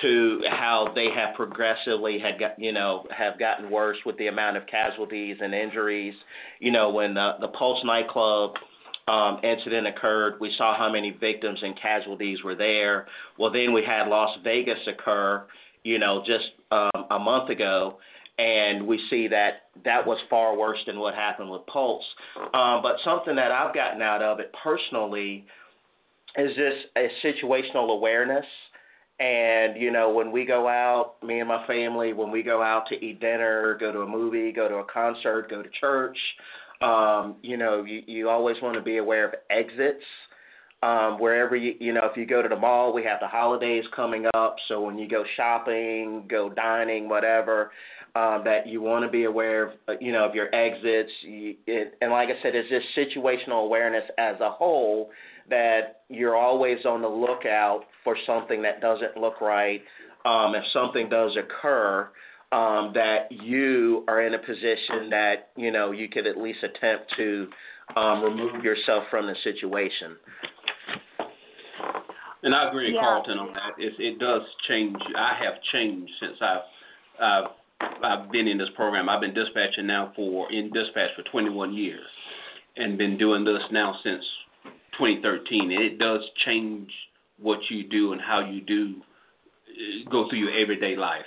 to 0.00 0.40
how 0.48 0.90
they 0.94 1.08
have 1.14 1.34
progressively 1.34 2.18
had 2.18 2.38
got 2.38 2.58
you 2.58 2.72
know 2.72 3.04
have 3.16 3.38
gotten 3.38 3.70
worse 3.70 3.98
with 4.06 4.16
the 4.18 4.28
amount 4.28 4.56
of 4.56 4.66
casualties 4.66 5.36
and 5.40 5.54
injuries. 5.54 6.14
You 6.60 6.72
know 6.72 6.90
when 6.90 7.14
the 7.14 7.32
the 7.40 7.48
Pulse 7.48 7.84
nightclub 7.84 8.52
um, 9.08 9.38
incident 9.42 9.86
occurred, 9.86 10.34
we 10.40 10.54
saw 10.56 10.76
how 10.76 10.90
many 10.90 11.10
victims 11.10 11.58
and 11.62 11.78
casualties 11.80 12.42
were 12.44 12.54
there. 12.54 13.06
Well, 13.38 13.50
then 13.52 13.72
we 13.72 13.84
had 13.84 14.08
Las 14.08 14.38
Vegas 14.44 14.78
occur 14.86 15.44
you 15.84 15.98
know, 15.98 16.22
just 16.26 16.44
um, 16.70 17.06
a 17.10 17.18
month 17.18 17.50
ago, 17.50 17.98
and 18.38 18.86
we 18.86 19.00
see 19.10 19.28
that 19.28 19.64
that 19.84 20.06
was 20.06 20.18
far 20.30 20.56
worse 20.56 20.78
than 20.86 20.98
what 20.98 21.14
happened 21.14 21.50
with 21.50 21.64
Pulse. 21.66 22.04
Um, 22.54 22.80
but 22.82 22.96
something 23.04 23.36
that 23.36 23.52
I've 23.52 23.74
gotten 23.74 24.00
out 24.02 24.22
of 24.22 24.40
it 24.40 24.52
personally 24.62 25.44
is 26.36 26.56
this 26.56 26.74
a 26.96 27.08
situational 27.26 27.90
awareness. 27.90 28.46
And 29.20 29.80
you 29.80 29.92
know, 29.92 30.10
when 30.10 30.32
we 30.32 30.44
go 30.44 30.66
out, 30.66 31.14
me 31.22 31.40
and 31.40 31.48
my 31.48 31.66
family, 31.66 32.12
when 32.12 32.30
we 32.30 32.42
go 32.42 32.62
out 32.62 32.86
to 32.88 32.94
eat 33.04 33.20
dinner, 33.20 33.76
go 33.78 33.92
to 33.92 34.00
a 34.00 34.08
movie, 34.08 34.50
go 34.50 34.68
to 34.68 34.76
a 34.76 34.84
concert, 34.84 35.48
go 35.50 35.62
to 35.62 35.68
church, 35.80 36.16
um, 36.80 37.36
you 37.42 37.56
know, 37.56 37.84
you, 37.84 38.02
you 38.06 38.28
always 38.28 38.56
want 38.62 38.74
to 38.74 38.82
be 38.82 38.96
aware 38.96 39.28
of 39.28 39.34
exits 39.50 40.04
um, 40.82 41.18
wherever 41.18 41.54
you 41.54 41.74
you 41.78 41.92
know 41.92 42.06
if 42.10 42.16
you 42.16 42.26
go 42.26 42.42
to 42.42 42.48
the 42.48 42.56
mall 42.56 42.92
we 42.92 43.04
have 43.04 43.20
the 43.20 43.28
holidays 43.28 43.84
coming 43.94 44.26
up 44.34 44.56
so 44.68 44.80
when 44.80 44.98
you 44.98 45.08
go 45.08 45.24
shopping 45.36 46.24
go 46.28 46.50
dining 46.50 47.08
whatever 47.08 47.70
um, 48.14 48.42
that 48.44 48.66
you 48.66 48.82
want 48.82 49.04
to 49.04 49.10
be 49.10 49.24
aware 49.24 49.64
of 49.64 49.72
uh, 49.88 49.92
you 50.00 50.12
know 50.12 50.24
of 50.24 50.34
your 50.34 50.54
exits 50.54 51.10
you, 51.22 51.54
it, 51.66 51.94
and 52.00 52.10
like 52.10 52.28
I 52.28 52.42
said 52.42 52.54
it's 52.54 52.68
just 52.68 52.86
situational 52.96 53.64
awareness 53.64 54.04
as 54.18 54.36
a 54.40 54.50
whole 54.50 55.10
that 55.48 56.02
you're 56.08 56.36
always 56.36 56.84
on 56.84 57.02
the 57.02 57.08
lookout 57.08 57.84
for 58.04 58.16
something 58.26 58.62
that 58.62 58.80
doesn't 58.80 59.16
look 59.16 59.40
right 59.40 59.82
um, 60.24 60.54
if 60.54 60.62
something 60.72 61.08
does 61.08 61.36
occur 61.36 62.10
um, 62.52 62.92
that 62.94 63.28
you 63.30 64.04
are 64.08 64.22
in 64.26 64.34
a 64.34 64.38
position 64.38 65.08
that 65.10 65.48
you 65.56 65.70
know 65.70 65.90
you 65.90 66.08
could 66.08 66.26
at 66.26 66.36
least 66.36 66.58
attempt 66.62 67.12
to 67.16 67.48
um, 67.96 68.22
remove 68.22 68.62
yourself 68.62 69.04
from 69.10 69.26
the 69.26 69.34
situation. 69.42 70.16
And 72.42 72.54
I 72.54 72.68
agree 72.68 72.86
with 72.86 72.96
yeah. 72.96 73.02
Carlton 73.02 73.38
on 73.38 73.54
that. 73.54 73.72
It, 73.78 73.92
it 73.98 74.18
does 74.18 74.42
change. 74.68 74.96
I 75.16 75.38
have 75.44 75.54
changed 75.72 76.10
since 76.20 76.36
I've, 76.40 76.60
I've 77.20 77.50
I've 78.02 78.30
been 78.30 78.48
in 78.48 78.58
this 78.58 78.68
program. 78.74 79.08
I've 79.08 79.20
been 79.20 79.34
dispatching 79.34 79.86
now 79.86 80.12
for 80.16 80.50
in 80.52 80.70
dispatch 80.72 81.10
for 81.16 81.22
21 81.30 81.74
years, 81.74 82.06
and 82.76 82.98
been 82.98 83.18
doing 83.18 83.44
this 83.44 83.62
now 83.70 83.96
since 84.02 84.24
2013. 84.98 85.72
And 85.72 85.82
It 85.82 85.98
does 85.98 86.20
change 86.44 86.90
what 87.38 87.58
you 87.70 87.88
do 87.88 88.12
and 88.12 88.20
how 88.20 88.40
you 88.40 88.60
do 88.60 88.94
uh, 89.68 90.10
go 90.10 90.28
through 90.28 90.38
your 90.38 90.58
everyday 90.58 90.96
life. 90.96 91.24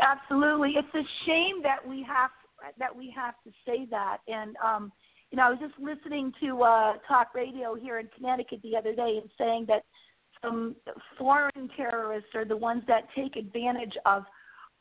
Absolutely, 0.00 0.74
it's 0.76 0.94
a 0.94 1.26
shame 1.26 1.62
that 1.62 1.86
we 1.86 2.02
have 2.04 2.30
that 2.78 2.94
we 2.94 3.12
have 3.14 3.34
to 3.44 3.50
say 3.64 3.86
that, 3.90 4.18
and 4.28 4.56
um, 4.64 4.92
you 5.30 5.36
know, 5.36 5.44
I 5.44 5.50
was 5.50 5.58
just 5.58 5.74
listening 5.78 6.32
to 6.40 6.62
uh, 6.62 6.92
talk 7.06 7.34
radio 7.34 7.74
here 7.74 7.98
in 7.98 8.08
Connecticut 8.16 8.60
the 8.62 8.76
other 8.76 8.94
day 8.94 9.18
and 9.20 9.30
saying 9.36 9.66
that 9.68 9.84
some 10.42 10.76
foreign 11.16 11.68
terrorists 11.76 12.30
are 12.34 12.44
the 12.44 12.56
ones 12.56 12.82
that 12.86 13.08
take 13.14 13.36
advantage 13.36 13.94
of 14.06 14.24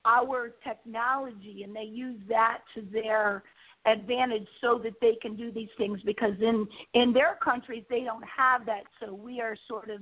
our 0.05 0.51
technology 0.63 1.63
and 1.63 1.75
they 1.75 1.83
use 1.83 2.19
that 2.29 2.59
to 2.75 2.81
their 2.91 3.43
advantage 3.85 4.47
so 4.61 4.79
that 4.83 4.93
they 5.01 5.17
can 5.21 5.35
do 5.35 5.51
these 5.51 5.69
things 5.77 5.99
because 6.05 6.33
in 6.41 6.67
in 6.93 7.13
their 7.13 7.37
countries 7.43 7.83
they 7.89 8.01
don't 8.01 8.23
have 8.23 8.65
that 8.65 8.83
so 8.99 9.13
we 9.13 9.39
are 9.39 9.55
sort 9.67 9.89
of 9.89 10.01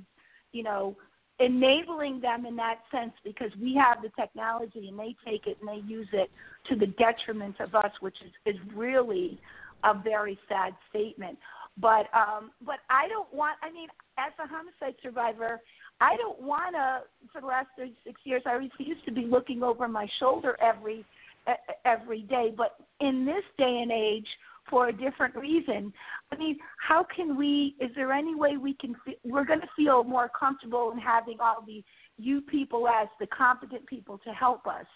you 0.52 0.62
know 0.62 0.96
enabling 1.38 2.20
them 2.20 2.46
in 2.46 2.56
that 2.56 2.78
sense 2.90 3.12
because 3.22 3.50
we 3.60 3.74
have 3.74 4.02
the 4.02 4.10
technology 4.18 4.88
and 4.88 4.98
they 4.98 5.14
take 5.24 5.46
it 5.46 5.56
and 5.60 5.68
they 5.68 5.86
use 5.86 6.08
it 6.12 6.30
to 6.68 6.74
the 6.74 6.86
detriment 6.86 7.54
of 7.60 7.74
us 7.74 7.92
which 8.00 8.16
is 8.24 8.54
is 8.54 8.60
really 8.74 9.38
a 9.84 9.94
very 9.94 10.38
sad 10.48 10.74
statement. 10.90 11.38
But 11.78 12.06
um, 12.14 12.52
but 12.64 12.76
I 12.88 13.08
don't 13.08 13.32
want. 13.34 13.56
I 13.62 13.70
mean, 13.70 13.88
as 14.18 14.32
a 14.42 14.48
homicide 14.48 14.96
survivor, 15.02 15.60
I 16.00 16.16
don't 16.16 16.40
want 16.40 16.74
to. 16.74 17.00
For 17.32 17.40
the 17.40 17.46
last 17.46 17.68
36 17.76 18.20
years, 18.24 18.42
I 18.46 18.52
refuse 18.52 18.96
to 19.04 19.12
be 19.12 19.26
looking 19.26 19.62
over 19.62 19.86
my 19.86 20.08
shoulder 20.18 20.56
every 20.62 21.04
every 21.84 22.22
day. 22.22 22.52
But 22.56 22.76
in 23.00 23.26
this 23.26 23.44
day 23.58 23.80
and 23.82 23.92
age, 23.92 24.26
for 24.68 24.88
a 24.88 24.92
different 24.92 25.34
reason. 25.36 25.92
I 26.32 26.36
mean, 26.36 26.58
how 26.86 27.06
can 27.14 27.36
we? 27.36 27.76
Is 27.80 27.90
there 27.94 28.12
any 28.12 28.34
way 28.34 28.56
we 28.56 28.74
can? 28.74 28.94
We're 29.24 29.44
going 29.44 29.60
to 29.60 29.68
feel 29.76 30.04
more 30.04 30.30
comfortable 30.38 30.90
in 30.92 30.98
having 30.98 31.38
all 31.40 31.62
the 31.66 31.82
you 32.18 32.40
people 32.40 32.88
as 32.88 33.08
the 33.20 33.26
competent 33.26 33.86
people 33.86 34.18
to 34.24 34.30
help 34.30 34.66
us, 34.66 34.86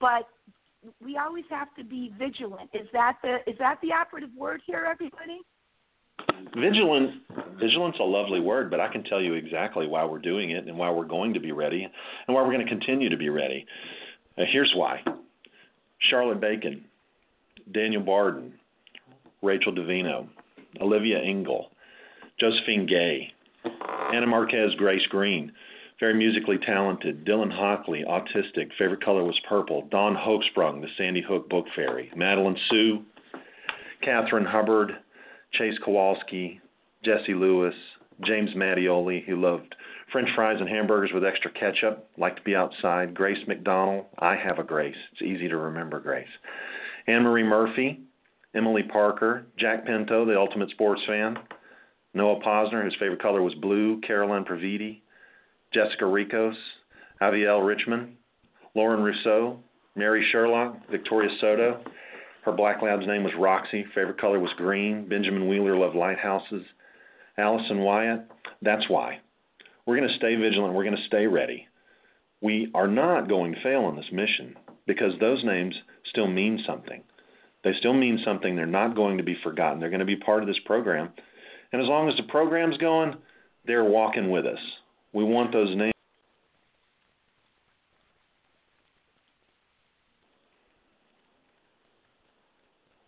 but 0.00 0.26
we 1.02 1.16
always 1.16 1.44
have 1.50 1.68
to 1.76 1.84
be 1.84 2.12
vigilant. 2.18 2.70
Is 2.72 2.88
that 2.92 3.18
the 3.22 3.38
is 3.46 3.56
that 3.58 3.78
the 3.82 3.92
operative 3.92 4.30
word 4.36 4.60
here, 4.66 4.86
everybody? 4.90 5.40
Vigilant, 6.56 7.22
vigilance 7.58 7.96
a 8.00 8.04
lovely 8.04 8.40
word, 8.40 8.70
but 8.70 8.78
I 8.78 8.88
can 8.88 9.02
tell 9.04 9.20
you 9.20 9.34
exactly 9.34 9.88
why 9.88 10.04
we're 10.04 10.18
doing 10.18 10.50
it 10.50 10.66
and 10.66 10.78
why 10.78 10.90
we're 10.90 11.04
going 11.04 11.34
to 11.34 11.40
be 11.40 11.52
ready 11.52 11.82
and 11.82 12.34
why 12.34 12.42
we're 12.42 12.52
going 12.52 12.64
to 12.64 12.68
continue 12.68 13.08
to 13.08 13.16
be 13.16 13.28
ready. 13.28 13.66
Here's 14.36 14.72
why: 14.76 15.02
Charlotte 15.98 16.40
Bacon, 16.40 16.84
Daniel 17.72 18.02
Barden, 18.02 18.54
Rachel 19.42 19.72
D'Avino, 19.72 20.28
Olivia 20.80 21.20
Engel, 21.20 21.70
Josephine 22.38 22.86
Gay, 22.86 23.32
Ana 24.12 24.26
Marquez, 24.26 24.74
Grace 24.76 25.06
Green, 25.08 25.50
very 26.00 26.14
musically 26.14 26.58
talented. 26.58 27.24
Dylan 27.24 27.52
Hockley, 27.52 28.04
autistic. 28.08 28.70
Favorite 28.78 29.04
color 29.04 29.24
was 29.24 29.38
purple. 29.48 29.88
Dawn 29.90 30.14
Hochsprung, 30.14 30.80
the 30.80 30.88
Sandy 30.98 31.22
Hook 31.22 31.48
Book 31.48 31.66
Fairy. 31.74 32.10
Madeleine 32.16 32.56
Hsu, 32.68 33.02
Catherine 34.02 34.44
Hubbard, 34.44 34.98
Chase 35.58 35.78
Kowalski, 35.84 36.60
Jesse 37.04 37.34
Lewis, 37.34 37.74
James 38.24 38.50
Mattioli, 38.54 39.24
who 39.24 39.40
loved 39.40 39.74
French 40.12 40.28
fries 40.34 40.58
and 40.60 40.68
hamburgers 40.68 41.10
with 41.12 41.24
extra 41.24 41.50
ketchup, 41.50 42.08
liked 42.16 42.38
to 42.38 42.44
be 42.44 42.54
outside. 42.54 43.14
Grace 43.14 43.38
McDonnell, 43.48 44.04
I 44.18 44.36
have 44.36 44.58
a 44.58 44.64
Grace. 44.64 44.96
It's 45.12 45.22
easy 45.22 45.48
to 45.48 45.56
remember 45.56 46.00
Grace. 46.00 46.28
Anne 47.06 47.22
Marie 47.22 47.42
Murphy, 47.42 48.00
Emily 48.54 48.82
Parker, 48.82 49.46
Jack 49.58 49.84
Pinto, 49.84 50.24
the 50.24 50.38
ultimate 50.38 50.70
sports 50.70 51.02
fan. 51.06 51.36
Noah 52.14 52.40
Pozner, 52.40 52.84
whose 52.84 52.96
favorite 53.00 53.20
color 53.20 53.42
was 53.42 53.54
blue. 53.54 54.00
Caroline 54.02 54.44
Previdi, 54.44 55.00
Jessica 55.72 56.04
Rekos, 56.04 56.54
Avielle 57.20 57.66
Richman, 57.66 58.16
Lauren 58.76 59.02
Rousseau, 59.02 59.58
Mary 59.96 60.24
Sherlach, 60.32 60.76
Victoria 60.90 61.30
Soto. 61.40 61.80
Her 62.44 62.52
black 62.52 62.82
lab's 62.82 63.06
name 63.06 63.24
was 63.24 63.32
Roxy. 63.38 63.84
Favorite 63.94 64.20
color 64.20 64.38
was 64.38 64.52
green. 64.56 65.08
Benjamin 65.08 65.48
Wheeler 65.48 65.76
loved 65.76 65.96
lighthouses. 65.96 66.62
Allison 67.38 67.78
Wyatt. 67.78 68.30
That's 68.60 68.88
why. 68.88 69.20
We're 69.86 69.96
going 69.96 70.08
to 70.08 70.16
stay 70.16 70.34
vigilant. 70.34 70.74
We're 70.74 70.84
going 70.84 70.96
to 70.96 71.06
stay 71.06 71.26
ready. 71.26 71.66
we 72.42 72.70
are 72.74 72.86
not 72.86 73.28
going 73.28 73.54
to 73.54 73.62
fail 73.62 73.80
on 73.82 73.96
this 73.96 74.12
mission 74.12 74.54
because 74.86 75.12
those 75.18 75.42
names 75.44 75.74
still 76.10 76.26
mean 76.26 76.62
something. 76.66 77.02
They 77.64 77.72
still 77.78 77.94
mean 77.94 78.20
something. 78.24 78.54
They're 78.54 78.66
not 78.66 78.94
going 78.94 79.16
to 79.16 79.24
be 79.24 79.36
forgotten. 79.42 79.80
They're 79.80 79.88
going 79.88 80.00
to 80.00 80.04
be 80.04 80.16
part 80.16 80.42
of 80.42 80.46
this 80.46 80.58
program. 80.66 81.08
And 81.72 81.80
as 81.80 81.88
long 81.88 82.10
as 82.10 82.16
the 82.18 82.24
program's 82.24 82.76
going, 82.76 83.14
they're 83.66 83.84
walking 83.84 84.30
with 84.30 84.44
us. 84.44 84.58
We 85.14 85.24
want 85.24 85.52
those 85.52 85.74
names 85.74 85.93